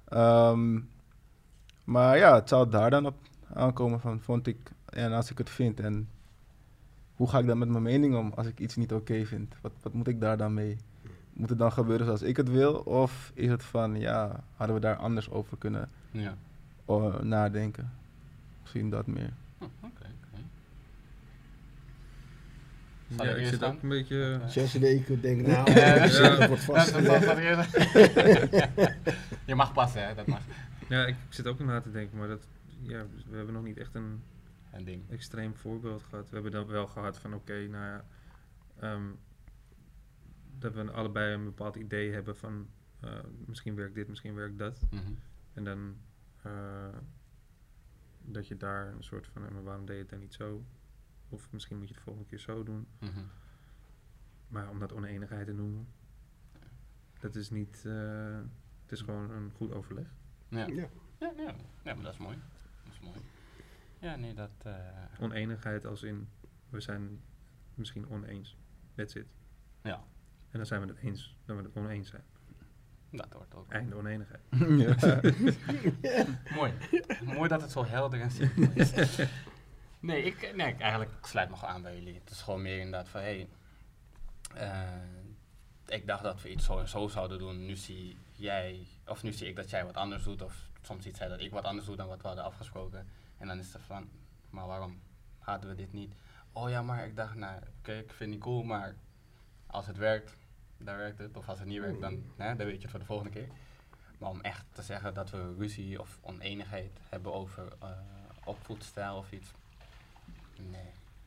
[0.05, 0.81] Ehm,
[1.85, 3.17] maar ja, het zou daar dan op
[3.53, 6.09] aankomen van, vond ik, en als ik het vind en
[7.15, 9.55] hoe ga ik dan met mijn mening om als ik iets niet oké vind?
[9.61, 10.77] Wat, wat moet ik daar dan mee?
[11.35, 12.73] Moet het dan gebeuren zoals ik het wil?
[12.75, 16.35] Of is het van, ja, hadden we daar anders over kunnen Ja.
[16.87, 17.93] eh, nadenken?
[18.63, 19.31] Misschien dat meer.
[19.59, 20.07] Oh, Oké.
[23.07, 24.41] Ja, ik ik zit ook een beetje...
[24.47, 26.37] Zes weken denk ik, nou, Ja, dat ja.
[26.49, 26.93] wordt Dat- vast.
[26.93, 27.39] dat- dat- dat
[29.45, 30.15] Je mag passen, hè?
[30.15, 30.41] Dat mag.
[30.89, 32.47] Ja, ik zit ook na te denken, maar dat,
[32.81, 34.23] ja, we hebben nog niet echt een
[34.73, 35.03] Een ding.
[35.11, 36.29] extreem voorbeeld gehad.
[36.29, 38.05] We hebben dan wel gehad van oké, nou ja,
[38.81, 39.03] ehm,
[40.73, 42.69] dat we allebei een bepaald idee hebben van
[43.01, 44.81] eh, misschien werkt dit, misschien werkt dat.
[44.91, 45.13] Mhm.
[45.53, 45.97] En dan
[46.43, 46.97] eh,
[48.23, 50.65] dat je daar een soort van, eh, maar waarom deed je het dan niet zo?
[51.29, 52.87] Of misschien moet je het de volgende keer zo doen.
[52.99, 53.21] Mhm.
[54.49, 55.87] Maar om dat oneenigheid te noemen,
[57.21, 58.39] dat is niet, eh,
[58.83, 60.07] het is gewoon een goed overleg.
[60.49, 60.67] Ja.
[60.67, 60.89] Ja.
[61.19, 61.55] Ja, ja.
[61.85, 62.37] ja, maar dat is mooi.
[62.85, 63.19] Dat is mooi.
[63.99, 64.51] Ja, nee, dat...
[64.63, 64.75] eh,
[65.21, 66.29] Oneenigheid als in,
[66.69, 67.21] we zijn
[67.75, 68.57] misschien oneens.
[68.95, 69.27] That's it.
[69.83, 70.05] ja,
[70.55, 72.23] En dan zijn we het eens, dan we het oneens zijn.
[73.11, 74.43] dat wordt ook Einde oneenigheid.
[75.03, 75.21] ja.
[76.59, 76.73] mooi.
[77.25, 78.93] mooi dat het zo helder en simpel is.
[80.01, 82.15] nee, ik, nee, ik eigenlijk sluit me gewoon aan bij jullie.
[82.15, 83.49] Het is gewoon meer inderdaad van, hé, hey,
[84.69, 87.67] eh, ik dacht dat we iets zo en zo zouden doen.
[87.67, 90.43] Nu zie jij, of nu zie ik dat jij wat anders doet.
[90.43, 93.09] Of soms ziet zij dat ik wat anders doe dan wat we hadden afgesproken.
[93.39, 94.09] En dan is het van,
[94.51, 95.01] maar waarom
[95.39, 96.15] hadden we dit niet?
[96.53, 98.97] Oh ja, maar ik dacht, nou, oké, ik vind het cool, maar
[99.67, 100.37] als het werkt,
[100.79, 101.37] dan werkt het.
[101.37, 103.49] Of als het niet werkt, dan, hè, dan weet je het voor de volgende keer.
[104.19, 107.89] Maar om echt te zeggen dat we ruzie of oneenigheid hebben over eh,
[108.45, 109.51] opvoedstijl of iets.
[110.71, 110.81] Nee.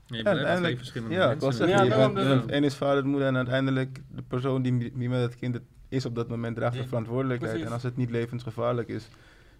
[0.06, 1.54] Je Ja, uiteindelijk- verschillende Ja, ik mensen.
[1.68, 5.36] zeggen, Ja, je bent, is vader, moeder en uiteindelijk de persoon die, die met het
[5.36, 7.52] kind het is op dat moment draagt de verantwoordelijkheid.
[7.52, 7.68] precies.
[7.68, 9.08] En als het niet levensgevaarlijk is,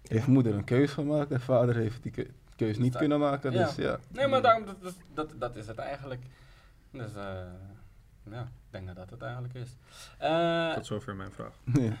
[0.08, 3.52] heeft moeder een keus gemaakt en vader heeft die keu- keus niet kunnen maken.
[3.52, 3.64] ja.
[3.66, 3.98] Dus ja.
[4.08, 6.22] Nee, maar daarom, dat, dat, dat, dat is het eigenlijk.
[6.90, 7.40] Dus eh,
[8.30, 9.68] ja, ik denk dat dat het eigenlijk is.
[10.18, 11.52] Eh, Tot zover mijn vraag.
[11.84, 11.92] Ja.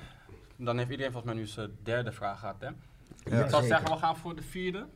[0.56, 2.68] dan heeft iedereen volgens mij nu zijn derde vraag gehad, hè?
[3.36, 4.86] Ja, ik zou zeggen, we gaan voor de vierde.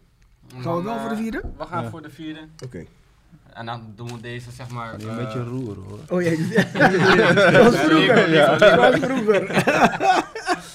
[0.58, 1.40] Gaan we wel voor de vierde?
[1.56, 1.90] We gaan Ja.
[1.90, 2.48] voor de vierde.
[2.64, 2.84] Oké.
[3.52, 4.94] En dan doen we deze, zeg maar...
[4.94, 5.98] Een eh, beetje roeren hoor.
[6.08, 6.30] Oh ja,
[7.50, 8.30] dat was vroeger.
[8.30, 8.56] Ja.
[8.56, 9.42] Dat was vroeger.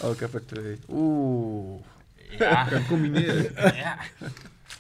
[0.04, 0.80] Oh, ik heb er twee.
[0.90, 1.82] Oeh.
[2.30, 3.76] Ja, Kan combineren.
[3.76, 3.98] ja.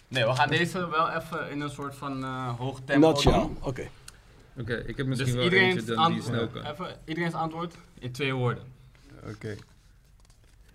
[0.07, 3.31] Nee, we gaan deze wel even in een soort van eh hoog tempo Nutshell.
[3.33, 3.57] doen.
[3.61, 3.87] Oké.
[4.59, 6.65] Oké, ik heb Dus misschien wel iedereen eentje dan die snel kan.
[6.65, 8.63] even, iedereen's antwoord in twee woorden.
[9.29, 9.55] Oké.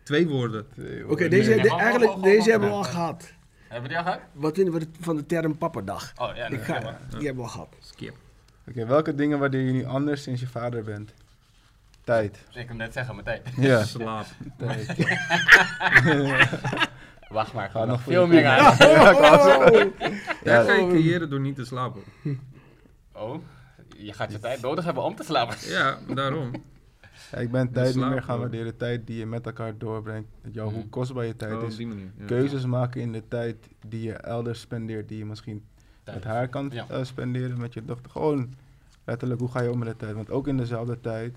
[0.03, 0.67] Twee woorden.
[0.75, 1.31] Twee Oké, woorden.
[1.31, 3.33] deze, Nee, de- eigenlijk, deze hebben we al gehad.
[3.69, 4.21] Hebben we die al gehad?
[4.33, 6.13] Wat vinden we van de term papperdag?
[6.17, 6.79] Oh ja, nee, Ik ga,
[7.09, 7.69] die hebben we al gehad.
[7.81, 8.17] Skip.
[8.69, 11.15] Oké, welke dingen waardeer je nu anders sinds je vader bent?
[12.05, 12.39] Tijd.
[12.53, 13.41] Ik kan net zeggen, meteen.
[13.57, 14.27] Ja, Slaap.
[14.59, 14.87] tijd.
[17.29, 18.77] Wacht maar, Ga ga nog veel meer aan.
[20.45, 22.03] Ja, ga je creëren door niet te slapen.
[23.13, 23.43] Oh,
[24.05, 25.57] je gaat je tijd nodig hebben om te slapen.
[25.69, 26.51] Ja, daarom.
[27.31, 28.77] Ja, ik ben De tijd niet meer gaan waarderen.
[28.77, 30.29] Tijd die je met elkaar doorbrengt.
[30.53, 30.89] Jou, hoe Mhm.
[30.89, 31.77] kostbaar je tijd Oh, is.
[31.77, 32.11] die manier.
[32.19, 32.25] Ja.
[32.27, 33.57] Keuzes maken in de tijd
[33.87, 35.09] die je elders spendeert.
[35.09, 35.65] Die je misschien
[36.05, 36.87] met haar kan Ja.
[36.89, 38.11] eh, spenderen, met je dochter.
[38.11, 38.55] Gewoon
[39.05, 40.15] letterlijk, hoe ga je om met de tijd?
[40.15, 41.37] Want ook in dezelfde tijd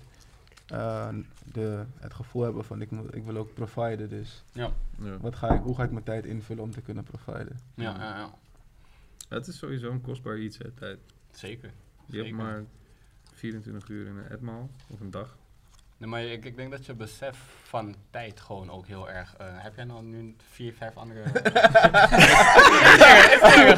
[0.66, 1.08] eh,
[1.52, 4.08] de, het gevoel hebben van ik, moet, ik wil ook providen.
[4.08, 4.70] Dus Ja,
[5.02, 5.18] Ja.
[5.20, 7.58] wat ga ik, hoe ga ik mijn tijd invullen om te kunnen providen?
[7.74, 8.30] ja, ja, ja.
[9.28, 10.98] Het is sowieso een kostbaar iets, hè, tijd.
[11.30, 11.70] zeker.
[12.06, 12.62] Je hebt maar
[13.34, 15.36] 24 uur in een etmaal of een dag.
[15.98, 19.34] Nee, maar ik, ik denk dat je besef van tijd gewoon ook heel erg...
[19.38, 21.22] eh, heb jij nou nu vier, vijf andere...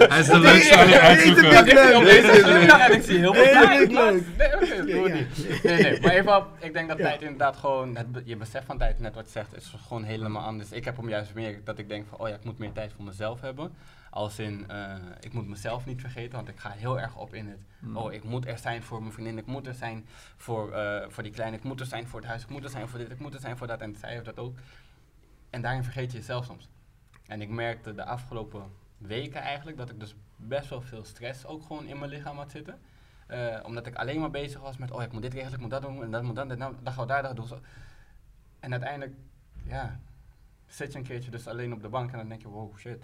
[0.08, 1.66] Hij is de leukste aan het uitzoeken.
[2.96, 4.36] Ik zie ik heel veel tijd.
[4.36, 5.62] Nee, oké, doe niet.
[5.62, 7.04] Nee, nee, maar even op, ik denk dat Ja.
[7.04, 10.42] tijd inderdaad gewoon, het, je besef van tijd, net wat je zegt, is gewoon helemaal
[10.44, 10.72] anders.
[10.72, 12.92] Ik heb hem juist meer dat ik denk van, oh ja, ik moet meer tijd
[12.96, 13.72] voor mezelf hebben.
[14.10, 17.48] Als in, eh, ik moet mezelf niet vergeten, want ik ga heel erg op in
[17.48, 17.96] het, Mm.
[17.96, 20.06] oh, ik moet er zijn voor mijn vriendin, ik moet er zijn
[20.36, 22.70] voor, eh, voor die kleine, ik moet er zijn voor het huis, ik moet er
[22.70, 23.80] zijn voor dit, ik moet er zijn voor dat.
[23.80, 24.56] En zij heeft dat ook.
[25.50, 26.68] En daarin vergeet je jezelf soms.
[27.26, 28.62] En ik merkte de afgelopen
[28.98, 32.50] weken eigenlijk dat ik dus best wel veel stress ook gewoon in mijn lichaam had
[32.50, 32.78] zitten.
[33.26, 35.70] Eh, omdat ik alleen maar bezig was met, oh ik moet dit regelen, ik moet
[35.70, 37.48] dat doen, en dat moet dan, dit, nou, dan gaan we daar, dat doen.
[38.60, 39.16] En uiteindelijk,
[39.64, 40.00] ja,
[40.66, 43.02] zit je een keertje dus alleen op de bank en dan denk je, wow, shit.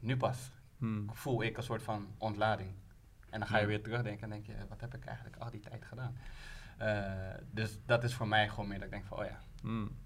[0.00, 1.10] Nu pas Hmm.
[1.12, 2.70] voel ik een soort van ontlading.
[3.30, 5.60] En dan ga je weer terugdenken en denk je, wat heb ik eigenlijk al die
[5.60, 6.16] tijd gedaan?
[6.76, 9.96] Eh, dus dat is voor mij gewoon meer dat ik denk van, oh ja, Hmm.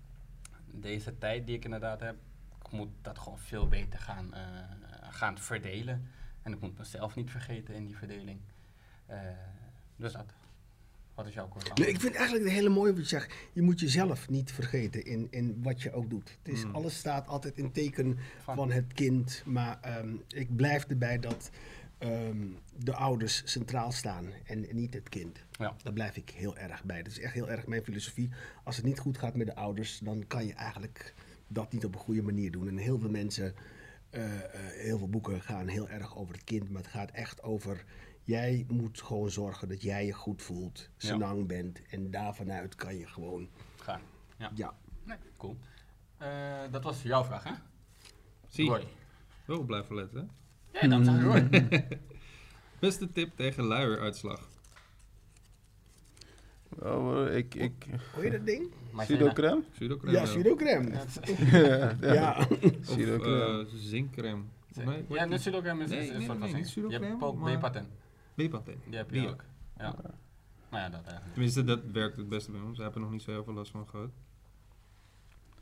[0.67, 2.17] deze tijd die ik inderdaad heb,
[2.65, 4.43] ik moet dat gewoon veel beter gaan, eh,
[5.11, 6.09] gaan verdelen.
[6.43, 8.41] En ik moet mezelf niet vergeten in die verdeling.
[9.07, 9.19] Eh,
[9.97, 10.35] dus dat.
[11.15, 13.35] Wat is jouw kort Nee, ik vind eigenlijk het hele mooie wat je zegt.
[13.53, 16.39] Je moet jezelf niet vergeten in, in wat je ook doet.
[16.43, 16.75] Het is, Mm.
[16.75, 19.43] Alles staat altijd in teken Van- van het kind.
[19.47, 21.51] Maar ehm, ik blijf erbij dat
[21.99, 25.39] ehm, de ouders centraal staan en niet het kind.
[25.51, 25.75] Ja.
[25.83, 27.03] Daar blijf ik heel erg bij.
[27.03, 28.31] Dat is echt heel erg mijn filosofie.
[28.65, 31.15] Als het niet goed gaat met de ouders, dan kan je eigenlijk
[31.49, 32.69] dat niet op een goede manier doen.
[32.69, 33.55] En heel veel mensen,
[34.11, 34.41] eh, eh,
[34.75, 36.71] heel veel boeken gaan heel erg over het kind.
[36.71, 37.85] Maar het gaat echt over,
[38.23, 41.09] jij moet gewoon zorgen dat jij je goed voelt, Ja.
[41.09, 41.83] senang bent.
[41.91, 44.01] En daarvanuit kan je gewoon, Gaan.
[44.39, 44.51] Ja.
[44.55, 44.75] ja.
[45.05, 45.57] Nee, cool.
[46.19, 46.29] Eh,
[46.71, 47.53] dat was jouw vraag, hè?
[48.49, 48.85] Zie, Roy.
[49.45, 50.31] wel blijven letten.
[50.73, 50.81] hè?
[50.87, 51.49] Ja, dan Roy.
[52.81, 54.49] Beste tip tegen luieruitslag.
[56.83, 57.73] Oh, ik, ik,
[58.15, 58.71] Hoe heet dat ding?
[58.97, 59.63] Pseudocreme.
[60.11, 60.91] Ja, pseudo-crème.
[61.51, 62.13] Ja, ja, ja.
[62.15, 62.47] Ja.
[62.51, 63.61] Of Pseudocreme.
[63.61, 64.43] eh, zinkcreme.
[64.75, 67.51] Nee, Ja, de pseudocreme is, Nee, is een nee, soort nee, van.
[67.51, 67.63] Je hebt
[68.35, 68.79] B-patent.
[68.87, 69.45] Die heb je Die ook.
[69.79, 69.95] Ja.
[70.71, 71.33] Nou ja, dat eigenlijk.
[71.33, 72.77] Tenminste, dat werkt het beste bij ons.
[72.77, 74.11] Daar hebben nog niet zo heel veel last van gehad.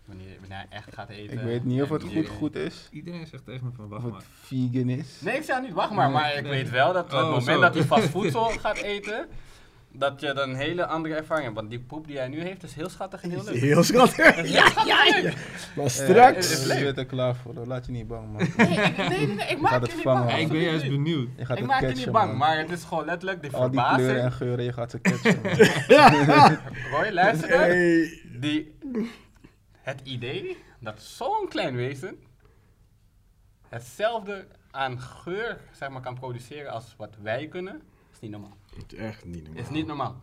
[0.04, 1.38] Wanneer, wanneer hij echt gaat eten.
[1.38, 2.88] Ik weet niet of het goed goed is.
[2.92, 4.22] Iedereen zegt tegen me van, Of wacht het maar.
[4.22, 5.20] vegan is.
[5.20, 6.10] Nee, ik zeg niet, wacht maar.
[6.10, 6.50] Maar ik Nee.
[6.50, 7.60] weet wel dat op Oh, het moment zo.
[7.60, 9.28] dat hij vast voedsel gaat eten,
[9.92, 11.58] dat je dan een hele andere ervaring hebt.
[11.58, 13.54] Want die poep die hij nu heeft is heel schattig en heel leuk.
[13.54, 14.36] Heel schattig.
[14.58, 15.32] Ja, ja, ja.
[15.76, 16.66] Maar straks.
[16.66, 17.66] je bent er klaar voor, hoor.
[17.66, 18.36] laat je niet bang man.
[18.56, 20.32] Nee, ik- nee, nee, nee, ik maak je niet bang.
[20.36, 21.28] ik ben juist benieuwd.
[21.36, 22.36] Je gaat Ik maak je niet bang, man.
[22.36, 24.34] maar het is gewoon letterlijk die Al die kleuren en verbazing.
[24.34, 25.40] geuren, je gaat ze catchen
[26.26, 26.58] man.
[26.92, 27.58] Roy, luister dan.
[27.60, 28.20] Hey.
[28.40, 28.78] Die,
[29.80, 32.18] het idee dat zo'n klein wezen
[33.68, 38.56] hetzelfde aan geur zeg maar, kan produceren als wat wij kunnen, is niet normaal.
[38.76, 39.62] Het is echt niet normaal.
[39.62, 40.16] Is niet normaal.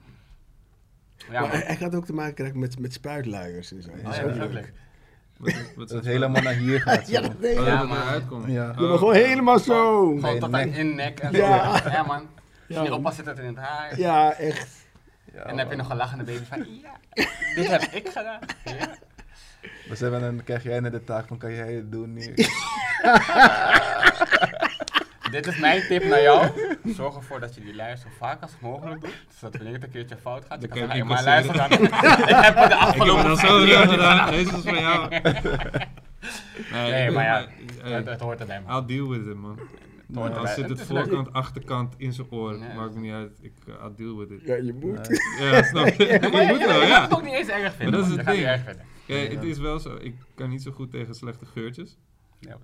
[1.18, 1.50] Ja, maar man.
[1.50, 3.90] hij, hij gaat ook te maken krijgen met, met spuitluiers en zo.
[3.90, 4.72] Oh Dat is ja, ook dat is ook leuk.
[5.40, 5.66] leuk.
[5.76, 7.08] Wat, Dat het helemaal naar hier gaat.
[7.08, 7.58] Ja, dat Oh, ik.
[8.48, 10.06] Ja, het maar gewoon helemaal zo.
[10.06, 11.38] Gewoon Nee, tot aan in nek en zo.
[11.38, 11.82] Ja.
[11.92, 12.28] Ja, man.
[12.68, 12.92] Als je Ja.
[12.92, 14.00] oppast zit het in het haar.
[14.00, 14.86] Ja, echt.
[15.34, 16.98] Ja, En dan heb je nog een lachende baby van, ja,
[17.56, 18.40] dit heb ik gedaan.
[18.66, 18.96] Ja.
[20.00, 22.34] Dan dan krijg jij net de taak van kan jij het doen nu.
[25.32, 26.50] Dit is mijn tip naar jou.
[26.84, 29.26] Zorg ervoor dat je die lijst zo vaak als mogelijk doet.
[29.38, 31.72] Zodat wanneer het een keertje fout gaat, je Dan kan zeggen, maar luister dan.
[31.72, 34.32] ik heb het de Ik heb het afgelopen dan zo gedaan.
[34.32, 35.10] Deze is van jou.
[36.72, 37.48] Nee, Nee, maar ja,
[37.82, 38.78] hey, het, het hoort erbij, man.
[38.78, 39.60] I'll deal with it, man.
[40.08, 40.54] Ja, erbij.
[40.54, 41.06] zit het is leuk.
[41.06, 42.74] voorkant, achterkant in zijn oor, Nee.
[42.76, 43.38] maakt me niet uit.
[43.42, 44.42] Ik uh, I'll deal with it.
[44.46, 45.10] Ja, je moet.
[45.40, 45.50] Nee.
[45.50, 46.06] Ja, snap je?
[46.22, 47.02] Ja, maar je moet ja, wel, ja.
[47.02, 48.00] het ook niet eens erg vinden.
[48.00, 48.38] dat is het ding.
[48.38, 48.86] niet erg vinden.
[49.08, 49.98] Kijk, het is wel zo.
[50.02, 51.98] Ik kan niet zo goed tegen slechte geurtjes.
[52.40, 52.58] Ja,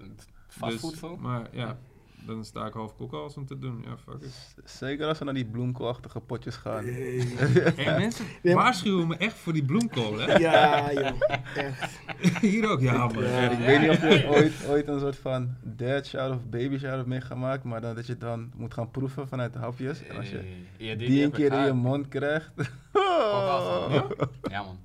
[0.47, 1.77] fastfood Dus, maar ja,
[2.25, 3.83] dan sta ik half kok als om te doen.
[3.85, 4.55] Ja, fuck it.
[4.65, 6.85] Zeker als we naar die bloemkoolachtige potjes gaan.
[6.85, 10.33] Hey, mensen maar- waarschuwen me echt voor die bloemkool, hè?
[10.37, 11.21] Ja, joh.
[11.55, 11.99] Echt.
[12.41, 13.23] Hier ook, ja, man.
[13.23, 13.49] Ja.
[13.49, 16.95] Ik weet niet of je ooit, ooit een soort van dad shower of baby shower
[16.95, 20.03] hebt meegemaakt, maar dan dat je dan moet gaan proeven vanuit de hapjes.
[20.07, 22.07] En als je Ja, die een keer in je mond.
[22.07, 22.51] krijgt.
[22.93, 24.05] Ja?
[24.49, 24.77] Ja, man.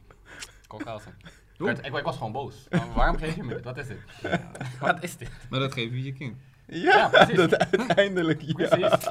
[0.66, 1.12] Kokhalzen.
[1.58, 2.66] Ik, werd- ik, ik was gewoon boos.
[2.70, 3.64] Maar Waarom geef je me dit?
[3.64, 3.98] Wat is dit?
[4.80, 5.30] Wat is dit?
[5.50, 6.36] Maar dat geef je je kind.
[6.68, 8.40] Ja, dat uiteindelijk.
[8.42, 8.52] Ja.
[8.54, 9.08] Precies.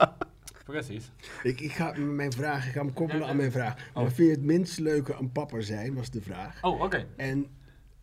[0.66, 1.12] Precies.
[1.44, 3.76] Ik, ik ga mijn vraag, ik ga hem koppelen aan mijn vraag.
[3.94, 4.10] Maar Oh.
[4.10, 6.58] vind je het minst leuke een papper zijn, was de vraag.
[6.62, 7.06] Oh, oké.
[7.18, 7.48] En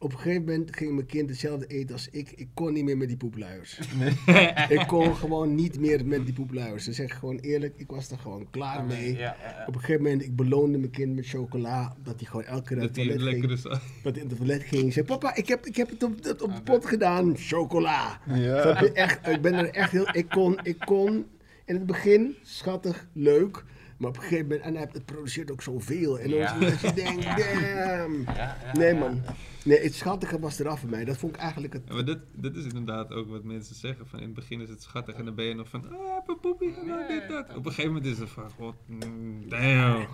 [0.04, 2.32] op een gegeven moment ging mijn kind hetzelfde eten als ik.
[2.36, 3.78] Ik kon niet meer met die poepluiers.
[4.68, 6.84] ik kon gewoon niet meer met die poepluiers.
[6.84, 9.12] Ze zeggen gewoon eerlijk, ik was er gewoon klaar mee.
[9.12, 9.64] Ja, ja, ja.
[9.66, 11.96] Op een gegeven moment, ik beloonde mijn kind met chocola.
[12.02, 13.60] Dat hij gewoon elke keer naar het toilet ging.
[14.02, 14.92] Dat hij in het toilet ging.
[14.92, 17.36] Zei, papa, ik heb, ik heb het op, het op de pot gedaan.
[17.36, 18.20] Chocola.
[18.34, 18.82] Ja.
[18.82, 20.08] Echt, ik ben er echt heel...
[20.12, 21.26] Ik kon, ik kon
[21.64, 23.64] in het begin schattig, leuk.
[23.96, 24.62] Maar op een gegeven moment...
[24.64, 26.18] En hij- het produceert ook zoveel.
[26.18, 26.54] En dan Ja.
[26.54, 28.20] je denkt, damn.
[28.22, 28.98] Ja, ja, Nee ja.
[28.98, 29.22] man.
[29.64, 31.04] Nee, het schattige was eraf voor mij.
[31.04, 31.82] Dat vond ik eigenlijk het...
[31.86, 34.06] Ja, maar dit, dit is inderdaad ook wat mensen zeggen.
[34.06, 36.56] Van in het begin is het schattig en dan ben je nog van, ah, dan
[36.86, 37.48] Ja, dit, dat.
[37.48, 40.06] Op een gegeven moment is het van, god, mm, damn.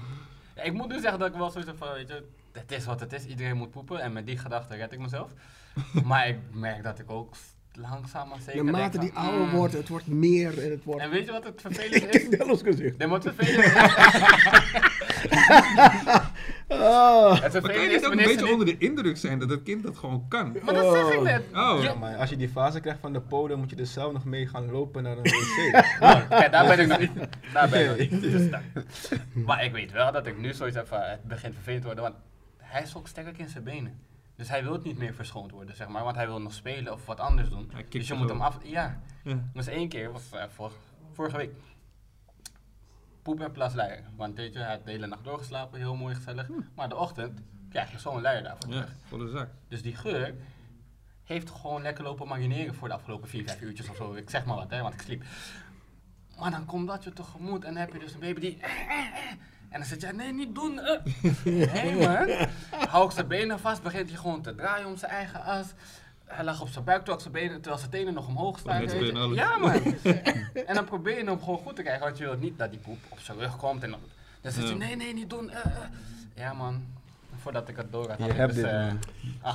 [0.56, 3.00] Ja, ik moet nu zeggen dat ik wel zoiets van, weet je, het is wat
[3.00, 5.32] het is, iedereen moet poepen en met die gedachte red ik mezelf.
[6.04, 7.34] maar ik merk dat ik ook
[7.74, 9.50] langzaam maar zeker Naarmate denk die van, ouder mm.
[9.54, 11.02] wordt, het wordt meer en het wordt...
[11.02, 12.28] En weet je wat het Ik vervelend is?
[12.28, 12.98] kijk naar ons gezicht.
[12.98, 13.72] Nee, maar het vervelend is...
[16.68, 17.42] Ah.
[17.42, 18.52] Het Maar kan je vervelend niet is ook een beetje niet...
[18.52, 20.56] onder de indruk zijn dat het kind dat gewoon kan?
[20.62, 21.22] Maar dat zeg ik Oh.
[21.24, 21.42] net.
[21.54, 21.82] Oh.
[21.82, 24.24] Ja, maar als je die fase krijgt van de podium, moet je er zelf nog
[24.24, 25.84] mee gaan lopen naar een wc.
[26.28, 27.10] Kijk, daar ben ik nog niet.
[27.52, 28.32] Daar ben ik nog niet.
[28.32, 28.64] Dus daar-
[29.32, 32.04] Maar ik weet wel dat ik nu zoiets heb van, het begint vervelend te worden,
[32.04, 32.16] want
[32.56, 33.98] hij is ook sterk in zijn benen.
[34.40, 37.06] Dus hij wil niet meer verschoond worden, zeg maar, want hij wil nog spelen of
[37.06, 37.70] wat anders doen.
[37.88, 38.58] Dus je moet hem af...
[38.62, 39.38] Ja, Ja.
[39.52, 40.72] dus één keer, was eh, vor-
[41.12, 41.50] vorige week,
[43.22, 44.04] poep en plas luier.
[44.16, 46.48] Want weet je, hij had de hele nacht doorgeslapen, heel mooi gezellig.
[46.74, 47.40] Maar de ochtend
[47.70, 48.76] krijg je zo'n luier daarvan Hm.
[48.76, 49.48] Ja, volle zak.
[49.68, 50.34] Dus die geur
[51.24, 54.12] heeft gewoon lekker lopen marineren voor de afgelopen 4, 5 uurtjes of zo.
[54.14, 55.24] Ik zeg maar wat, hè, want ik sliep.
[56.38, 58.58] Maar dan komt dat je tegemoet en dan heb je dus een baby die...
[59.70, 60.80] En dan zit je, nee, niet doen.
[60.80, 61.00] eh.
[61.74, 62.28] Nee man.
[62.88, 65.66] Hou ik zijn benen vast, begint hij gewoon te draaien om zijn eigen as.
[66.24, 68.88] Hij lag op zijn buik terwijl zijn, benen, terwijl zijn tenen nog omhoog staan.
[68.88, 69.36] spelen alles.
[69.38, 69.72] Ja man.
[70.66, 72.78] en dan probeer je hem gewoon goed te krijgen, want je wilt niet dat die
[72.80, 73.82] poep op zijn rug komt.
[73.82, 74.00] En dan,
[74.40, 75.50] dan zit je, nee, nee, niet doen.
[75.50, 75.72] eh, eh.
[76.34, 76.84] Ja man.
[77.42, 78.86] Voordat ik het door had, Je had ik hebt dus, dit, eh,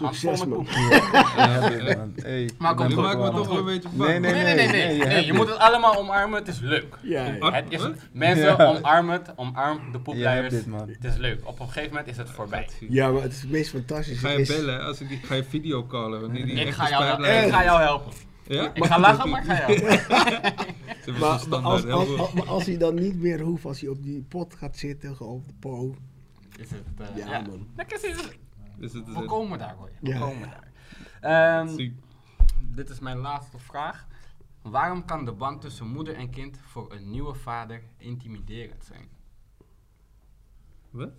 [0.01, 0.13] man.
[0.13, 0.67] Succes, man.
[2.57, 4.09] Maar ik kom Je maakt me toch wel een beetje bang.
[4.09, 4.87] Nee, nee, Nee, nee, nee, nee.
[4.87, 6.97] nee, je hebt je moet het allemaal omarmen, het is leuk.
[7.01, 7.81] Ja, Het is,
[8.11, 8.65] mensen, Ja.
[8.65, 10.87] omarm het, omarm de Je hebt man.
[10.89, 11.47] Het is leuk.
[11.47, 12.69] Op een gegeven moment is het voorbij.
[12.89, 14.27] ja, maar het is het meest fantastische.
[14.27, 17.45] Ga je bellen, als ik die, ga je videocallen, wanneer die Ik ga, jou, spuitlijn-
[17.45, 18.11] ik ga jou helpen.
[18.47, 18.71] Ja?
[18.73, 19.79] Ik ga lachen, maar ik ga jou
[21.19, 24.25] Maar, maar als, als, maar als hij dan niet meer hoeft, als hij op die
[24.29, 25.95] pot gaat zitten, gewoon op de po.
[26.59, 27.67] Is het, eh, Ja, ja, man.
[27.75, 27.99] Lekker.
[28.01, 29.27] Dus het is We het.
[29.27, 29.91] komen daar hoor.
[30.01, 30.59] We Ja, komen ja.
[31.21, 31.63] daar.
[31.65, 31.91] Ehm,
[32.61, 34.07] dit is mijn laatste vraag.
[34.61, 39.09] Waarom kan de band tussen moeder en kind voor een nieuwe vader intimiderend zijn?
[40.89, 41.11] Wat?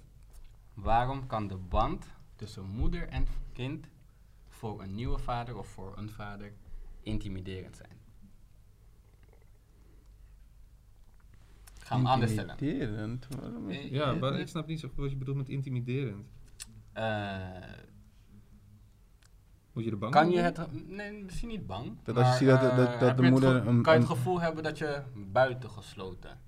[0.75, 2.07] Waarom kan de band
[2.37, 3.87] tussen moeder en kind
[4.49, 6.53] voor een nieuwe vader of voor een vader
[7.03, 7.96] intimiderend zijn?
[11.87, 12.57] Ik ga hem anders stellen.
[12.59, 16.27] Intimiderend, waarom is- Ja, maar ik snap niet zo goed wat je bedoelt met intimiderend.
[16.93, 17.47] Eh,
[19.73, 20.89] Moet je er bang kan je het...
[20.89, 21.93] Nee, misschien niet bang.
[22.03, 24.41] Dat als je ziet dat- dat- eh, dat de moeder een- Kan je het gevoel
[24.41, 25.03] hebben dat je
[25.33, 26.39] buitengesloten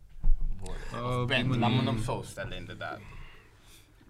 [0.58, 0.92] wordt?
[0.94, 1.56] Oh, of die bent?
[1.56, 2.98] Laat me hem zo stellen inderdaad.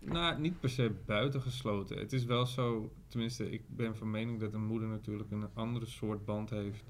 [0.00, 1.98] Nou, niet per se buitengesloten.
[1.98, 5.86] Het is wel zo, tenminste, ik ben van mening dat een moeder natuurlijk een andere
[5.86, 6.84] soort band heeft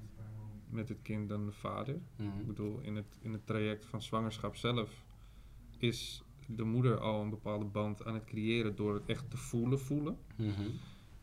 [0.69, 2.01] met het kind dan de vader.
[2.15, 2.39] Mhm.
[2.39, 5.03] Ik bedoel, in het, in het traject van zwangerschap zelf
[5.77, 9.79] is de moeder al een bepaalde band aan het creëren door het echt te voelen
[9.79, 10.17] voelen.
[10.35, 10.61] Mhm.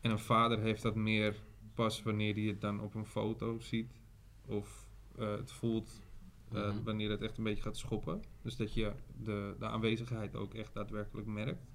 [0.01, 1.43] En een vader heeft dat meer
[1.73, 3.91] pas wanneer hij het dan op een foto ziet
[4.45, 4.87] of
[5.17, 6.01] eh, het voelt
[6.51, 6.83] eh, Mhm.
[6.83, 8.23] wanneer het echt een beetje gaat schoppen.
[8.41, 8.91] Dus dat je
[9.23, 11.65] de, de aanwezigheid ook echt daadwerkelijk merkt.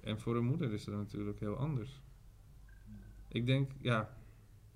[0.00, 2.00] En voor een moeder is dat natuurlijk heel anders.
[3.28, 4.16] Ik denk, ja,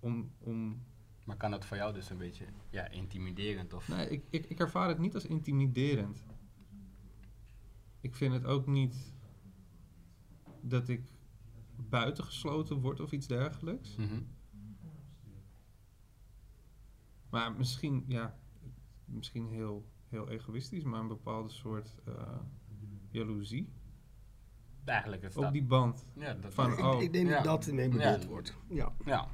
[0.01, 0.83] om, om
[1.31, 3.89] Maar kan dat voor jou dus een beetje ja, intimiderend of...
[3.89, 6.25] Nee, ik, ik, ik ervaar het niet als intimiderend.
[8.01, 9.13] Ik vind het ook niet
[10.61, 11.13] dat ik
[11.77, 13.97] buitengesloten word of iets dergelijks.
[13.97, 14.21] Mhm.
[17.31, 18.39] Maar misschien, ja,
[19.05, 22.39] misschien heel, heel egoïstisch, maar een bepaalde soort eh,
[23.11, 23.73] jaloezie
[24.85, 25.53] Eigenlijk is op dat.
[25.53, 26.07] die band.
[26.15, 27.35] Ja, dat Van, ik, oh, ik denk ja.
[27.35, 28.29] dat dat ermee bedoeld Ja.
[28.29, 28.57] wordt.
[28.69, 28.93] Ja.
[29.05, 29.29] Ja.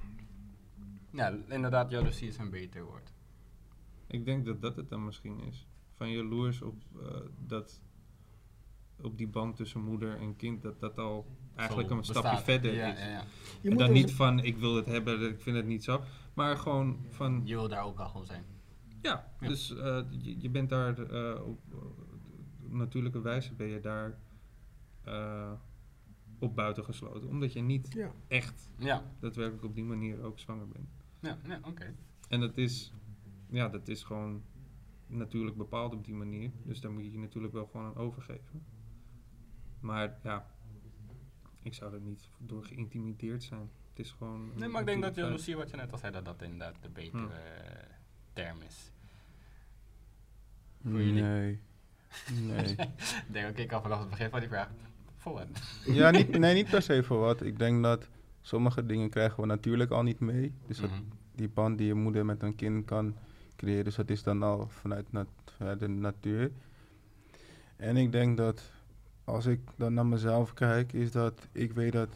[1.16, 3.12] Ja, inderdaad, jaloezie is een beter woord.
[4.06, 5.66] Ik denk dat dat het dan misschien is.
[5.94, 7.82] Van jaloers op, eh, dat,
[9.02, 12.74] op die band tussen moeder en kind, dat dat al eigenlijk Zo een stapje verder
[12.74, 12.98] ja, is.
[12.98, 13.20] Ja, ja.
[13.20, 13.24] Je
[13.62, 16.00] en moet dan er niet van ik wil het hebben, ik vind het niet zo.
[16.34, 18.44] Maar gewoon van Je wil daar ook al gewoon zijn.
[19.02, 19.48] ja, Ja.
[19.48, 21.60] dus eh, je, je bent daar eh, op
[22.68, 24.18] natuurlijke wijze ben je daar
[25.04, 25.52] eh,
[26.38, 27.28] op buiten gesloten.
[27.28, 28.12] Omdat je niet Ja.
[28.28, 30.95] echt Ja, daadwerkelijk op die manier ook zwanger bent.
[31.20, 31.94] Ja, ja oké.
[32.28, 32.92] En dat is,
[33.50, 34.42] ja, dat is gewoon
[35.06, 36.50] natuurlijk bepaald op die manier.
[36.62, 38.64] Dus daar moet je je natuurlijk wel gewoon aan overgeven.
[39.80, 40.46] Maar ja,
[41.62, 43.70] ik zou er niet door geïntimideerd zijn.
[43.88, 44.50] Het is gewoon...
[44.54, 46.88] Nee, maar ik denk dat jaloezie, wat je net al zei, dat dat inderdaad de
[46.88, 47.40] betere
[48.32, 48.90] term is.
[50.82, 51.22] Voor jullie?
[51.22, 51.60] Nee.
[52.40, 52.76] Nee.
[53.26, 54.68] Ik denk, oké, ik kan vanaf het begin van die vraag.
[55.16, 55.48] Voor wat?
[55.84, 57.42] ja, niet, nee, niet per se voor wat.
[57.42, 58.08] Ik denk dat
[58.46, 60.52] sommige dingen krijgen we natuurlijk al niet mee.
[60.66, 61.00] Dus dat, Mhm.
[61.34, 63.14] die band die je moeder met een kind kan
[63.56, 66.50] creëren, dus dat is dan al vanuit, nat- vanuit de natuur.
[67.76, 68.70] En ik denk dat
[69.24, 72.08] als ik dan naar mezelf kijk, is dat ik weet dat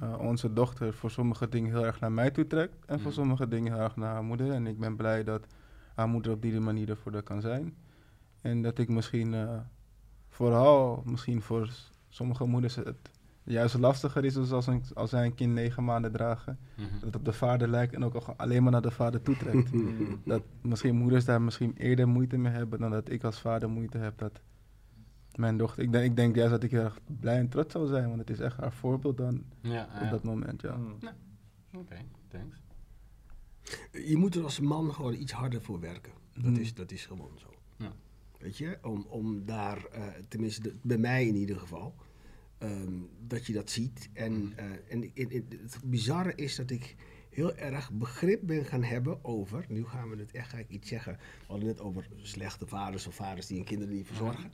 [0.00, 2.84] eh, onze dochter voor sommige dingen heel erg naar mij toe trekt.
[2.86, 3.20] En voor Mhm.
[3.20, 4.50] sommige dingen heel erg naar haar moeder.
[4.52, 5.46] En ik ben blij dat
[5.94, 7.74] haar moeder op die manier ervoor dat kan zijn.
[8.40, 9.56] En dat ik misschien eh,
[10.28, 11.70] vooral, misschien voor
[12.08, 13.10] sommige moeders het
[13.44, 16.58] juist lastiger is dus als, een, als zij een kind negen maanden dragen.
[16.76, 16.92] Mhm.
[16.92, 19.70] Dat het op de vader lijkt en ook al alleen maar naar de vader toetrekt.
[20.24, 23.98] dat misschien moeders daar misschien eerder moeite mee hebben dan dat ik als vader moeite
[23.98, 24.40] heb dat
[25.34, 25.82] mijn dochter.
[25.82, 28.18] Ik denk, ik denk juist dat ik heel erg blij en trots zou zijn, want
[28.20, 30.10] het is echt haar voorbeeld dan Ja, op ja.
[30.10, 30.62] dat moment.
[30.62, 30.76] Ja.
[30.76, 30.98] Mm.
[31.74, 31.96] Oké,
[32.28, 32.62] thanks.
[33.92, 36.12] Je moet er als man gewoon iets harder voor werken.
[36.34, 36.54] Dat, Hmm.
[36.56, 37.46] is, dat is gewoon zo.
[37.76, 37.92] Ja.
[38.38, 41.94] Weet je, om, om daar, eh, tenminste de- bij mij in ieder geval,
[42.64, 42.92] ehm,
[43.26, 44.08] dat je dat ziet.
[44.12, 44.52] En, Hmm.
[44.56, 46.94] eh, en in- in- het bizarre is dat ik
[47.30, 50.88] heel erg begrip ben gaan hebben over, nu gaan we het echt ga ik iets
[50.88, 54.50] zeggen, we hadden het net over slechte vaders of vaders die hun kinderen niet verzorgen.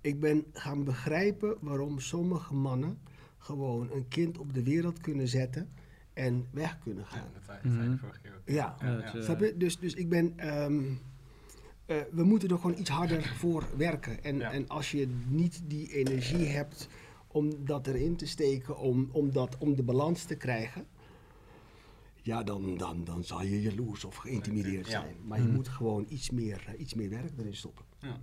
[0.00, 2.98] Ik ben gaan begrijpen waarom sommige mannen
[3.38, 5.70] gewoon een kind op de wereld kunnen zetten
[6.12, 7.28] en weg kunnen Ja, gaan.
[7.34, 8.42] dat zei, dat zei je de vorige keer ook.
[8.48, 9.14] Ja, Ja, Ja, ja.
[9.14, 9.56] eh, Snap je?
[9.56, 10.32] Dus, dus ik ben.
[10.36, 10.82] ehm,
[11.86, 14.22] eh, we moeten er gewoon iets harder voor werken.
[14.24, 14.52] En, Ja.
[14.52, 16.88] en als je niet die energie hebt
[17.32, 20.86] om dat erin te steken, om, om, dat, om de balans te krijgen.
[22.22, 25.00] Ja, dan, dan, dan zal je jaloers of geïntimideerd Ja.
[25.00, 25.16] zijn.
[25.26, 25.54] Maar je Hmm.
[25.54, 27.84] moet gewoon iets meer, eh, iets meer werk erin stoppen.
[27.98, 28.20] Ja.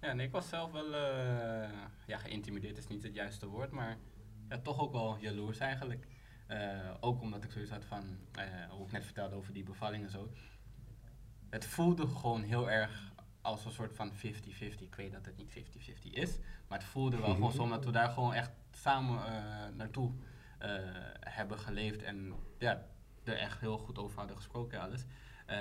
[0.00, 1.70] Ja, nee, ik was zelf wel, eh,
[2.06, 3.98] ja, geïntimideerd is niet het juiste woord, maar
[4.48, 6.06] ja, toch ook wel jaloers eigenlijk.
[6.46, 8.02] Eh, ook omdat ik zoiets had van,
[8.32, 10.32] eh, hoe ik net vertelde over die bevalling en zo.
[11.50, 13.11] Het voelde gewoon heel erg
[13.42, 14.14] als een soort van 50-50.
[14.80, 16.38] Ik weet dat het niet 50-50 is,
[16.68, 20.12] maar het voelde wel gewoon zo omdat we daar gewoon echt samen eh, naartoe
[20.58, 20.70] eh,
[21.20, 22.86] hebben geleefd en ja,
[23.24, 25.04] er echt heel goed over hadden gesproken en alles.
[25.46, 25.58] Eh,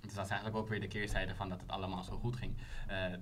[0.00, 2.56] dus dat is eigenlijk ook weer de keerzijde van dat het allemaal zo goed ging.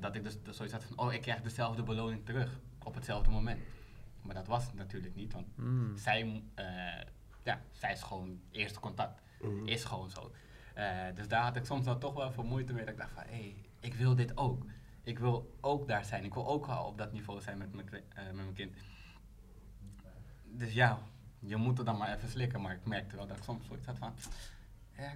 [0.00, 3.30] Dat ik dus, dus zoiets had van, oh, ik krijg dezelfde beloning terug op hetzelfde
[3.30, 3.60] moment.
[4.22, 5.96] Maar dat was het natuurlijk niet, want Mm.
[5.96, 6.42] zij,
[7.42, 9.22] ja, zij is gewoon eerste contact.
[9.40, 9.66] Mhm.
[9.66, 10.32] Is gewoon zo.
[10.76, 12.84] Eh, dus daar had ik soms dan toch wel veel moeite mee.
[12.84, 14.64] Dat ik dacht van, hé, hey, ik wil dit ook.
[15.02, 16.24] Ik wil ook daar zijn.
[16.24, 18.74] Ik wil ook al op dat niveau zijn met mijn, eh, met mijn kind.
[20.44, 20.98] Dus ja,
[21.38, 22.60] je moet het dan maar even slikken.
[22.60, 24.12] Maar ik merkte wel dat ik soms zoiets had van...
[24.96, 25.12] Ja,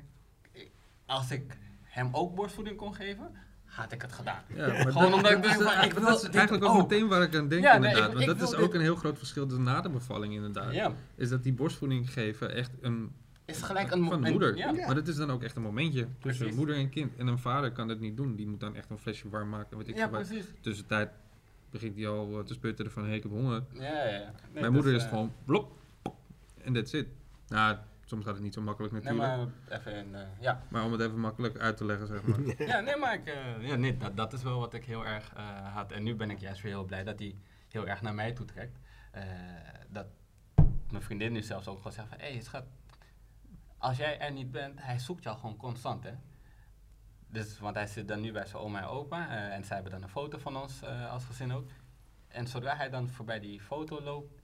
[0.52, 0.70] ik-
[1.06, 3.34] als ik hem ook borstvoeding kon geven,
[3.64, 4.42] had ik het gedaan.
[4.54, 7.22] Ja, maar Gewoon dat- omdat ik dat ik wil Dat is eigenlijk ook meteen waar
[7.22, 8.10] ik aan denk Ja, nee, inderdaad.
[8.10, 10.34] ik- want ik dat is ook dit- een heel groot verschil dus na de bevalling
[10.34, 10.72] inderdaad.
[10.72, 13.14] Ja, Is dat die borstvoeding geven echt een...
[13.50, 14.56] is gelijk een van de moeder.
[14.56, 14.70] Ja.
[14.70, 14.86] Ja.
[14.86, 16.54] Maar dat is dan ook echt een momentje tussen Precies.
[16.56, 17.16] moeder en kind.
[17.16, 18.36] En een vader kan dat niet doen.
[18.36, 19.76] Die moet dan echt een flesje warm maken.
[19.76, 20.26] Weet ik ja, wat.
[20.26, 20.44] precies.
[20.60, 21.10] Tussentijd
[21.70, 23.62] begint hij al eh, te sputteren van hey, ik heb honger.
[23.72, 24.18] Ja, ja, ja.
[24.18, 25.72] Nee, Mijn dus, moeder is eh, gewoon blop.
[26.62, 27.06] En that's it.
[27.48, 27.76] Nou,
[28.10, 29.52] soms gaat het niet zo makkelijk Nee, natuurlijk.
[29.68, 30.62] maar even een, eh, ja.
[30.68, 32.38] Maar om het even makkelijk uit te leggen, zeg maar.
[32.72, 35.74] ja, nee, maar ik, ja, nee, dat, dat is wel wat ik heel erg eh,
[35.74, 35.92] had.
[35.92, 37.34] En nu ben ik juist weer heel blij dat hij
[37.68, 38.78] heel erg naar mij toe trekt.
[39.10, 39.22] Eh,
[39.88, 40.06] dat
[40.90, 42.64] mijn vriendin nu zelfs ook gewoon zegt van, hé hey, schat,
[43.80, 46.12] als jij er niet bent, hij zoekt jou gewoon constant, hè.
[47.26, 49.92] Dus, want hij zit dan nu bij zijn oma en opa eh, en zij hebben
[49.92, 51.68] dan een foto van ons eh, als gezin ook.
[52.28, 54.40] En zodra hij dan voorbij die foto loopt,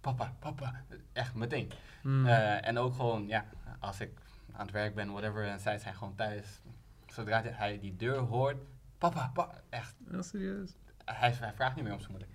[0.00, 1.70] papa, papa, echt meteen.
[2.02, 2.26] Hmm.
[2.26, 3.44] Eh, en ook gewoon, ja,
[3.78, 4.20] als ik
[4.52, 6.60] aan het werk ben, whatever, en zij zijn gewoon thuis.
[7.06, 8.56] Zodra hij die deur hoort,
[8.98, 10.70] papa, papa, echt, Ja, serieus.
[11.04, 12.28] hij, hij vraagt niet meer om zijn moeder.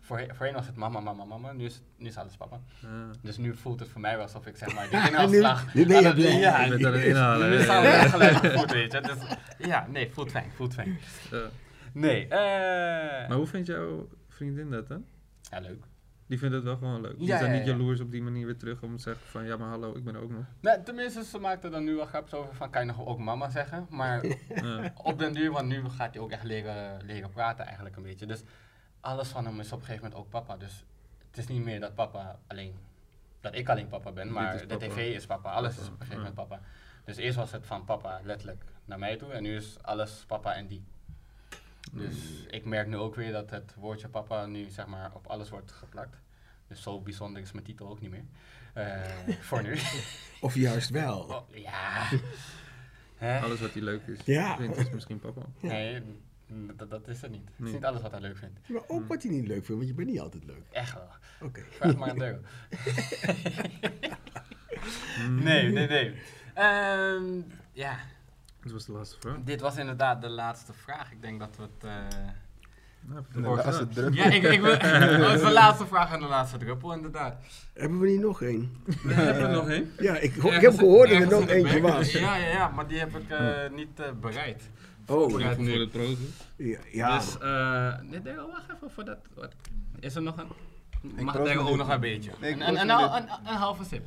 [0.00, 1.52] Voorheen, voorheen was het mama, mama, mama.
[1.52, 2.60] Nu is, nu is alles papa.
[2.84, 2.90] Ah.
[3.22, 5.74] Dus nu voelt het voor mij alsof ik zeg maar die nu, inhaalslag...
[5.74, 6.38] nu ben je blij.
[6.38, 7.50] Ja, Je bent aan het inhalen.
[7.50, 8.08] nu is ja.
[8.08, 9.00] gelijk gevoeld, weet je.
[9.00, 9.16] Dus,
[9.58, 10.98] ja, nee, voelt fijn, voelt fijn.
[11.92, 13.28] Nee, eh...
[13.28, 15.04] Maar hoe vindt jouw vriendin dat dan?
[15.50, 15.84] Ja, leuk.
[16.26, 17.18] Die vindt het wel gewoon leuk.
[17.18, 17.72] Die Ja, is dan ja, niet ja.
[17.72, 20.14] jaloers op die manier weer terug om te zeggen van ja maar hallo, ik ben
[20.14, 20.44] er ook nog.
[20.60, 23.18] Nee, tenminste, ze maakt er dan nu wel grapjes over van, kan je nog ook
[23.18, 23.86] mama zeggen?
[23.90, 24.24] Maar
[25.10, 28.26] op den duur, want nu gaat hij ook echt leren, leren praten eigenlijk een beetje.
[28.26, 28.42] Dus
[29.06, 30.56] alles van hem is op een gegeven moment ook papa.
[30.56, 30.84] Dus
[31.28, 32.74] het is niet meer dat papa alleen,
[33.40, 35.52] dat ik alleen papa ben, maar de tv is papa.
[35.52, 36.30] Alles is op een gegeven ja.
[36.30, 36.60] moment papa.
[37.04, 40.54] Dus eerst was het van papa letterlijk naar mij toe en nu is alles papa
[40.54, 40.84] en die.
[41.92, 45.50] Dus ik merk nu ook weer dat het woordje papa nu zeg maar op alles
[45.50, 46.16] wordt geplakt.
[46.68, 48.24] Dus zo bijzonder is mijn titel ook niet meer.
[48.72, 49.78] Eh, voor nu.
[50.40, 51.18] Of juist wel.
[51.20, 52.08] Oh, ja.
[53.16, 53.40] Hè?
[53.40, 54.56] Alles wat hij leuk is, Ja.
[54.56, 55.40] vindt is misschien papa.
[55.60, 56.02] Nee,
[56.76, 57.48] dat, dat is het niet.
[57.56, 58.58] Het is niet alles wat hij leuk vindt.
[58.68, 60.62] Maar ook wat hij niet leuk vindt, want je bent niet altijd leuk.
[60.70, 61.08] Echt wel.
[61.40, 61.60] Oké.
[61.70, 62.38] Vraag maar aan Deo.
[65.44, 66.14] nee, nee, nee.
[66.54, 67.24] Ehm,
[67.72, 67.96] ja,
[68.62, 69.36] Dat was de laatste vraag.
[69.44, 71.12] dit was inderdaad de laatste vraag.
[71.12, 71.90] Ik denk dat we het...
[73.34, 74.78] Nou, het druk Ja, ik, ik wil...
[75.18, 77.36] dat is de laatste vraag en de laatste druppel, inderdaad.
[77.72, 78.76] Hebben we niet nog één?
[79.02, 79.92] We hebben er nog één.
[79.98, 82.12] Ja, ik, ik heb gehoord dat er nog de eentje was.
[82.12, 84.70] Ja, ja, ja, maar die heb ik eh, niet eh, bereid.
[85.06, 86.16] Oh, Ja, Voor het brood.
[86.56, 86.78] ja.
[86.92, 87.18] ja.
[87.18, 89.18] Dus, eh nee, nee, wacht even voor dat.
[89.34, 89.54] Wat,
[90.00, 90.46] is er nog een.
[91.16, 92.30] Ik Mag met ook nog een beetje?
[92.40, 94.04] Nee, ik een, een, halve sip.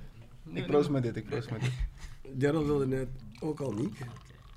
[0.54, 1.72] Ik proost met dit, ik proost met dit.
[2.40, 3.08] Gerald wilde net
[3.40, 3.98] ook al niet.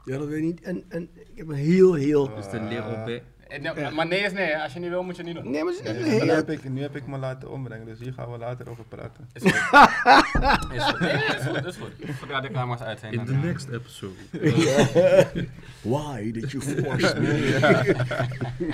[0.05, 0.60] Gerald wil niet.
[0.60, 2.35] En, en ik heb een heel, heel...
[2.35, 3.09] Dus de Little B.
[3.09, 3.20] Eh,
[3.61, 5.51] nee, Maar nee is nee, als je niet wil moet je niet doen.
[5.51, 8.39] Nee, maar nu, heb ik, nu heb ik me laten ombrengen, dus hier gaan we
[8.39, 9.29] later over praten.
[9.33, 9.53] Is goed.
[10.77, 11.01] is goed.
[11.01, 11.93] Nee, is goed, is goed.
[12.20, 13.12] Zodra de camera's uit zijn.
[13.12, 14.15] In the next episode.
[15.93, 17.95] Why did you force me?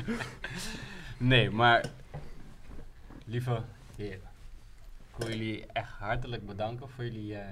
[1.19, 1.85] Nee, maar.
[3.25, 3.63] Lieve
[3.97, 4.29] heren.
[5.11, 7.45] Ik wil jullie echt hartelijk bedanken voor jullie eh,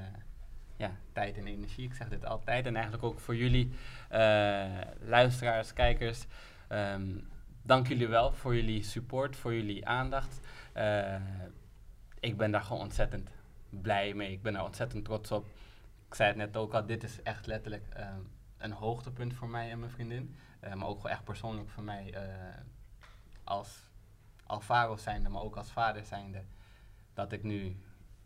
[0.77, 1.85] ja, tijd en energie.
[1.85, 2.67] Ik zeg dit altijd.
[2.67, 3.71] En eigenlijk ook voor jullie
[4.09, 4.65] eh,
[5.07, 6.27] luisteraars, kijkers.
[6.69, 7.19] Ehm,
[7.63, 10.41] dank jullie wel voor jullie support, voor jullie aandacht.
[10.73, 11.21] Eh,
[12.21, 13.31] ik ben daar gewoon ontzettend
[13.71, 14.33] blij mee.
[14.33, 15.47] Ik ben daar ontzettend trots op.
[16.09, 18.21] Ik zei het net ook al, dit is echt letterlijk ehm,
[18.59, 20.35] een hoogtepunt voor mij en mijn vriendin.
[20.61, 22.23] Eh, maar ook wel echt persoonlijk voor mij eh,
[23.45, 23.83] als
[24.47, 26.43] Alvaro zijnde, maar ook als vader zijnde.
[27.15, 27.77] Dat ik nu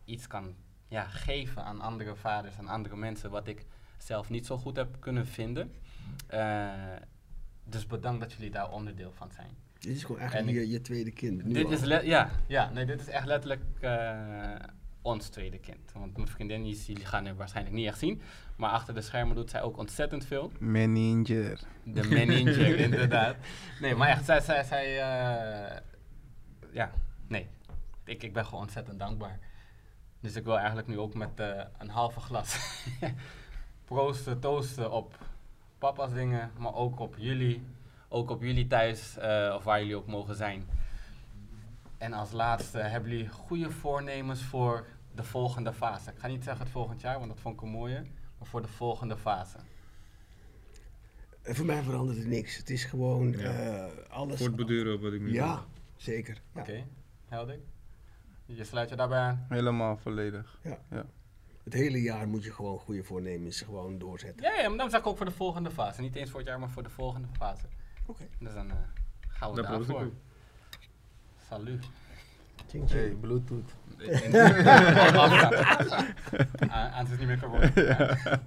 [0.05, 0.55] iets kan
[0.89, 3.67] ja, geven aan andere vaders en andere mensen wat ik
[3.99, 5.75] zelf niet zo goed heb kunnen vinden.
[7.73, 9.51] Dus bedankt dat jullie daar onderdeel van zijn.
[9.79, 11.45] Dit is gewoon eigenlijk ik- je, je tweede kind.
[11.45, 11.73] Nu Dit al.
[11.73, 14.55] is, ja, ja, nee, dit is echt letterlijk eh,
[15.03, 15.93] ons tweede kind.
[15.93, 18.21] Want mijn vriendin, die, jullie gaan er waarschijnlijk niet echt zien.
[18.57, 20.53] Maar achter de schermen doet zij ook ontzettend veel.
[20.59, 21.61] Manager.
[21.85, 23.37] De manager, inderdaad.
[23.81, 25.77] Nee, maar echt, zij, zij, zij eh,
[26.73, 26.91] ja,
[27.27, 27.47] nee.
[28.05, 29.39] Ik, ik ben gewoon ontzettend dankbaar.
[30.21, 32.59] Dus ik wil eigenlijk nu ook met eh, een halve glas
[33.85, 35.19] proosten, toosten op
[35.81, 37.63] papa's dingen, maar ook op jullie.
[38.09, 40.67] Ook op jullie thuis, eh, of waar jullie ook mogen zijn.
[41.99, 46.11] En als laatste, hebben jullie goede voornemens voor de volgende fase?
[46.11, 48.03] Ik ga niet zeggen het volgend jaar, want dat vond ik een mooie.
[48.39, 49.57] Maar voor de volgende fase.
[51.43, 52.57] En voor mij verandert het niks.
[52.57, 53.39] Het is gewoon Ja.
[53.39, 54.39] eh, alles...
[54.39, 55.65] Voortborduren op wat ik nu Ja, doe.
[55.97, 56.41] zeker.
[56.55, 56.61] Ja.
[56.61, 56.85] Oké,
[57.29, 57.59] helder.
[58.47, 59.47] Je sluit je daarbij aan?
[59.49, 60.59] Helemaal volledig.
[61.71, 64.47] Het hele jaar moet je gewoon goede voornemens gewoon doorzetten.
[64.47, 66.01] Ja, ja, maar dan zeg ik ook voor de volgende fase.
[66.01, 67.65] Niet eens voor het jaar, maar voor de volgende fase.
[68.07, 68.27] Oké.
[68.39, 68.77] Dus dan eh,
[69.29, 70.11] gaan we daarvoor.
[71.49, 71.85] Salut.
[72.67, 72.91] Tjing.
[72.91, 73.75] Hey, Bluetooth.
[76.69, 77.71] Ah, het is niet meer corona.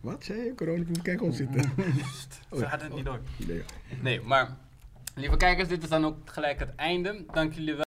[0.00, 0.54] Wat zei je?
[0.54, 1.62] Corona, kijk ons zitten.
[2.50, 3.20] Zo gaat het niet door.
[3.46, 3.62] Nee.
[4.00, 4.56] Nee, maar
[5.14, 7.24] lieve kijkers, dit is dan ook gelijk het einde.
[7.32, 7.78] Dank jullie wel.